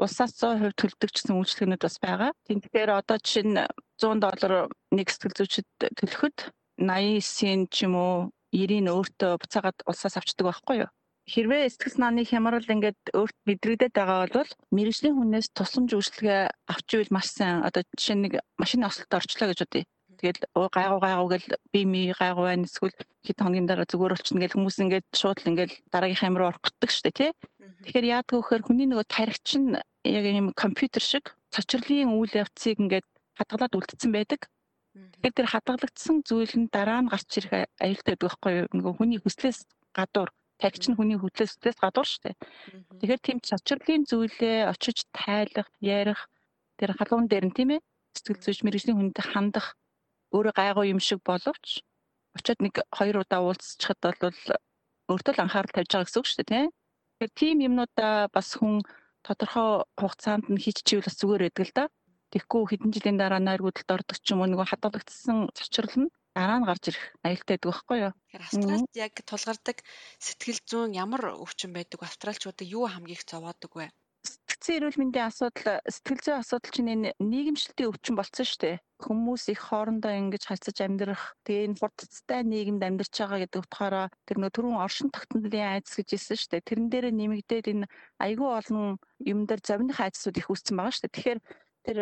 улсаас 0.00 0.32
100% 0.40 0.72
төлдөг 0.80 1.10
гэсэн 1.12 1.36
үйлчлэгнүүд 1.36 1.82
бас 1.84 1.96
байгаа. 2.00 2.30
Тэгэхээр 2.48 2.90
одоо 2.96 3.16
жишээ 3.20 3.44
нь 3.44 3.60
100 4.00 4.24
доллар 4.24 4.72
нэг 4.96 5.06
сэтгэл 5.12 5.36
зүйчэд 5.38 5.68
төлөхөд 6.00 6.36
89-ийн 6.80 7.60
ч 7.68 7.76
юм 7.84 7.94
уу 7.94 8.16
90-ийн 8.56 8.88
өөртөө 8.88 9.32
буцаагаад 9.42 9.78
улсаас 9.84 10.16
авчдаг 10.16 10.46
байхгүй 10.48 10.76
юу? 10.88 10.90
Хэрвээ 11.24 11.72
сэтгэл 11.72 11.96
санааны 11.96 12.22
хямрал 12.28 12.68
ингээд 12.68 13.00
өөрт 13.16 13.36
мэдрэгдээд 13.48 13.94
байгаа 13.96 14.28
бол 14.28 14.50
мэрэгжлийн 14.76 15.16
хүнээс 15.16 15.48
тусламж 15.56 15.90
үйлчлэгээ 15.96 16.42
авч 16.72 16.88
ивэл 16.92 17.14
маш 17.16 17.32
сайн. 17.32 17.64
Одоо 17.64 17.82
жишээ 17.96 18.16
нэг 18.20 18.32
машины 18.60 18.84
ослолт 18.84 19.12
орчлоо 19.12 19.48
гэж 19.48 19.60
бодъё. 19.64 19.88
Тэгэл 20.24 20.72
гайгуу 20.72 21.00
гайгуу 21.04 21.28
гэл 21.28 21.46
би 21.68 21.84
ми 21.84 22.08
гайгуу 22.16 22.48
байна 22.48 22.64
эсвэл 22.64 22.96
хэд 23.20 23.38
хоногийн 23.44 23.68
дараа 23.68 23.84
зүгээр 23.84 24.16
болчихно 24.16 24.40
гэл 24.40 24.56
хүмүүс 24.56 24.76
ингээд 24.80 25.06
шууд 25.12 25.38
л 25.44 25.50
ингээд 25.52 25.72
дараагийнхаа 25.92 26.28
амир 26.32 26.48
орохдаг 26.48 26.90
штэ 26.90 27.12
тий. 27.12 27.30
Тэгэхээр 27.84 28.06
яадаг 28.16 28.40
вөхөр 28.40 28.62
хүний 28.64 28.88
нөгөө 28.88 29.04
таригч 29.04 29.48
нь 29.60 29.76
яг 29.76 30.24
юм 30.24 30.56
компьютер 30.56 31.04
шиг 31.04 31.36
цочрлын 31.52 32.16
үйл 32.16 32.32
явцыг 32.32 32.80
ингээд 32.80 33.04
хадгалаад 33.36 33.76
үлдсэн 33.76 34.10
байдаг. 34.16 34.40
Тэгэхээр 34.96 35.36
тэр 35.36 35.48
хадгалагдсан 35.52 36.16
зүйл 36.24 36.54
нь 36.56 36.72
дараа 36.72 37.04
нь 37.04 37.12
гарч 37.12 37.30
ирэх 37.44 37.68
аюултай 37.84 38.16
байдаг 38.16 38.24
байхгүй 38.24 38.52
юу? 38.64 38.68
Нөгөө 38.72 38.92
хүний 38.96 39.20
хүслээс 39.20 39.68
гадуур 39.92 40.30
таригч 40.56 40.84
нь 40.88 40.96
хүний 40.96 41.18
хүслээс 41.20 41.52
хүслээс 41.58 41.78
гадуур 41.84 42.08
штэ. 42.08 42.38
Тэгэхээр 43.02 43.20
тийм 43.20 43.38
цочрлын 43.44 44.02
зүйлээ 44.08 44.70
очиж 44.72 45.04
тайлах, 45.12 45.68
ярих 45.82 46.30
тэр 46.78 46.94
халуун 46.96 47.26
дээр 47.28 47.50
нь 47.50 47.56
тийм 47.56 47.70
ээ 47.76 47.84
сэтгэл 48.14 48.42
зүйч 48.42 48.58
мэрэгжлийн 48.62 48.98
хүнтэй 48.98 49.24
хандах 49.26 49.74
өөрөө 50.34 50.54
гайгүй 50.58 50.86
юм 50.90 51.00
шиг 51.00 51.22
боловч 51.22 51.86
очиод 52.34 52.60
нэг 52.60 52.74
хоёр 52.90 53.22
удаа 53.22 53.40
уулзчихад 53.46 53.98
бол 54.02 54.38
өөртөө 55.12 55.32
л 55.38 55.42
анхаарал 55.44 55.74
тавьж 55.74 55.90
байгаа 55.94 56.06
гэсэн 56.06 56.20
үг 56.20 56.28
шүү 56.28 56.38
дээ 56.42 56.50
тийм. 56.50 56.70
Тэгэхээр 57.14 57.32
тийм 57.38 57.56
юмнуудаа 57.68 58.14
бас 58.34 58.48
хүн 58.58 58.82
тодорхой 59.22 59.86
хугацаанд 60.00 60.46
нь 60.50 60.62
хийчихвэл 60.62 61.06
бас 61.06 61.16
зүгээр 61.20 61.42
байдаг 61.46 61.64
л 61.68 61.76
да. 61.78 61.84
Тэгэхгүй 62.34 62.62
хэдэн 62.66 62.90
жилийн 62.90 63.18
дараа 63.20 63.38
найргуудад 63.38 63.94
ордог 63.94 64.18
ч 64.18 64.26
юм 64.34 64.42
уу 64.42 64.50
нөгөө 64.50 64.66
хадгалагдсан 64.66 65.54
цочрол 65.54 65.94
нь 66.02 66.12
дараа 66.34 66.58
нь 66.58 66.66
гарч 66.66 66.84
ирэх 66.90 67.04
аюултай 67.22 67.54
байдаг 67.54 67.70
байхгүй 67.70 67.98
юу? 68.02 68.12
Тэгэхээр 68.12 68.46
австралид 68.50 68.94
яг 68.98 69.14
тулгардаг 69.22 69.78
сэтгэл 70.18 70.60
зүйн 70.66 70.90
ямар 70.98 71.22
өвчин 71.38 71.70
байдаг? 71.70 72.02
Австралчуудад 72.02 72.66
юу 72.66 72.90
хамгийн 72.90 73.14
их 73.14 73.22
зовоодог 73.22 73.72
вэ? 73.78 73.86
Сэтгцэн 74.64 74.80
эрүүл 74.80 74.96
мэндийн 74.96 75.28
асуудал, 75.28 75.84
сэтгэл 75.84 76.24
зүйн 76.24 76.40
асуудал 76.40 76.72
чинь 76.72 76.88
энэ 76.88 77.10
нийгэмшилтийн 77.20 77.90
өвчин 77.92 78.16
болсон 78.16 78.48
шүү 78.48 78.60
дээ. 78.64 78.76
Хүмүүс 78.96 79.44
их 79.52 79.60
хоорондоо 79.60 80.08
ингэж 80.08 80.42
харьцаж 80.48 80.80
амьдрах, 80.80 81.36
тэгээ 81.44 81.68
энэ 81.68 81.80
хурдцтай 81.84 82.40
нийгэмд 82.48 82.80
амьдарч 82.80 83.12
байгаа 83.12 83.44
гэдэг 83.44 83.60
утгаараа 83.60 84.06
тэр 84.24 84.36
нөө 84.40 84.50
түрүүн 84.56 84.80
оршин 84.80 85.12
тогтнолын 85.12 85.84
айдас 85.84 85.92
гэж 86.00 86.08
хэлсэн 86.16 86.36
шүү 86.40 86.48
дээ. 86.56 86.64
Тэрэн 86.64 86.88
дээр 86.88 87.06
нэмэгдээд 87.12 87.66
энэ 87.76 87.86
айгүй 88.24 88.48
олон 88.56 88.96
юм 89.20 89.38
дээр 89.44 89.60
зовных 89.60 90.00
айдсууд 90.00 90.40
их 90.40 90.48
үүссэн 90.48 90.76
байгаа 90.80 90.96
шүү 90.96 91.04
дээ. 91.04 91.12
Тэгэхээр 91.12 91.40
тэр 91.84 91.98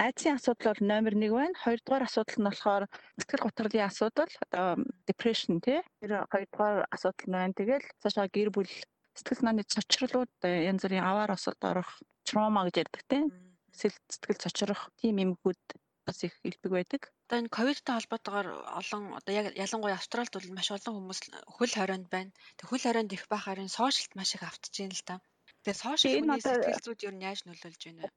айдсын 0.00 0.40
асуудал 0.40 0.72
бол 0.72 0.88
номер 0.88 1.12
1 1.20 1.36
байна. 1.36 1.60
Хоёрдугаар 1.60 2.08
асуудал 2.08 2.38
нь 2.40 2.48
болохоор 2.48 2.84
сэтгэл 3.20 3.44
готрлын 3.44 3.84
асуудал, 3.84 4.32
одоо 4.48 4.68
depression 5.04 5.60
тий. 5.60 5.84
Тэр 6.00 6.24
хоёрдугаар 6.32 6.88
асуудал 6.88 7.28
нь 7.28 7.36
байна. 7.36 7.52
Тэгэл 7.52 7.84
цаашаа 8.00 8.32
гэр 8.32 8.48
бүл 8.48 8.72
сэтгэл 9.20 9.40
санааны 9.44 9.68
цочрлууд 9.68 10.32
э, 10.48 10.66
янз 10.70 10.82
бүрийн 10.82 11.04
аваар 11.04 11.36
осолд 11.36 11.60
орох 11.60 12.00
трома 12.24 12.64
гэж 12.66 12.88
ярьдаг 12.88 13.04
тийм 13.06 13.28
сэтгэл 13.72 14.42
цочрох 14.42 14.90
тийм 14.98 15.20
эмгүүд 15.24 15.62
бас 16.06 16.24
их 16.24 16.34
илбэг 16.42 16.72
байдаг. 16.72 17.02
Одоо 17.28 17.38
энэ 17.40 17.54
ковидтай 17.54 17.94
холбоотойгоор 17.94 18.48
олон 18.80 19.14
одоо 19.14 19.32
яг 19.34 19.46
ялангуяа 19.54 19.94
Австралид 20.00 20.34
бол 20.34 20.56
маш 20.56 20.68
олон 20.74 20.94
хүмүүс 20.96 21.20
хөл 21.46 21.74
хорионд 21.78 22.08
байна. 22.10 22.34
Тэг 22.58 22.66
хөл 22.68 22.82
хорионд 22.82 23.12
их 23.12 23.24
байх 23.30 23.44
харин 23.46 23.70
сошиалт 23.70 24.12
маш 24.16 24.34
их 24.34 24.42
автж 24.42 24.74
байна 24.74 24.96
л 24.96 25.04
да. 25.06 25.16
Тэгээ 25.62 25.82
сошиал 25.82 26.18
хүний 26.18 26.40
сэтгэл 26.42 26.84
зүйд 26.84 27.00
юу 27.06 27.14
яаж 27.20 27.40
нөлөөлж 27.46 27.82
байна 27.86 28.02
вэ? 28.02 28.10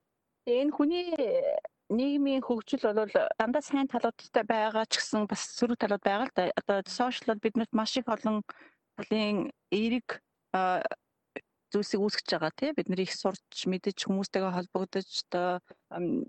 Энэ 0.58 0.72
хүний 0.76 1.06
нийгмийн 1.94 2.42
хөгжил 2.42 2.84
бол 2.90 3.14
дандаа 3.40 3.62
сайн 3.62 3.88
талуудтай 3.88 4.44
байгаа 4.44 4.86
ч 4.90 4.98
гэсэн 4.98 5.30
бас 5.30 5.42
сөрөг 5.54 5.78
талууд 5.78 6.04
байгаа 6.04 6.28
л 6.28 6.36
да. 6.36 6.44
Одоо 6.60 6.82
сошиал 6.90 7.36
бол 7.36 7.44
биднэрт 7.46 7.74
маш 7.78 7.94
их 8.00 8.08
олон 8.10 8.42
талын 8.98 9.54
эерэг 9.70 10.24
зүйлсийг 11.74 12.02
үүсгэж 12.06 12.28
байгаа 12.30 12.54
тий. 12.54 12.72
Бид 12.78 12.88
нар 12.90 13.02
их 13.02 13.14
сурч 13.14 13.66
мэдэж 13.66 13.98
хүмүүстэйгээ 14.06 14.54
холбогдож 14.54 15.10
одоо 15.26 15.58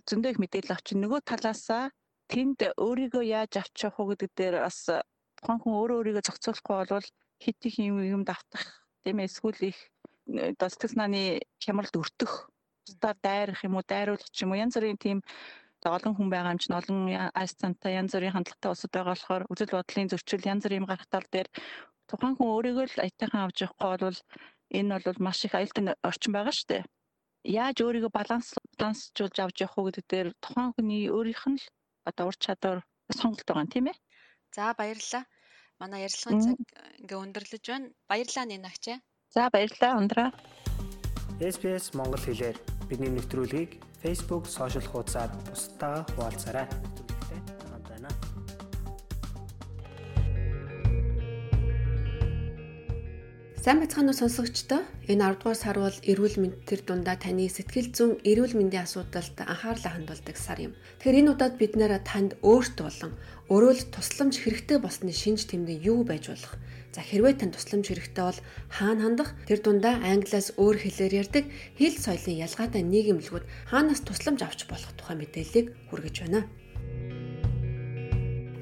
зөндөө 0.08 0.30
их 0.32 0.40
мэдээлэл 0.40 0.74
авч 0.74 0.96
нөгөө 0.96 1.20
талаасаа 1.28 1.92
тэнд 2.32 2.72
өөрийгөө 2.80 3.24
яаж 3.28 3.52
авч 3.60 3.76
явах 3.84 4.00
уу 4.00 4.08
гэдэг 4.16 4.30
дээр 4.32 4.56
бас 4.64 4.88
тухайн 5.36 5.60
хүн 5.60 5.76
өөрөө 5.76 5.96
өөрийгөө 6.00 6.24
зохицуулахгүй 6.24 6.76
болвол 6.80 7.08
хит 7.44 7.60
их 7.68 7.76
юм 7.76 8.00
юмд 8.00 8.28
автах 8.32 8.64
тийм 9.04 9.20
ээ 9.20 9.28
эсвэл 9.28 9.60
их 9.68 9.78
одоо 10.56 10.68
сэтгэл 10.72 10.92
санааны 10.96 11.44
хямралд 11.60 11.94
өртөх 12.00 12.48
бусдаар 12.88 13.16
дайрах 13.20 13.60
юм 13.68 13.76
уу 13.76 13.84
дайруулах 13.84 14.30
ч 14.32 14.48
юм 14.48 14.56
уу 14.56 14.60
янз 14.64 14.76
бүрийн 14.76 14.96
тийм 14.96 15.18
олон 15.84 16.16
хүн 16.16 16.28
байгаа 16.32 16.56
юм 16.56 16.60
чинь 16.64 16.78
олон 16.80 16.98
айс 17.36 17.52
цантай 17.60 18.00
янз 18.00 18.16
бүрийн 18.16 18.32
хандлагатай 18.32 18.70
улсууд 18.72 18.92
байгаа 18.96 19.12
болохоор 19.12 19.44
үзэл 19.52 19.76
бодлын 19.76 20.08
зөрчил 20.08 20.48
янз 20.48 20.64
бүрийн 20.64 20.88
гарах 20.88 21.08
тал 21.12 21.26
дээр 21.28 21.48
тухайн 22.08 22.34
хүн 22.36 22.48
өөрийгөө 22.54 22.86
л 22.90 23.02
аятайхан 23.04 23.44
авч 23.44 23.58
явахгүй 23.64 23.96
бол 24.04 24.18
энэ 24.78 24.98
бол 25.04 25.18
маш 25.24 25.38
их 25.44 25.54
аюултай 25.54 25.94
орчин 26.08 26.32
байгаа 26.34 26.54
шүү 26.54 26.68
дээ. 26.70 26.82
Яаж 27.44 27.76
өөрийгөө 27.84 28.12
баланс 28.12 28.48
балансжуулж 28.78 29.36
авч 29.40 29.56
явах 29.64 29.76
уу 29.78 29.86
гэдэг 29.88 30.06
дээр 30.08 30.28
тухайн 30.44 30.72
хүний 30.74 31.12
өөрийнх 31.12 31.44
нь 31.52 31.60
л 31.60 31.66
одоо 32.08 32.24
ур 32.28 32.36
чадвар 32.40 32.80
сонголт 33.12 33.46
байгаа 33.48 33.64
юм 33.64 33.72
тийм 33.72 33.86
ээ. 33.92 33.96
За 34.56 34.72
баярлалаа. 34.78 35.24
Манай 35.80 36.06
ярилцлагын 36.06 36.40
цаг 36.44 36.58
ингээ 37.02 37.18
өндөрлөж 37.24 37.64
байна. 37.66 37.90
Баярлалаа 38.08 38.46
Нинагчаа. 38.46 38.98
За 39.34 39.50
баярлалаа 39.50 39.98
ундраа. 39.98 40.30
SPS 41.42 41.98
Монгол 41.98 42.22
хэлээр 42.22 42.56
бидний 42.88 43.10
нэвтрүүлгийг 43.10 43.82
Facebook, 43.98 44.46
сошиал 44.46 44.86
хуудасаар 44.86 45.34
бусдаа 45.50 46.06
хуваалцаарай. 46.14 46.68
Сайн 53.64 53.80
байцгаана 53.80 54.12
уу 54.12 54.20
сонсогчдоо. 54.20 54.84
Энэ 55.08 55.24
10 55.24 55.40
дугаар 55.40 55.56
сар 55.56 55.76
бол 55.80 55.98
эрүүл 56.04 56.36
мэнд 56.36 56.56
төр 56.68 56.80
дундаа 56.84 57.16
таны 57.16 57.48
сэтгэл 57.48 57.96
зүйн 57.96 58.12
эрүүл 58.20 58.60
мэндийн 58.60 58.84
асуудалд 58.84 59.36
анхаарлаа 59.40 59.92
хандуулдаг 59.96 60.36
сар 60.36 60.60
юм. 60.60 60.76
Тэгэхээр 61.00 61.20
энэ 61.24 61.32
удаад 61.32 61.54
бид 61.56 61.72
нэрэ 61.80 62.04
танд 62.04 62.36
өөрт 62.44 62.76
болон 62.84 63.16
өөрөө 63.48 63.72
л 63.72 63.88
тусламж 63.88 64.34
хэрэгтэй 64.44 64.78
болсны 64.84 65.16
шинж 65.16 65.48
тэмдэг 65.48 65.80
юу 65.80 66.04
байж 66.04 66.28
болох 66.28 66.60
За 66.92 67.00
хэрвээ 67.00 67.40
тань 67.40 67.56
тусламж 67.56 67.88
хэрэгтэй 67.88 68.24
бол 68.28 68.40
хаана 68.68 69.02
хандах? 69.08 69.32
Тэр 69.48 69.58
дундаа 69.64 69.96
англиас 70.12 70.52
өөр 70.60 70.76
хэлээр 70.84 71.12
ярьдаг 71.24 71.44
хэл 71.80 71.96
соёлын 72.04 72.44
ялгаатай 72.44 72.82
нийгэмлэгүүд 72.84 73.44
хаанаас 73.72 74.04
тусламж 74.04 74.40
авч 74.44 74.60
болох 74.68 74.92
тухай 74.92 75.16
мэдээллийг 75.16 75.66
хүргэж 75.88 76.16
байна. 76.28 76.44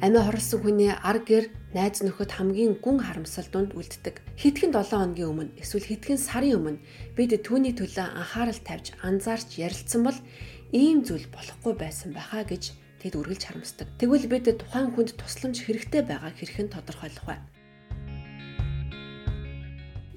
Амиа 0.02 0.26
хорлсон 0.26 0.66
хүний 0.66 0.90
ар 0.90 1.22
гэр 1.22 1.46
найз 1.78 2.02
нөхөд 2.02 2.34
хамгийн 2.34 2.74
гүн 2.82 3.06
харамсал 3.06 3.46
дунд 3.54 3.70
үлддэг. 3.78 4.18
Хэдхэн 4.34 4.74
7 4.74 4.98
хоногийн 4.98 5.30
өмнө 5.30 5.54
эсвэл 5.62 5.86
хэдхэн 5.86 6.18
сарын 6.18 6.58
өмнө 6.58 6.82
бид 7.14 7.30
түүний 7.46 7.70
төлөө 7.70 8.10
анхаарал 8.10 8.60
тавьж 8.66 8.98
анзаарч 8.98 9.62
ярилцсан 9.62 10.02
бол 10.02 10.18
ийм 10.74 11.06
зүйл 11.06 11.30
болохгүй 11.30 11.74
байсан 11.78 12.10
байхаа 12.18 12.42
гэж 12.42 12.74
тэд 12.98 13.14
үргэлж 13.14 13.42
харамсдаг. 13.46 13.86
Тэгвэл 14.02 14.26
бид 14.26 14.50
тухайн 14.50 14.90
хүнд 14.90 15.14
тусламж 15.22 15.62
хэрэгтэй 15.70 16.02
байгааг 16.02 16.34
хэрхэн 16.34 16.74
тодорхойлох 16.74 17.26
вэ? 17.30 17.38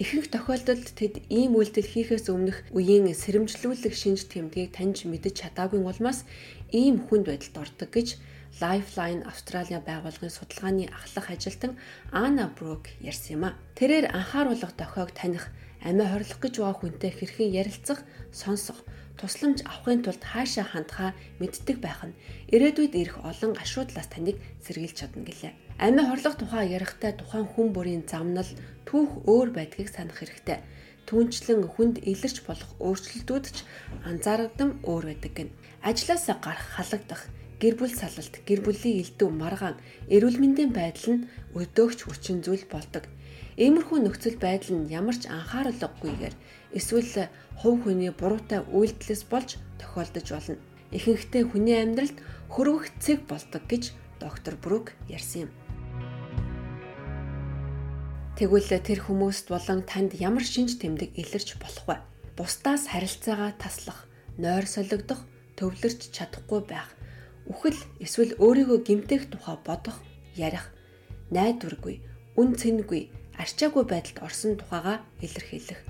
Ихэнх 0.02 0.34
тохиолдолд 0.34 0.98
тэд 0.98 1.30
ийм 1.30 1.54
үйлдэл 1.54 1.86
хийхээс 1.86 2.34
өмнөх 2.34 2.66
үеийн 2.74 3.14
сэрэмжлүүлэх 3.14 3.94
шинж 3.94 4.34
тэмдгийг 4.34 4.74
таньж 4.74 5.06
мэдэж 5.06 5.46
чадаагүй 5.46 5.78
улмаас 5.86 6.26
ийм 6.74 7.06
хүнд 7.06 7.30
байдалд 7.30 7.70
ордог 7.70 7.94
гэж 7.94 8.18
Lifeline 8.62 9.28
Австралийн 9.28 9.84
байгууллагын 9.84 10.32
судалгааны 10.32 10.88
ахлах 10.88 11.28
ажилтан 11.28 11.76
Ана 12.12 12.48
Брук 12.56 12.88
ярьсан 13.04 13.36
юм 13.36 13.44
а. 13.52 13.58
Тэрээр 13.76 14.16
анхааруулга 14.16 14.72
дохиог 14.80 15.12
таних, 15.12 15.52
амиа 15.84 16.08
хорлох 16.08 16.40
гэж 16.40 16.54
байгаа 16.64 16.80
хүнтэй 16.80 17.12
хэрхэн 17.12 17.52
ярилцах, 17.52 18.00
сонсох, 18.32 18.80
тусламж 19.20 19.60
авахын 19.68 20.08
тулд 20.08 20.24
хаашаа 20.24 20.64
хандхаа 20.72 21.12
мэддэг 21.40 21.78
байх 21.84 22.00
нь 22.08 22.18
ирээдүйд 22.56 22.94
ирэх 22.96 23.18
олон 23.28 23.52
гашуудлаас 23.60 24.08
таныг 24.08 24.40
сэргийлж 24.64 24.96
чадна 25.04 25.28
гэлээ. 25.28 25.54
Амиа 25.76 26.08
хорлох 26.08 26.36
тухай 26.40 26.72
ярихтай 26.72 27.12
тухайн 27.12 27.48
хүн 27.52 27.76
бүрийн 27.76 28.04
замнал 28.08 28.48
түүх 28.88 29.28
өөр 29.28 29.50
байдгийг 29.52 29.92
санах 29.92 30.16
хэрэгтэй. 30.20 30.64
Түүнчлэн 31.12 31.68
хүнд 31.76 32.02
илэрч 32.02 32.48
болох 32.48 32.72
өөрчлөлтүүд 32.80 33.46
ч 33.52 33.58
анзаарагдам 34.10 34.80
өөр 34.88 35.04
байдаг 35.12 35.34
гэн. 35.38 35.50
Ажлаасаа 35.86 36.40
гарах 36.42 36.66
халагдах, 36.74 37.22
гэр 37.62 37.76
бүл 37.80 37.94
салалт, 37.94 38.36
гэр 38.48 38.60
бүлийн 38.66 39.00
элдв 39.02 39.30
маргаан, 39.32 39.76
эрүүл 40.12 40.38
мэндийн 40.42 40.72
байдал 40.76 41.08
нь 41.16 41.26
өдөөгч 41.56 42.00
хүчин 42.04 42.44
зүйл 42.44 42.66
болдог. 42.68 43.08
Иймэрхүү 43.56 43.98
нөхцөл 44.04 44.36
байдал 44.36 44.76
нь 44.76 44.92
ямар 44.92 45.16
ч 45.16 45.32
анхааруулгагүйгээр 45.32 46.36
эсвэл 46.76 47.32
хувь 47.56 47.88
хүний 47.88 48.12
буруутай 48.12 48.60
үйлдэлээс 48.68 49.24
болж 49.32 49.50
тохиолдож 49.80 50.28
болно. 50.36 50.60
Ихэнхдээ 50.92 51.44
хүний 51.48 51.80
амьдралд 51.80 52.18
хөрвөх 52.52 52.92
цэг 53.00 53.24
болдог 53.32 53.64
гэж 53.72 53.96
доктор 54.20 54.60
Брук 54.60 54.92
ярьсан 55.08 55.48
юм. 55.48 55.52
Тэгвэл 58.36 58.68
тэр 58.68 59.00
хүмүүст 59.08 59.48
болон 59.48 59.88
танд 59.88 60.12
ямар 60.20 60.44
шинж 60.44 60.76
тэмдэг 60.76 61.16
илэрч 61.16 61.56
болох 61.56 61.86
вэ? 61.88 61.96
Бусдаас 62.36 62.92
харилцаагаа 62.92 63.56
таслах, 63.56 64.12
нойр 64.36 64.68
солигдох, 64.68 65.24
төвлөрч 65.56 66.12
чадахгүй 66.12 66.68
байх, 66.68 66.92
үхэл 67.52 67.80
эсвэл 68.06 68.34
өөрийгөө 68.42 68.80
гимтэх 68.88 69.30
тухай 69.32 69.58
бодох, 69.68 69.98
ярих, 70.36 70.72
найдваргүй, 71.32 72.02
үн 72.40 72.50
цэнгүй, 72.60 73.02
арчаагүй 73.42 73.84
байдалд 73.90 74.18
орсон 74.26 74.58
тухайга 74.60 75.02
илэрхийлэх. 75.26 75.82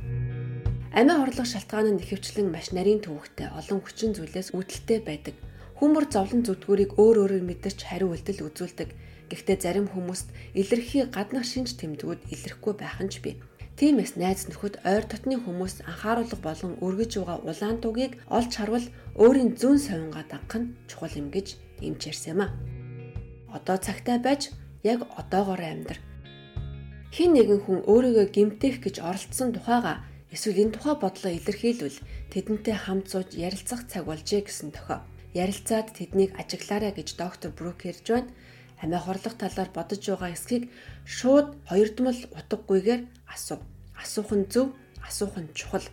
Амиа 0.95 1.15
хорлох 1.19 1.47
шалтгаан 1.47 1.95
нь 1.95 1.99
нэхвчлэн 1.99 2.47
маш 2.51 2.71
нарийн 2.71 3.03
төвөгтэй 3.03 3.51
олон 3.51 3.79
хүчин 3.83 4.15
зүйлээс 4.15 4.55
үүдэлтэй 4.55 4.99
байдаг. 5.03 5.35
Хүмүүр 5.79 6.07
зовлон 6.07 6.47
зүтгүүрийг 6.47 6.95
өөр 6.95 7.17
өөрөөр 7.23 7.43
мэдэрч 7.43 7.79
хариу 7.83 8.15
үйлдэл 8.15 8.47
үзүүлдэг 8.47 8.89
Гэхдээ 9.29 9.57
зарим 9.57 9.87
хүмүүст 9.89 10.29
илэрхий 10.53 11.03
гаднах 11.09 11.45
шинж 11.49 11.73
тэмдгүүд 11.81 12.29
илэрхгүй 12.29 12.73
байх 12.77 13.01
нь 13.01 13.09
ч 13.09 13.25
бий. 13.25 13.35
Тиймээс 13.77 14.13
найз 14.21 14.45
нөхөд 14.47 14.85
ойр 14.85 15.03
дотны 15.09 15.35
хүмүүс 15.41 15.81
анхааруулга 15.89 16.37
болон 16.45 16.73
өргөж 16.85 17.11
байгаа 17.17 17.39
улаан 17.49 17.77
тугийг 17.81 18.13
олж 18.29 18.51
харвал 18.55 18.85
өөрийн 19.15 19.55
зүүн 19.55 19.79
совингаа 19.79 20.27
дагах 20.27 20.59
нь 20.59 20.75
чухал 20.91 21.15
юм 21.15 21.31
гэж 21.31 21.55
эмчээрсэн 21.79 22.31
юм 22.35 22.41
а. 22.43 22.47
Одоо 23.55 23.77
цагтай 23.79 24.19
байж 24.19 24.51
яг 24.83 25.07
одоогоор 25.15 25.63
амьдр. 25.63 25.97
Хин 27.15 27.31
нэгэн 27.31 27.63
хүн 27.63 27.79
өөрийгөө 27.87 28.27
гимтэх 28.35 28.83
гэж 28.83 28.99
оролцсон 28.99 29.55
тухайга 29.55 30.03
эсвэл 30.35 30.67
энэ 30.67 30.75
тухай 30.75 30.95
бодлоо 30.99 31.31
илэрхийлвэл 31.31 31.99
тэдэнтэй 32.31 32.75
хамт 32.75 33.07
сууж 33.07 33.29
ярилцах 33.39 33.87
цаг 33.87 34.03
болжээ 34.03 34.43
гэсэн 34.43 34.75
тохио. 34.75 34.99
Ярилцаад 35.31 35.95
тэднийг 35.95 36.35
ажиглаарай 36.35 36.91
гэж 36.91 37.15
доктор 37.15 37.55
Брук 37.55 37.87
ярьж 37.87 38.03
байна 38.11 38.31
амиа 38.83 38.99
хорлох 38.99 39.35
талаар 39.39 39.69
бодож 39.71 40.03
байгаа 40.03 40.35
эсхийг 40.35 40.63
шууд 41.07 41.47
хоёрдмол 41.69 42.19
утгагүйгээр 42.35 43.01
асуу. 43.31 43.59
Асуух 43.95 44.31
нь 44.35 44.49
зөв, 44.51 44.75
асуух 45.07 45.35
нь 45.39 45.53
чухал. 45.55 45.87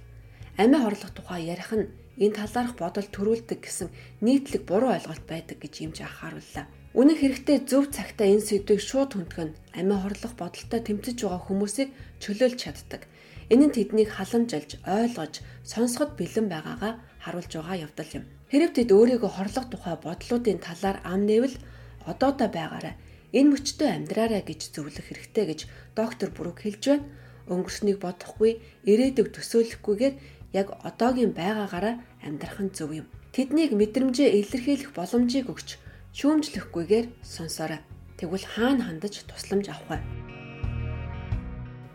Амиа 0.59 0.83
хорлох 0.83 1.11
тухай 1.14 1.47
ярих 1.55 1.70
нь 1.73 1.87
энэ 2.20 2.36
талаарх 2.36 2.74
бодол 2.76 3.08
төрүүлдэг 3.08 3.60
гэсэн 3.64 3.88
нийтлэг 4.20 4.62
буруу 4.68 4.92
ойлголт 4.96 5.24
байдаг 5.28 5.58
гэж 5.60 5.74
юмж 5.84 5.96
анхаарууллаа. 6.04 6.66
Үнэн 6.92 7.16
хэрэгтээ 7.16 7.58
зөв 7.64 7.88
цагтаа 7.88 8.28
энэ 8.28 8.44
сэдвийг 8.44 8.80
шууд 8.84 9.16
хүндгэн 9.16 9.56
амиа 9.72 9.98
хорлох 10.04 10.36
бодолтой 10.36 10.80
тэмцэж 10.84 11.24
байгаа 11.24 11.40
хүмүүсийг 11.40 11.88
чөлөөлж 12.20 12.58
чаддаг. 12.60 13.08
Энэ 13.48 13.64
нь 13.68 13.74
тэднийг 13.76 14.12
халамжилж, 14.12 14.70
ойлгож, 14.84 15.40
сонсоход 15.64 16.20
бэлэн 16.20 16.52
байгаагаа 16.52 17.00
харуулж 17.24 17.52
байгаа 17.56 17.76
явдал 17.88 18.10
юм. 18.18 18.24
Хэрэг 18.52 18.70
тэд 18.76 18.90
өөрийгөө 18.92 19.30
хорлох 19.32 19.66
тухай 19.72 19.96
бодлуудын 19.96 20.60
талаар 20.60 21.00
ам 21.08 21.24
нээвэл 21.24 21.56
одоотой 22.04 22.48
байгаарай. 22.52 22.94
Энэ 23.32 23.56
мөчтөө 23.56 23.88
амьдраарай 23.88 24.42
гэж 24.44 24.60
зөвлөх 24.76 25.08
хэрэгтэй 25.08 25.44
гэж 25.48 25.60
доктор 25.96 26.28
Брук 26.36 26.60
хэлж 26.60 26.84
байна. 26.92 27.08
Өнгөрснийг 27.48 27.98
бодохгүй, 28.04 28.60
ирээдүг 28.84 29.32
төсөөлөхгүйгээр 29.32 30.14
яг 30.53 30.68
одоогийн 30.88 31.32
байгаагаараа 31.32 32.00
амьдрах 32.22 32.61
нь 32.61 32.74
зөв 32.76 32.90
юм. 32.92 33.07
Тэднийг 33.32 33.72
мэдрэмжээ 33.72 34.28
илэрхийлэх 34.40 34.92
боломжийг 34.92 35.48
өгч 35.48 35.80
шүүмжлэхгүйгээр 36.18 37.07
сонсоорой. 37.24 37.80
Тэгвэл 38.20 38.44
хаана 38.44 38.84
хандаж 38.84 39.24
тусламж 39.24 39.66
авах 39.72 39.88
вэ? 39.88 39.98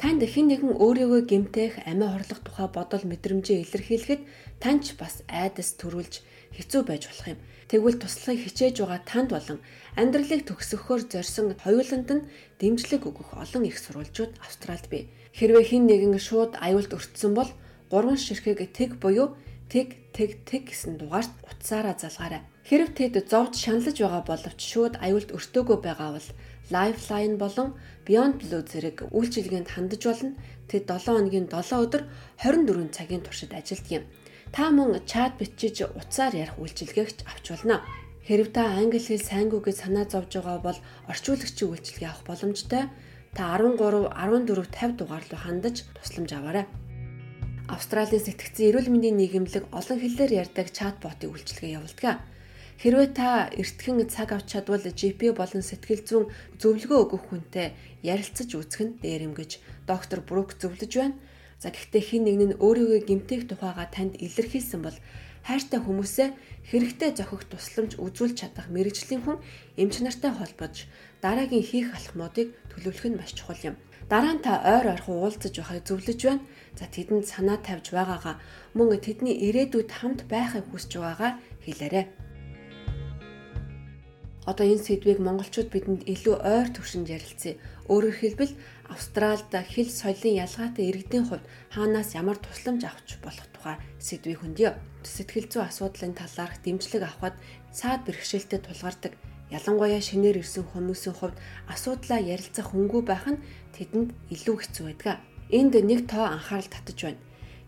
Танд 0.02 0.22
хэн 0.22 0.46
нэгэн 0.50 0.78
өөрийгөө 0.78 1.22
гэмтэх, 1.26 1.74
амиа 1.90 2.14
хорлох 2.14 2.42
тухай 2.46 2.70
бодол 2.70 3.02
мэдрэмжээ 3.10 3.66
илэрхийлэхэд 3.66 4.22
танч 4.62 4.94
бас 4.94 5.26
айдас 5.26 5.74
төрүүлж 5.82 6.22
хэцүү 6.54 6.82
байж 6.86 7.10
болох 7.10 7.28
юм. 7.34 7.40
Тэгвэл 7.66 7.98
туслахыг 7.98 8.46
хичээж 8.46 8.76
байгаа 8.82 9.02
танд 9.10 9.30
болон 9.34 9.60
амьдралыг 9.98 10.46
төгсгөхөөр 10.46 11.02
зорьсон 11.10 11.58
хоёуланд 11.58 12.10
нь 12.14 12.28
дэмжлэг 12.62 13.10
өгөх 13.10 13.42
олон 13.42 13.64
их 13.66 13.78
сурвалжууд 13.82 14.38
Австралид 14.38 14.88
бий. 14.94 15.04
Хэрвээ 15.34 15.66
хэн 15.66 15.84
нэгэн 15.90 16.16
шууд 16.22 16.62
аюулд 16.62 16.94
өртсөн 16.94 17.34
бол 17.34 17.50
гурван 17.92 18.18
ширхэг 18.18 18.60
тэг 18.74 19.00
буюу 19.02 19.36
тэг 19.70 19.88
тэг 20.16 20.44
тэг 20.48 20.72
гэсэн 20.72 20.98
дугаарт 20.98 21.32
утсаараа 21.44 21.96
залгаарай. 22.00 22.42
Хэрв 22.68 22.90
тэд 22.96 23.16
зовж 23.32 23.54
шаналж 23.64 23.98
байгаа 24.00 24.24
боловч 24.28 24.60
шууд 24.60 24.96
аюулд 25.00 25.30
өртөөгөө 25.38 25.78
байгаа 25.84 26.10
бол 26.16 26.28
Lifeline 26.72 27.38
болон 27.40 27.70
Beyond 28.06 28.36
Blue 28.44 28.64
зэрэг 28.64 28.98
үйлчилгээнд 29.16 29.72
хандаж 29.72 30.02
болно. 30.04 30.36
Тэд 30.68 30.84
7 30.84 31.16
хоногийн 31.16 31.48
7 31.48 31.80
өдөр 31.84 32.04
24 32.44 32.92
цагийн 32.92 33.24
туршид 33.24 33.56
ажилладаг 33.56 33.92
юм. 33.92 34.04
Та 34.52 34.72
мөн 34.72 35.00
чат 35.08 35.40
бичиж 35.40 35.88
утсаар 35.88 36.36
ярих 36.36 36.60
үйлчилгээгч 36.60 37.24
авч 37.24 37.46
болно. 37.56 37.84
Хэрв 38.28 38.52
та 38.52 38.64
англи 38.76 39.00
хэл 39.00 39.24
сайнгүй 39.24 39.64
гэж 39.64 39.76
санаа 39.88 40.06
зовж 40.12 40.36
байгаа 40.36 40.60
бол 40.60 40.80
орчуулагчийн 41.08 41.72
үйлчилгээ 41.72 42.10
авах 42.12 42.28
боломжтой. 42.28 42.84
Та 43.32 43.56
13 43.56 43.80
14 44.12 44.68
50 44.76 45.00
дугаар 45.00 45.24
руу 45.32 45.40
хандаж 45.40 45.88
тусламж 45.96 46.32
аваарай. 46.36 46.66
Австралийн 47.68 48.24
сэтгцэн 48.24 48.72
эрүүл 48.72 48.88
мэндийн 48.88 49.20
нийгэмлэг 49.20 49.68
олон 49.76 50.00
хэлээр 50.00 50.32
ярьдаг 50.48 50.72
чатботын 50.72 51.36
үйлчилгээ 51.36 51.76
явуулдаг. 51.76 52.24
Хэрвээ 52.80 53.10
та 53.12 53.52
эртхэн 53.52 54.08
цаг 54.08 54.30
авч 54.32 54.56
чадвал 54.56 54.80
GP 54.80 55.36
болон 55.36 55.64
сэтгэл 55.66 56.08
зүйн 56.08 56.26
зөвлөгөө 56.62 57.00
өгөх 57.04 57.24
хүнтэй 57.28 57.76
ярилцаж 58.08 58.50
үзэх 58.56 58.82
нь 58.86 58.98
дээрэмгэж 59.04 59.52
доктор 59.90 60.24
Брук 60.24 60.56
зөвлөж 60.62 60.92
байна. 60.96 61.20
За 61.60 61.74
гэхдээ 61.74 62.04
хин 62.08 62.24
нэг 62.24 62.38
нь 62.38 62.60
өөрийгөө 62.62 63.02
гимтэх 63.04 63.50
тухайга 63.50 63.90
танд 63.92 64.16
илэрхийлсэн 64.22 64.82
бол 64.86 64.98
хайртай 65.44 65.80
хүмүүсээ 65.84 66.30
хэрэгтэй 66.70 67.12
зохих 67.20 67.50
тусламж 67.52 67.98
үзүүлж 67.98 68.36
чадах 68.48 68.68
мэрэгжлийн 68.72 69.26
хүн 69.26 69.42
эмч 69.82 69.96
нартай 70.06 70.32
холбож 70.32 70.86
дараагийн 71.24 71.66
хийх 71.66 71.92
алхмуудыг 71.98 72.54
төлөвлөх 72.72 73.06
нь 73.10 73.18
маш 73.20 73.32
чухал 73.34 73.60
юм. 73.74 73.76
Дараа 74.12 74.34
нь 74.36 74.44
та 74.46 74.64
ойр 74.64 74.86
ойрхон 74.96 75.20
уулзаж 75.20 75.54
байхыг 75.60 75.84
зөвлөж 75.84 76.20
байна. 76.24 76.44
За 76.80 76.86
тэдэнд 76.88 77.26
санаа 77.28 77.60
тавьж 77.60 77.92
байгаагаа 77.92 78.36
мөн 78.78 78.96
тэдний 79.04 79.36
ирээдүйд 79.48 79.92
хамт 79.92 80.22
байхыг 80.32 80.66
хүсэж 80.72 80.92
байгаагаа 80.96 81.32
хэлээрэй. 81.68 82.06
Одоо 84.48 84.64
энэ 84.64 84.86
сэдвийг 84.88 85.20
монголчууд 85.20 85.70
бидэнд 85.76 86.08
илүү 86.08 86.36
ойр 86.40 86.68
төвшөнд 86.72 87.12
ярилцъя. 87.12 87.60
Өөрөөр 87.92 88.16
хэлбэл 88.16 88.54
Австральд 88.88 89.52
хэл 89.52 89.92
соёлын 89.92 90.40
ялгаатай 90.40 90.88
иргэдийн 90.88 91.28
хувьд 91.28 91.44
хаанаас 91.76 92.16
ямар 92.16 92.40
тусламж 92.40 92.88
авч 92.88 93.20
болох 93.20 93.48
тухай 93.52 93.76
сэдвийг 94.00 94.40
хөндөё. 94.40 94.72
Сэтгэл 95.04 95.52
зүй 95.52 95.64
асуудлын 95.68 96.16
талаарх 96.16 96.64
дэмжлэг 96.64 97.04
авахд 97.04 97.36
саад 97.76 98.08
бэрхшээлтэй 98.08 98.64
тулгардаг 98.64 99.20
Ялангуяа 99.48 100.02
шинээр 100.04 100.44
ирсэн 100.44 100.68
хүмүүсийн 100.68 101.16
хувьд 101.16 101.38
асуудлаа 101.72 102.20
ярилцах 102.20 102.76
хөнгүү 102.76 103.02
байх 103.08 103.26
нь 103.32 103.44
тэдэнд 103.76 104.10
илүү 104.34 104.56
хэцүү 104.60 104.84
байдаг. 104.88 105.24
Энд 105.48 105.74
нэг 105.80 106.12
тоо 106.12 106.28
анхаарал 106.28 106.68
татаж 106.68 107.00
байна. 107.04 107.22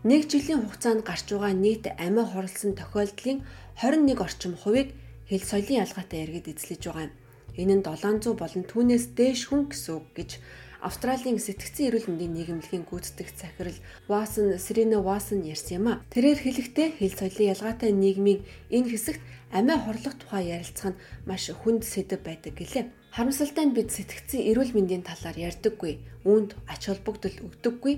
Нэг 0.04 0.28
жилийн 0.32 0.64
хугацаанд 0.64 1.08
гарч 1.08 1.28
байгаа 1.32 1.56
нийт 1.56 1.88
амиа 1.96 2.26
хорлсон 2.28 2.76
тохиолдлын 2.76 3.44
21 3.80 4.20
орчим 4.20 4.54
хувийг 4.60 4.92
хэл 5.28 5.44
соёлын 5.44 5.84
ялгаатай 5.84 6.20
иргэд 6.24 6.52
эзлэж 6.52 6.82
байгаа 6.88 7.08
юм. 7.08 7.14
Энэ 7.60 7.74
нь 7.80 7.84
700 7.84 8.36
болон 8.36 8.64
түүнээс 8.68 9.06
дээш 9.16 9.42
хүн 9.48 9.72
гэсэн 9.72 9.94
үг 10.00 10.08
гэж 10.16 10.32
Австралийн 10.80 11.36
сэтгцэн 11.44 11.92
эрүүл 11.92 12.08
мэндийн 12.08 12.34
нийгэмлэгийн 12.40 12.88
гүйцэтгэх 12.88 13.36
захирал 13.36 13.80
Васан 14.08 14.56
Срина 14.56 15.04
Васан 15.04 15.44
ярьсан 15.44 15.76
юм 15.84 15.88
а. 15.92 16.00
Тэрээр 16.08 16.40
хэлэхдээ 16.40 16.88
хэл 16.96 17.20
соёлын 17.20 17.52
ялгаатай 17.52 17.92
нийгмийн 17.92 18.48
энэ 18.72 18.88
хэсэгт 18.96 19.20
амиа 19.52 19.78
хорлох 19.82 20.16
тухай 20.22 20.54
ярилцах 20.56 20.94
нь 20.94 21.02
маш 21.26 21.50
хүнд 21.50 21.82
сэдэв 21.82 22.22
байдаг 22.22 22.54
гэлээ. 22.54 22.86
Харамсалтай 23.16 23.66
нь 23.66 23.74
бид 23.74 23.90
сэтгцэн 23.90 24.46
эрүүл 24.54 24.78
мэндийн 24.78 25.02
талаар 25.02 25.38
ярьдаггүй, 25.38 25.94
үүнд 26.30 26.54
ач 26.70 26.82
холбогдол 26.86 27.36
өгдөггүй, 27.42 27.96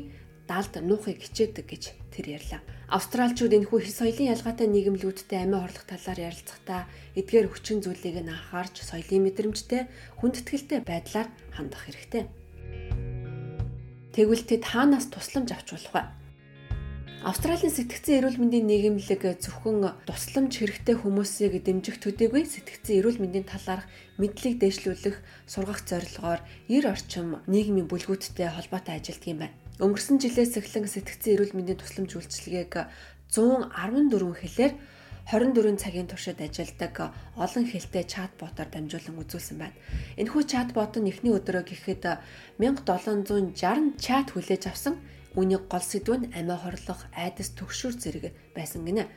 даалд 0.47 0.73
нуухыг 0.79 1.19
хичээдэг 1.19 1.65
гэж 1.67 1.83
тэр 2.15 2.25
ярьлаа. 2.39 2.61
Австралчууд 2.91 3.55
энэхүү 3.55 3.79
хэл 3.83 3.99
соёлын 4.03 4.31
ялгаатай 4.35 4.67
нийгэмлүүдтэй 4.71 5.39
амиа 5.43 5.63
хорлох 5.63 5.85
талаар 5.87 6.19
ярилцахдаа 6.31 6.81
эдгээр 7.19 7.47
хүчин 7.51 7.79
зүйлийг 7.83 8.23
нь 8.23 8.31
анхаарч 8.31 8.83
соёлын 8.83 9.23
мэдрэмжтэй, 9.27 9.87
хүндэтгэлтэй 10.19 10.79
байдлаар 10.83 11.27
хандах 11.55 11.87
хэрэгтэй. 11.87 12.23
Тэгвэл 14.11 14.43
тэд 14.43 14.63
хаанаас 14.67 15.07
тусламж 15.07 15.55
авч 15.55 15.67
болох 15.71 15.93
вэ? 15.95 16.20
Австралийн 17.22 17.69
сэтгцэн 17.69 18.17
эрүүл 18.17 18.41
мэндийн 18.41 18.65
нийгэмлэг 18.65 19.38
зөвхөн 19.45 19.93
тусламж 20.09 20.57
хэрэгтэй 20.57 20.97
хүмүүсийг 20.97 21.53
дэмжих 21.61 22.01
төдийгүй 22.01 22.49
сэтгцэн 22.49 22.97
эрүүл 22.97 23.22
мэндийн 23.22 23.45
талаарх 23.45 23.86
мэдлэг 24.17 24.57
дээшлүүлэх 24.57 25.22
сургах 25.45 25.86
зорилгоор 25.86 26.41
90 26.65 26.89
орчим 26.89 27.38
нийгмийн 27.45 27.86
бүлгүүдтэй 27.86 28.49
холбоотой 28.49 28.97
ажилладаг 28.97 29.30
юм 29.30 29.38
байна. 29.38 29.53
Өнгөрсөн 29.86 30.17
жилээс 30.17 30.57
эхлэн 30.57 30.89
сэтгцэн 30.89 31.34
эрүүл 31.38 31.53
мэндийн 31.53 31.78
тусламж 31.78 32.11
үйлчилгээг 32.17 32.74
114 33.30 34.41
хэлээр 34.41 34.74
24 35.30 35.78
цагийн 35.78 36.09
туршид 36.09 36.41
ажилладаг 36.41 37.13
олон 37.38 37.65
хэлтэй 37.69 38.01
чатботоор 38.09 38.69
дамжуулан 38.74 39.22
үзүүлсэн 39.22 39.61
байна. 39.61 39.78
Энэхүү 40.17 40.41
чатбот 40.49 40.97
нь 40.97 41.13
эхний 41.13 41.38
өдрөө 41.38 41.69
гэхэд 41.69 42.17
1760 42.57 43.53
чат 44.01 44.34
хүлээж 44.34 44.65
авсан. 44.74 44.97
Үүний 45.36 45.59
гол 45.71 45.84
сэдв 45.84 46.11
нь 46.17 46.32
амиа 46.36 46.57
хорлох, 46.59 47.07
айдас 47.15 47.55
төгшүүр 47.55 47.95
зэрэг 47.95 48.25
байсан 48.55 48.84
гинэ. 48.84 49.07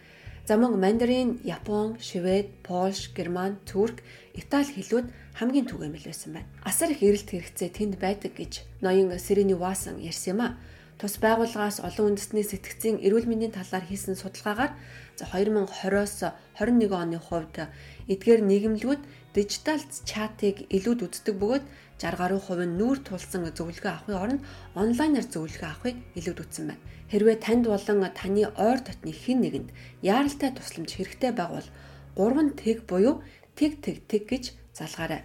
За 0.47 0.55
мөн 0.61 0.77
мандарин, 0.77 1.41
япон, 1.43 1.97
швед, 1.99 2.53
польш, 2.63 3.11
герман, 3.17 3.57
турк, 3.65 4.05
итали 4.37 4.69
хэлүүд 4.69 5.07
хамгийн 5.41 5.67
түгээмэл 5.67 6.05
байсан 6.05 6.31
байна. 6.37 6.49
Асар 6.63 6.93
их 6.93 7.01
эрэлт 7.03 7.33
хэрэгцээ 7.33 7.71
тэнд 7.73 7.95
байдаг 7.97 8.37
гэж 8.37 8.63
ноён 8.85 9.11
Сэрени 9.19 9.57
Васан 9.57 9.99
ярьсан 9.99 10.37
юм 10.37 10.41
а. 10.45 10.57
Тус 11.01 11.19
байгууллагаас 11.19 11.83
олон 11.83 12.15
үндэсний 12.15 12.47
сэтгцийн 12.47 13.03
эрүүл 13.03 13.27
мэндийн 13.27 13.57
талаар 13.57 13.83
хийсэн 13.89 14.15
судалгаагаар 14.15 14.77
2020-оос 15.19 16.31
21 16.61 16.93
оны 16.93 17.19
хувьд 17.19 17.67
эдгээр 18.07 18.41
нийгэмлэгүүд 18.47 19.03
дижитал 19.35 19.83
чатыг 20.07 20.57
илүүд 20.71 21.01
үздэг 21.07 21.35
бөгөөд 21.39 21.65
60 21.99 22.21
гаруй 22.21 22.41
хувь 22.43 22.65
нь 22.67 22.79
нүүр 22.79 22.99
тулсан 23.07 23.51
зөвлөгөө 23.51 23.93
авахын 23.93 24.21
оронд 24.23 24.43
онлайнаар 24.79 25.27
зөвлөгөө 25.31 25.69
авахыг 25.71 25.97
илүүд 26.19 26.39
үзсэн 26.43 26.65
байна. 26.71 26.83
Хэрвээ 27.11 27.37
танд 27.43 27.65
болон 27.67 27.99
таны 28.15 28.43
ойр 28.55 28.79
дотны 28.83 29.13
хэн 29.13 29.39
нэгэнд 29.43 29.69
яаралтай 30.03 30.51
тусламж 30.55 30.91
хэрэгтэй 30.95 31.33
байгвал 31.35 31.69
3 32.15 32.55
тэг 32.63 32.87
буюу 32.91 33.23
тэг 33.59 33.83
тэг 33.83 33.97
тэг 34.11 34.23
гэж 34.31 34.45
залгаарай. 34.75 35.23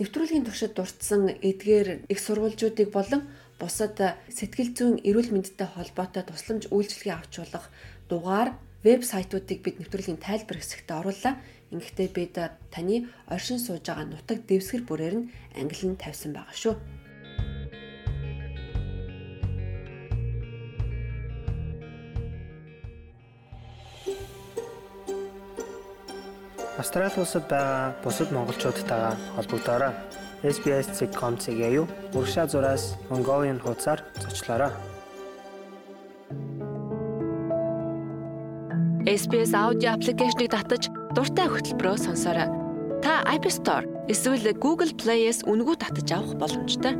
Нэвтрүүлгийн 0.00 0.44
туршид 0.44 0.72
дурдсан 0.76 1.36
эдгээр 1.40 2.08
их 2.12 2.20
сурвалжуудыг 2.20 2.88
болон 2.92 3.28
бусад 3.60 3.96
сэтгэл 4.28 4.72
зүйн 4.76 4.96
эрүүл 5.08 5.30
мэндтэй 5.32 5.68
холбоотой 5.72 6.24
тусламж 6.26 6.72
үйлчилгээ 6.74 7.14
авч 7.16 7.34
болох 7.38 7.66
дугаар 8.10 8.50
вебсайтуудыг 8.82 9.58
бид 9.62 9.76
нэвтрүүлгийн 9.78 10.18
тайлбар 10.18 10.58
хэсэгтээ 10.58 10.96
орууллаа. 10.98 11.34
Ингэхдээ 11.72 12.08
бид 12.12 12.36
таны 12.68 13.08
оршин 13.32 13.56
сууж 13.56 13.80
байгаа 13.88 14.04
нутаг 14.04 14.44
дэвсгэр 14.44 14.84
бүрээр 14.84 15.14
нь 15.16 15.28
англи 15.56 15.88
нь 15.88 15.96
тавьсан 15.96 16.36
байгаа 16.36 16.52
шүү. 16.52 16.76
Австрали 26.76 27.16
улсад 27.16 27.48
байгаа 27.48 27.96
бусад 28.04 28.28
монголчуудтайгаа 28.32 29.16
холбогдоорой. 29.36 29.92
SBS.com.cg 30.42 31.60
юу 31.78 31.86
урагшаа 32.12 32.46
зураас 32.52 32.98
Mongolian 33.08 33.58
хуудасаар 33.64 34.00
зочлоорой. 34.20 34.72
SBS 39.06 39.52
аудио 39.54 39.90
аппликейшнийг 39.94 40.50
татаж 40.50 41.01
дуртай 41.12 41.48
хөтөлбөрөөр 41.48 42.00
сонсоорой. 42.00 42.48
Та 43.04 43.20
App 43.28 43.44
Store 43.52 43.84
эсвэл 44.08 44.56
Google 44.56 44.96
Play-с 44.96 45.44
үнэгүй 45.44 45.76
татаж 45.76 46.08
авах 46.16 46.40
боломжтой. 46.40 46.96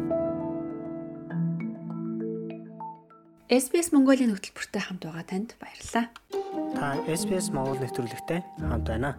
SBS 3.49 3.93
Mongolia 3.93 4.29
хөтөлбөртэй 4.33 4.83
хамт 4.85 5.05
байгаа 5.09 5.25
танд 5.25 5.57
баярлалаа. 5.57 6.13
Та 6.77 7.01
SBS 7.09 7.53
Монгол 7.57 7.81
нэвтрүүлэгтэй 7.81 8.41
хамт 8.61 8.89
байна. 8.89 9.17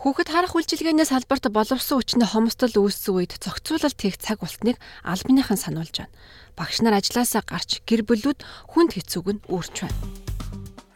Хүүхэд 0.00 0.28
харах 0.32 0.56
үйлчилгээний 0.56 1.04
салбарт 1.04 1.52
боловсон 1.52 2.00
хүчний 2.00 2.24
хомсдол 2.24 2.72
үүссэн 2.72 3.12
үед 3.16 3.36
зохицуулалт 3.36 4.00
хийх 4.00 4.16
цаг 4.16 4.40
болтныг 4.40 4.80
албаныхан 5.04 5.60
сануулж 5.60 6.04
байна. 6.04 6.12
Багш 6.56 6.80
нар 6.80 6.96
ажилласаа 6.96 7.44
гарч 7.44 7.84
гэр 7.84 8.08
бүлүүд 8.08 8.40
хүнд 8.72 8.96
хэцүүг 8.96 9.28
нь 9.28 9.44
үүрч 9.52 9.76
байна. 9.84 10.29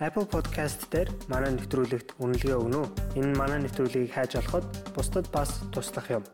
Apple 0.04 0.28
Podcast 0.28 0.84
дээр 0.92 1.08
манай 1.32 1.56
нэвтрүүлэгт 1.56 2.20
үнэлгээ 2.20 2.60
өгнө 2.60 2.76
үү? 2.76 3.24
Энэ 3.24 3.40
манай 3.40 3.64
нэвтрүүлгийг 3.64 4.12
хайж 4.12 4.36
олоход 4.36 4.68
бусдад 4.92 5.32
бас 5.32 5.64
туслах 5.72 6.20
юм. 6.20 6.24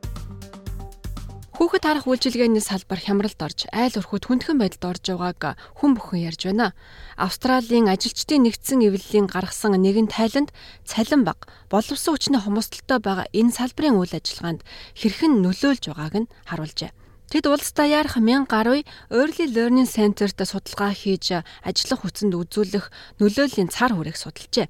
Хүүхэд 1.54 1.86
харах 1.86 2.10
үйлчилгээний 2.10 2.58
салбар 2.58 2.98
хямралд 2.98 3.38
орж 3.38 3.70
айл 3.70 3.94
өрхөд 3.94 4.26
хүндхэн 4.26 4.58
байдалд 4.58 4.90
орж 4.90 5.04
байгааг 5.14 5.54
хүн 5.78 5.94
бүхэн 5.94 6.26
ярьж 6.34 6.50
байна. 6.50 6.74
Австралийн 7.14 7.86
ажилчдын 7.86 8.42
нэгдсэн 8.42 8.82
эвлэлийн 8.90 9.30
гаргасан 9.30 9.78
нэгэн 9.78 10.10
тайланд 10.10 10.50
цалин 10.82 11.22
баг 11.22 11.46
боловсон 11.70 12.18
хүчний 12.18 12.42
хомсдолтой 12.42 12.98
байгаа 12.98 13.30
энэ 13.30 13.54
салбарын 13.54 14.02
үйл 14.02 14.18
ажиллагаанд 14.18 14.66
хэрхэн 14.98 15.46
нөлөөлж 15.46 15.84
байгааг 15.94 16.14
нь 16.26 16.30
харуулжээ. 16.50 16.90
Тэд 17.30 17.46
улс 17.46 17.70
даяарх 17.78 18.18
1000 18.18 18.50
гаруй 18.50 18.82
Early 19.06 19.46
Learning 19.54 19.86
Center-т 19.86 20.42
судалгаа 20.42 20.90
хийж 20.90 21.30
ажиллах 21.62 22.02
хүчинд 22.02 22.34
үзүүлэх 22.34 22.90
нөлөөллийн 23.22 23.70
цар 23.70 23.94
хүрээг 23.94 24.18
судалжээ. 24.18 24.66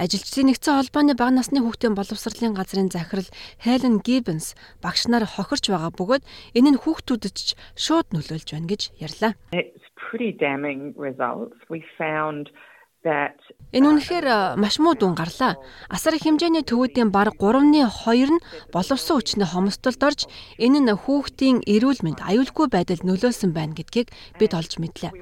Ажилчдын 0.00 0.48
нэгдсэн 0.48 0.80
холбооны 0.80 1.12
бага 1.12 1.36
насны 1.36 1.60
хүүхдийн 1.60 1.92
боловсролын 1.92 2.56
газрын 2.56 2.88
захирал 2.88 3.28
Helen 3.60 4.00
Gibbons 4.00 4.56
багш 4.80 5.12
нар 5.12 5.28
хохирч 5.28 5.68
байгаа 5.68 5.92
бөгөөд 5.92 6.24
энэ 6.56 6.70
нь 6.72 6.80
хүүхдүүдэд 6.80 7.36
ч 7.36 7.52
шууд 7.76 8.16
нөлөөлж 8.16 8.48
байна 8.48 8.72
гэж 8.72 8.96
ярьлаа. 8.96 9.36
Pretty 10.00 10.32
damning 10.32 10.96
results. 10.96 11.60
We 11.68 11.84
found 12.00 12.48
Энэ 13.72 13.86
үнэхээр 13.88 14.60
маш 14.60 14.76
муу 14.76 14.92
дүн 14.92 15.16
гарлаа. 15.16 15.56
Асар 15.88 16.20
их 16.20 16.28
хэмжээний 16.28 16.66
төвүүдийн 16.68 17.08
баг 17.08 17.32
3-ны 17.40 17.88
2 17.88 18.28
нь 18.28 18.44
боловсон 18.74 19.16
хүчний 19.16 19.48
хомсдолд 19.48 20.02
орж 20.04 20.20
энэ 20.60 20.84
нь 20.84 20.92
хүүхдийн 20.92 21.64
эрүүл 21.64 22.04
мэнд 22.04 22.20
аюулгүй 22.20 22.66
байдал 22.68 23.00
нөлөөлсөн 23.00 23.56
байна 23.56 23.72
гэдгийг 23.72 24.12
бид 24.36 24.52
олж 24.52 24.76
мэдлээ. 24.76 25.16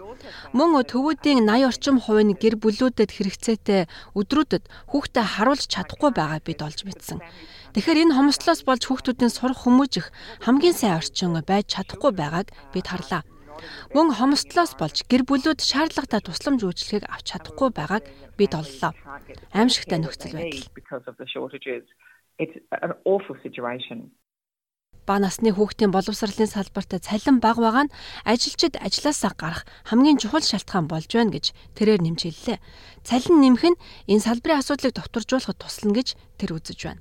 Мөн 0.56 0.74
төвүүдийн 0.90 1.46
80 1.46 1.70
орчим 1.70 1.96
хувь 2.02 2.24
нь 2.26 2.34
гэр 2.34 2.58
бүлүүдэд 2.58 3.14
хэрэгцээтэй 3.14 3.86
өдрүүдэд 4.18 4.64
хүүхдэд 4.90 5.26
харуулж 5.38 5.70
чадахгүй 5.70 6.10
байгааг 6.10 6.42
бид 6.42 6.58
олж 6.66 6.82
мэдсэн. 6.82 7.22
Тэгэхээр 7.78 8.10
энэ 8.10 8.16
хомсдлоос 8.18 8.66
болж 8.66 8.82
хүүхдүүдийн 8.90 9.30
сурах 9.30 9.62
хүмүүжих 9.62 10.10
хамгийн 10.42 10.74
сайн 10.74 10.98
орчин 10.98 11.38
байж 11.46 11.70
чадахгүй 11.70 12.10
байгааг 12.10 12.50
бид 12.74 12.86
харлаа. 12.90 13.22
Мөн 13.94 14.14
хомсдлоос 14.14 14.72
болж 14.78 15.06
гэр 15.10 15.22
бүлүүд 15.28 15.60
шаардлагатай 15.60 16.20
тусламж 16.22 16.62
үйлчлэгийг 16.64 17.06
авч 17.08 17.26
чадахгүй 17.34 17.70
байгааг 17.74 18.04
бид 18.38 18.52
оллоо. 18.54 18.92
Аимшигтай 19.52 19.98
нөхцөл 19.98 20.36
байдал. 20.36 20.68
Бага 25.08 25.24
насны 25.24 25.50
хүүхдийн 25.56 25.88
боловсролын 25.88 26.52
салбарт 26.52 26.92
цалин 27.00 27.40
бага 27.40 27.64
байгаа 27.64 27.84
нь 27.88 27.94
ажилчид 28.28 28.76
ажилласаа 28.76 29.32
гарах 29.32 29.64
хамгийн 29.88 30.20
чухал 30.20 30.44
шалтгаан 30.44 30.84
болж 30.84 31.08
байна 31.08 31.32
гэж 31.32 31.56
тэрээр 31.80 32.04
нэмж 32.04 32.20
хэллээ. 32.28 32.58
Цалин 33.08 33.40
нэмэх 33.40 33.64
нь 33.72 33.80
энэ 34.12 34.24
салбарын 34.28 34.60
асуудлыг 34.60 34.92
довтуржуулахад 34.92 35.56
туслана 35.56 35.96
гэж 35.96 36.08
тэр 36.36 36.60
үзэж 36.60 36.78
байна. 36.84 37.00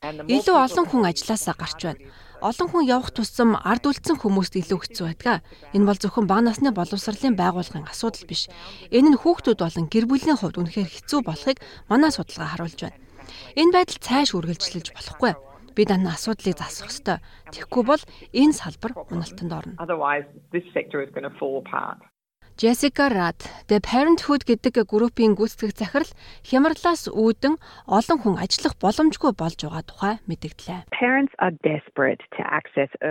Илүү 0.00 0.56
олон 0.64 0.86
хүн 0.88 1.04
ажилласаа 1.12 1.54
гарч 1.60 1.80
байна 1.84 2.00
олон 2.40 2.68
хүн 2.72 2.84
явах 2.88 3.12
тусам 3.12 3.56
ард 3.60 3.84
үлдсэн 3.84 4.16
хүмүүст 4.20 4.56
илүү 4.56 4.80
хэцүү 4.80 5.06
байдаг. 5.06 5.44
Энэ 5.76 5.86
бол 5.86 6.00
зөвхөн 6.00 6.26
бага 6.26 6.48
насны 6.48 6.72
боловсролын 6.72 7.36
байгууллагын 7.36 7.86
асуудал 7.86 8.24
биш. 8.24 8.48
Энэ 8.88 9.14
нь 9.14 9.20
хүүхдүүд 9.20 9.60
болон 9.60 9.86
гэр 9.92 10.06
бүлийн 10.08 10.40
хувьд 10.40 10.60
үнэхээр 10.60 10.88
хэцүү 10.88 11.20
болохыг 11.20 11.58
манай 11.92 12.10
судалгаа 12.10 12.56
харуулж 12.56 12.80
байна. 12.80 12.98
Энэ 13.60 13.74
байдал 13.76 14.00
цааш 14.00 14.32
үргэлжлэж 14.34 14.86
болохгүй. 14.96 15.32
Бид 15.76 15.90
энэ 15.92 16.10
асуудлыг 16.10 16.56
засах 16.58 16.90
ёстой. 16.90 17.18
Тэгэхгүй 17.52 17.82
бол 17.86 18.02
энэ 18.34 18.56
салбар 18.56 18.92
уналтанд 19.12 19.52
орно. 19.52 19.74
Jessica 22.60 23.08
Rad 23.08 23.40
The 23.72 23.80
Parenthood 23.80 24.44
гэдэг 24.44 24.84
группийн 24.84 25.32
гүйцэтгэх 25.32 25.80
захирал 25.80 26.12
хямралаас 26.44 27.08
үүдэн 27.08 27.56
олон 27.88 28.18
хүн 28.20 28.36
ажиллах 28.36 28.76
боломжгүй 28.76 29.32
болж 29.32 29.64
байгаа 29.64 29.80
тухай 29.88 30.14
мэдгдлээ. 30.28 30.92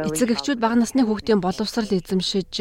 Эцэг 0.05 0.29
эхчүүд 0.37 0.61
бага 0.61 0.77
насны 0.77 1.01
хүүхдийн 1.01 1.41
боловсрал 1.41 1.89
эзэмшиж 1.89 2.53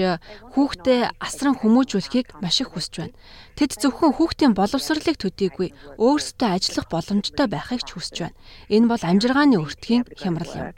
хүүхдээ 0.56 1.12
асран 1.20 1.60
хүмүүжүүлэхийг 1.60 2.40
маш 2.40 2.64
их 2.64 2.72
хүсэж 2.72 2.94
байна. 3.04 3.16
Тэд 3.52 3.76
зөвхөн 3.84 4.16
хүүхдийн 4.16 4.56
боловсролыг 4.56 5.20
төдийгүй 5.20 5.76
өөрсдөө 6.00 6.48
ажиллах 6.56 6.88
боломжтой 6.88 7.52
байхыг 7.52 7.84
ч 7.84 8.00
хүсэж 8.00 8.16
байна. 8.32 8.36
Энэ 8.72 8.88
бол 8.88 9.04
амжиргааны 9.04 9.60
өртгийн 9.60 10.08
хямрал 10.16 10.56
юм. 10.56 10.72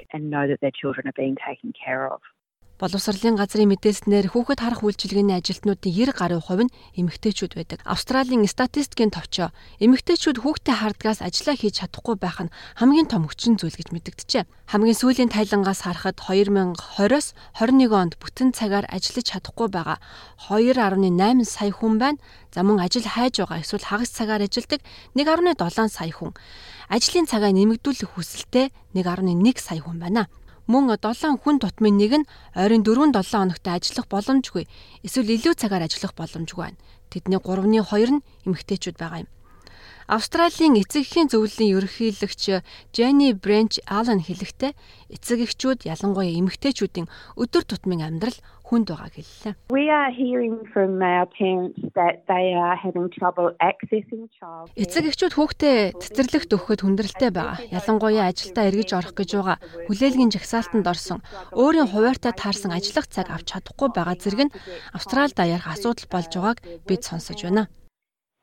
Боловсролын 2.81 3.37
газрын 3.37 3.69
мэдээлснээр 3.77 4.33
хүүхэд 4.33 4.65
харах 4.65 4.81
үйлчилгээний 4.81 5.37
ажилтнуудын 5.37 6.17
90 6.17 6.17
гаруй 6.17 6.41
хувь 6.41 6.65
нь 6.65 6.73
эмэгтэйчүүд 6.97 7.53
байдаг. 7.53 7.85
Австралийн 7.85 8.49
статистикийн 8.49 9.13
товчоо 9.13 9.53
эмэгтэйчүүд 9.85 10.41
хүүхдээ 10.41 10.77
хардгаас 10.81 11.21
ажиллаа 11.21 11.61
хийж 11.61 11.85
чадахгүй 11.85 12.17
байх 12.17 12.41
нь 12.41 12.49
хамгийн 12.81 13.13
том 13.13 13.29
хүчин 13.29 13.61
зүйл 13.61 13.77
гэж 13.77 13.93
мэдэгдэжээ. 13.93 14.49
Хамгийн 14.73 14.97
сүүлийн 14.97 15.29
тайлангаас 15.29 15.85
харахад 15.85 16.25
2020-оос 16.25 17.37
21 17.61 17.93
онд 17.93 18.15
бүтэн 18.17 18.57
цагаар 18.57 18.89
ажиллаж 18.89 19.29
чадахгүй 19.29 19.69
байгаа 19.69 20.01
2.8 20.49 21.45
сая 21.45 21.77
хүн 21.77 22.01
байна. 22.01 22.17
За 22.49 22.65
мөн 22.65 22.81
ажил 22.81 23.05
хайж 23.05 23.45
байгаа 23.45 23.61
эсвэл 23.61 23.85
хагас 23.85 24.09
цагаар 24.09 24.49
ажилдаг 24.49 24.81
1.7 25.13 25.93
сая 25.93 26.09
хүн. 26.17 26.33
Ажлын 26.89 27.29
цагаа 27.29 27.53
нэмэгдүүлэх 27.53 28.17
хүсэлтэй 28.17 28.73
1.1 28.97 29.37
сая 29.61 29.85
хүн 29.85 30.01
байна 30.01 30.33
мөн 30.71 30.85
7 30.95 31.43
хүн 31.43 31.57
тутмын 31.59 31.97
нэг 31.99 32.13
нь 32.23 32.29
ойрын 32.55 32.87
4-7 32.87 33.27
хоногт 33.35 33.67
ажиллах 33.67 34.07
боломжгүй 34.15 34.65
эсвэл 35.07 35.35
илүү 35.35 35.55
цагаар 35.59 35.85
ажиллах 35.87 36.15
боломжгүй 36.15 36.63
байна. 36.63 36.79
Тэдний 37.11 37.41
3-ны 37.43 37.83
2 37.83 38.15
нь 38.15 38.25
эмэгтэйчүүд 38.47 38.97
байгаа 39.03 39.27
юм. 39.27 39.31
Австралийн 40.11 40.75
эцэг 40.75 41.07
эхийн 41.07 41.31
зөвлөлийн 41.31 41.75
ерөнхийлөгч 41.79 42.43
Jenny 42.91 43.31
Branch 43.31 43.79
Allen 43.87 44.19
хэлэхдээ 44.19 44.73
эцэг 45.15 45.39
эхчүүд 45.47 45.87
ялангуяа 45.87 46.35
эмэгтэйчүүдийн 46.35 47.07
өдөр 47.39 47.63
тутмын 47.63 48.03
амьдрал 48.03 48.35
хүнд 48.71 48.95
байгааг 48.95 49.15
хэллээ. 49.19 49.55
We 49.75 49.91
are 49.91 50.15
hearing 50.15 50.63
from 50.71 51.03
our 51.03 51.27
parents 51.27 51.83
that 51.99 52.23
they 52.31 52.55
are 52.55 52.79
having 52.79 53.11
trouble 53.11 53.51
accessing 53.59 54.31
child. 54.39 54.71
Эцэг 54.79 55.11
эхчүүд 55.11 55.35
хүүхдээ 55.35 55.79
цэцэрлэгт 55.99 56.55
өгөхөд 56.55 56.81
хүндрэлтэй 56.87 57.31
байгаа. 57.35 57.59
Ялангуяа 57.75 58.31
ажилдаа 58.31 58.71
эргэж 58.71 58.91
орох 58.95 59.15
гэж 59.19 59.31
байгаа 59.35 59.59
хүлээлгийн 59.91 60.31
жагсаалтанд 60.31 60.87
орсон 60.87 61.19
өөрийн 61.59 61.91
хуваарьтай 61.91 62.31
таарсан 62.31 62.71
ажиллах 62.71 63.11
цаг 63.11 63.27
авч 63.35 63.51
чадахгүй 63.51 63.91
байгаа 63.91 64.15
зэрэг 64.15 64.41
нь 64.47 64.55
Австралид 64.95 65.39
аярах 65.43 65.75
асуудал 65.75 66.07
болж 66.07 66.31
байгааг 66.31 66.59
бид 66.87 67.03
сонсож 67.03 67.43
байна 67.43 67.67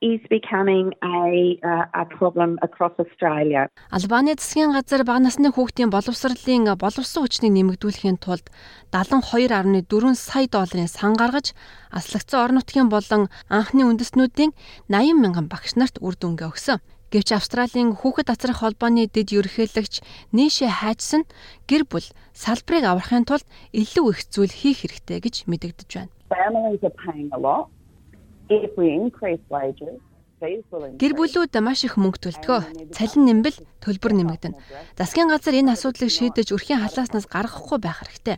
is 0.02 0.22
becoming 0.30 0.94
a 1.04 1.58
uh, 1.64 2.02
a 2.02 2.06
problem 2.06 2.58
across 2.62 2.94
Australia. 3.00 3.70
Албаны 3.90 4.36
засгийн 4.38 4.72
газар 4.78 5.02
бага 5.04 5.26
насны 5.26 5.50
хүүхдийн 5.50 5.90
боловсролын 5.90 6.70
боловсон 6.78 7.26
хүчнийг 7.26 7.54
нэмэгдүүлэхийн 7.58 8.22
тулд 8.22 8.46
72.4 8.94 10.14
сая 10.14 10.46
долларын 10.46 10.88
сан 10.88 11.18
гаргаж 11.18 11.58
аслагдсан 11.90 12.42
орон 12.44 12.56
нутгийн 12.62 12.90
болон 12.94 13.26
анхны 13.50 13.90
үндэстнүүдийн 13.90 14.54
80 14.86 15.18
мянган 15.18 15.50
багш 15.50 15.74
нарт 15.74 15.98
үр 15.98 16.14
дүнгээ 16.14 16.46
өгсөн. 16.46 16.78
Гэвч 17.10 17.30
Австралийн 17.34 17.96
хүүхэд 17.98 18.30
асрах 18.30 18.62
холбооны 18.62 19.08
дэд 19.08 19.32
ерөнхийлөгч 19.34 20.04
Нийшэ 20.36 20.68
Хайчсан 20.68 21.24
гэр 21.66 21.88
бүл 21.90 22.06
салбарыг 22.36 22.84
аврахын 22.86 23.26
тулд 23.26 23.48
илүү 23.72 24.06
их 24.12 24.20
зүйл 24.30 24.52
хийх 24.52 24.84
хэрэгтэй 24.84 25.24
гэж 25.24 25.36
мэдэгдэж 25.48 25.90
байна. 25.96 26.12
Families 26.28 26.84
are 26.84 26.92
paying 27.00 27.32
a 27.32 27.40
lot 27.40 27.72
Гэр 30.38 31.18
бүлүүд 31.18 31.58
маш 31.66 31.82
их 31.82 31.98
мөнгө 31.98 32.22
төлдгөө. 32.22 32.94
Цалин 32.94 33.26
нэмбэл 33.26 33.58
төлбөр 33.82 34.14
нэмэгдэнэ. 34.22 34.54
Засгийн 34.94 35.34
газар 35.34 35.58
энэ 35.58 35.74
асуудлыг 35.74 36.14
шийдэж 36.14 36.54
өрхийн 36.54 36.86
халааснаас 36.86 37.26
гаргахгүй 37.26 37.82
байх 37.82 38.06
хэрэгтэй. 38.06 38.38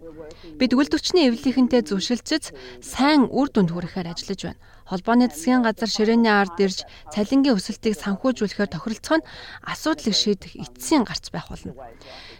Бид 0.55 0.71
үйлдвэрчний 0.79 1.27
эвлэлийнхэнтэй 1.27 1.83
зөвшөлдсөц 1.83 2.55
сайн 2.79 3.27
үр 3.27 3.51
дүнд 3.51 3.75
хүрэхээр 3.75 4.15
ажиллаж 4.15 4.39
байна. 4.47 4.63
Холбооны 4.87 5.27
засгийн 5.27 5.59
газар 5.59 5.91
ширээний 5.91 6.31
ард 6.31 6.55
ирж 6.63 6.87
цалингийн 7.11 7.59
өсөлтийг 7.59 7.99
санхүүжүүлэхээр 7.99 8.71
тохиролцох 8.71 9.19
нь 9.19 9.27
асуудлыг 9.67 10.15
шийдэх 10.15 10.55
эцсийн 10.55 11.03
гарц 11.03 11.27
байх 11.35 11.51
болно. 11.51 11.75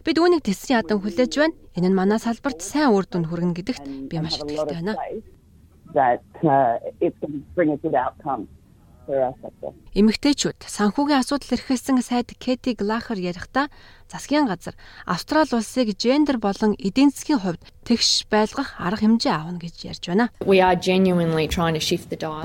Бид 0.07 0.17
үүнийг 0.23 0.47
тэсрийн 0.47 0.87
ядан 0.87 1.03
хүлээж 1.03 1.35
байна. 1.35 1.59
Энэ 1.75 1.91
нь 1.91 1.99
манай 1.99 2.17
салбарт 2.23 2.63
сайн 2.63 2.95
үр 2.95 3.03
дүнд 3.03 3.27
хүргэнэ 3.27 3.57
гэдэгт 3.59 3.83
би 4.07 4.15
маш 4.23 4.39
итгэлтэй 4.39 4.79
байна 4.79 4.95
that 5.93 6.23
uh, 6.43 6.77
it's 6.99 7.17
going 7.19 7.33
to 7.33 7.43
bring 7.55 7.71
a 7.71 7.77
good 7.77 7.95
outcome. 7.95 8.47
Эмэгтэйчүүд 9.09 10.69
санхүүгийн 10.69 11.17
асуудал 11.25 11.57
эрхэлсэн 11.57 11.97
сайд 12.05 12.37
Кэти 12.37 12.77
Глахер 12.77 13.17
ярихдаа 13.17 13.73
засгийн 14.11 14.49
газар 14.49 14.75
Австрали 15.05 15.53
улсыг 15.53 15.93
гендер 15.95 16.37
болон 16.41 16.73
эдийн 16.77 17.13
засгийн 17.13 17.39
хувьд 17.39 17.61
тэгш 17.85 18.25
байлгах 18.29 18.73
арга 18.77 19.05
хэмжээ 19.05 19.33
аавна 19.33 19.57
гэж 19.61 19.75
ярьж 19.85 20.03
байна. 20.09 20.29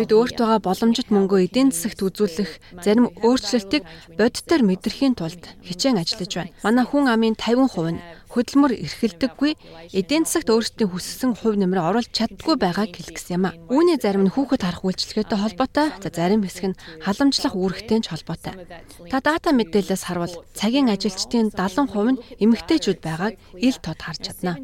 Бид 0.01 0.13
өөртөөгөө 0.13 0.61
боломжит 0.61 1.09
мөнгөө 1.09 1.49
эдийн 1.49 1.73
засагт 1.73 2.01
үзүүлэх 2.05 2.81
зарим 2.85 3.13
өөрчлөлтийг 3.25 3.85
бодитоор 4.17 4.63
мэдрэхийн 4.65 5.17
тулд 5.17 5.45
хичээн 5.65 6.01
ажиллаж 6.01 6.33
байна. 6.33 6.53
Манай 6.65 6.85
хүн 6.89 7.09
амын 7.13 7.37
50% 7.37 7.93
нь 7.93 8.01
хөдөлмөр 8.35 8.73
эрхэлдэггүй 8.75 9.53
эдийн 9.95 10.27
засагт 10.27 10.51
өөрсдийн 10.51 10.91
хүссэн 10.91 11.39
хувь 11.39 11.55
нэмрээ 11.55 11.87
оруулж 11.87 12.11
чаддгүй 12.11 12.59
байгааг 12.59 12.91
хэлгэсэн 12.91 13.39
юм 13.39 13.45
а. 13.47 13.55
Үүний 13.71 13.95
зарим 14.03 14.27
нь 14.27 14.35
хүүхэд 14.35 14.67
харах 14.67 14.83
үйлчлэгээтэй 14.83 15.39
холбоотой, 15.39 15.89
за 16.03 16.09
зарим 16.11 16.43
хэсэг 16.43 16.75
нь 16.75 16.79
халамжлах 17.07 17.55
үүрэгтэй 17.55 18.03
ч 18.03 18.11
холбоотой. 18.11 18.59
Та 19.07 19.23
дата 19.23 19.55
мэдээлэлээс 19.55 20.03
харвал 20.11 20.35
цагийн 20.51 20.91
ажилчдын 20.91 21.54
70% 21.55 22.11
нь 22.13 22.23
эмэгтэйчүүд 22.45 23.01
байгааг 23.01 23.35
ил 23.57 23.79
тод 23.79 23.99
харж 24.03 24.21
чадна. 24.27 24.59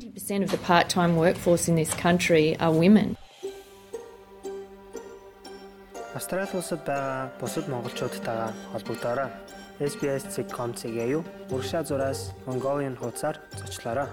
Австрали 6.14 6.50
улсад 6.58 6.82
байгаа 6.82 7.30
бусад 7.38 7.66
монголчуудтайгаа 7.70 8.50
холбогдоорой. 8.74 9.30
SBS.com.cg 9.78 10.98
юу 11.08 11.22
уршаа 11.54 11.82
зураас 11.86 12.34
Mongolian 12.46 12.98
хуудасаар 12.98 13.38
зочлоорой. 13.54 14.10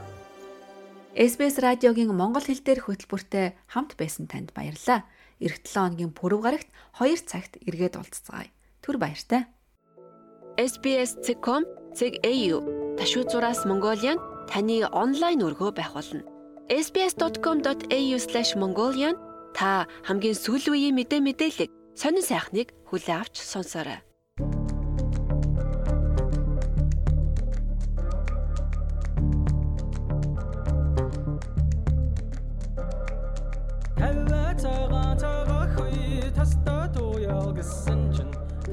SBS 1.17 1.57
радиогийн 1.57 2.13
монгол 2.13 2.45
хэл 2.45 2.61
дээрх 2.61 2.85
хөтөлбөртэй 2.87 3.57
хамт 3.73 3.97
байсан 3.97 4.29
танд 4.29 4.53
баярлалаа. 4.53 5.09
Ирэх 5.41 5.65
7 5.65 5.97
хоногийн 5.97 6.13
пүрэв 6.13 6.41
гарагт 6.45 6.69
2 7.01 7.25
цагт 7.25 7.57
эргээд 7.65 7.97
уулзцагаая. 7.97 8.53
Түр 8.85 9.01
баяртай. 9.01 9.49
SBS.com.cg 11.97 12.97
ташуу 12.97 13.23
зураас 13.29 13.65
Mongolian 13.65 14.17
таны 14.51 14.85
онлайн 14.85 15.41
өргөө 15.41 15.71
байх 15.73 15.93
болно. 15.97 16.21
sbs.com.au/mongolian 16.69 19.15
та 19.57 19.87
хамгийн 20.05 20.37
сүүлийн 20.37 20.77
үеийн 20.77 20.93
мэдээ 20.93 21.25
мэдээлэл 21.25 21.73
сонин 21.97 22.21
сайхныг 22.21 22.77
хүлээ 22.89 23.17
авч 23.17 23.41
сонсоорой. 23.41 24.05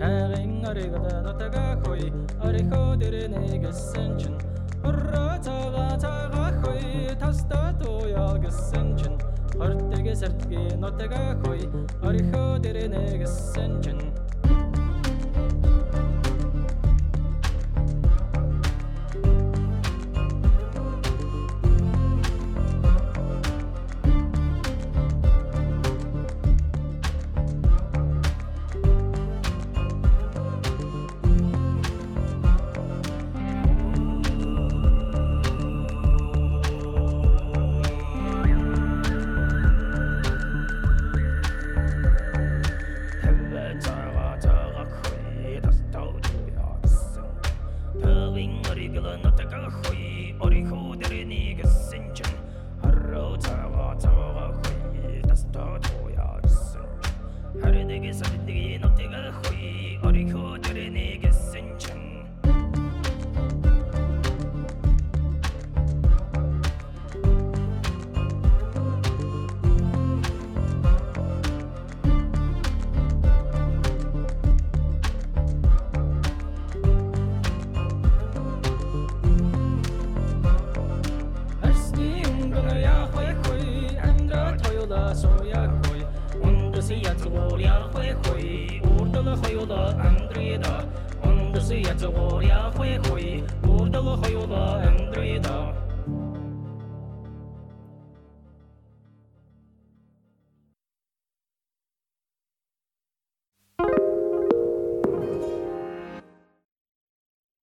Тайгын 0.00 0.66
оригод 0.66 1.22
нутага 1.22 1.78
хой 1.84 2.10
орихо 2.42 2.96
дэрэнэ 3.00 3.58
гэсэн 3.62 4.18
чин 4.18 4.34
Урра 4.82 5.38
цага 5.44 5.86
цага 6.02 6.46
хой 6.62 7.14
таста 7.20 7.60
туя 7.80 8.26
гэсэн 8.42 8.98
чин 8.98 9.14
Хортэг 9.54 10.06
сэртгэ 10.20 10.64
нутага 10.82 11.22
хой 11.44 11.62
орихо 12.02 12.58
дэрэнэ 12.64 13.04
гэсэн 13.22 13.78
чин 13.84 13.98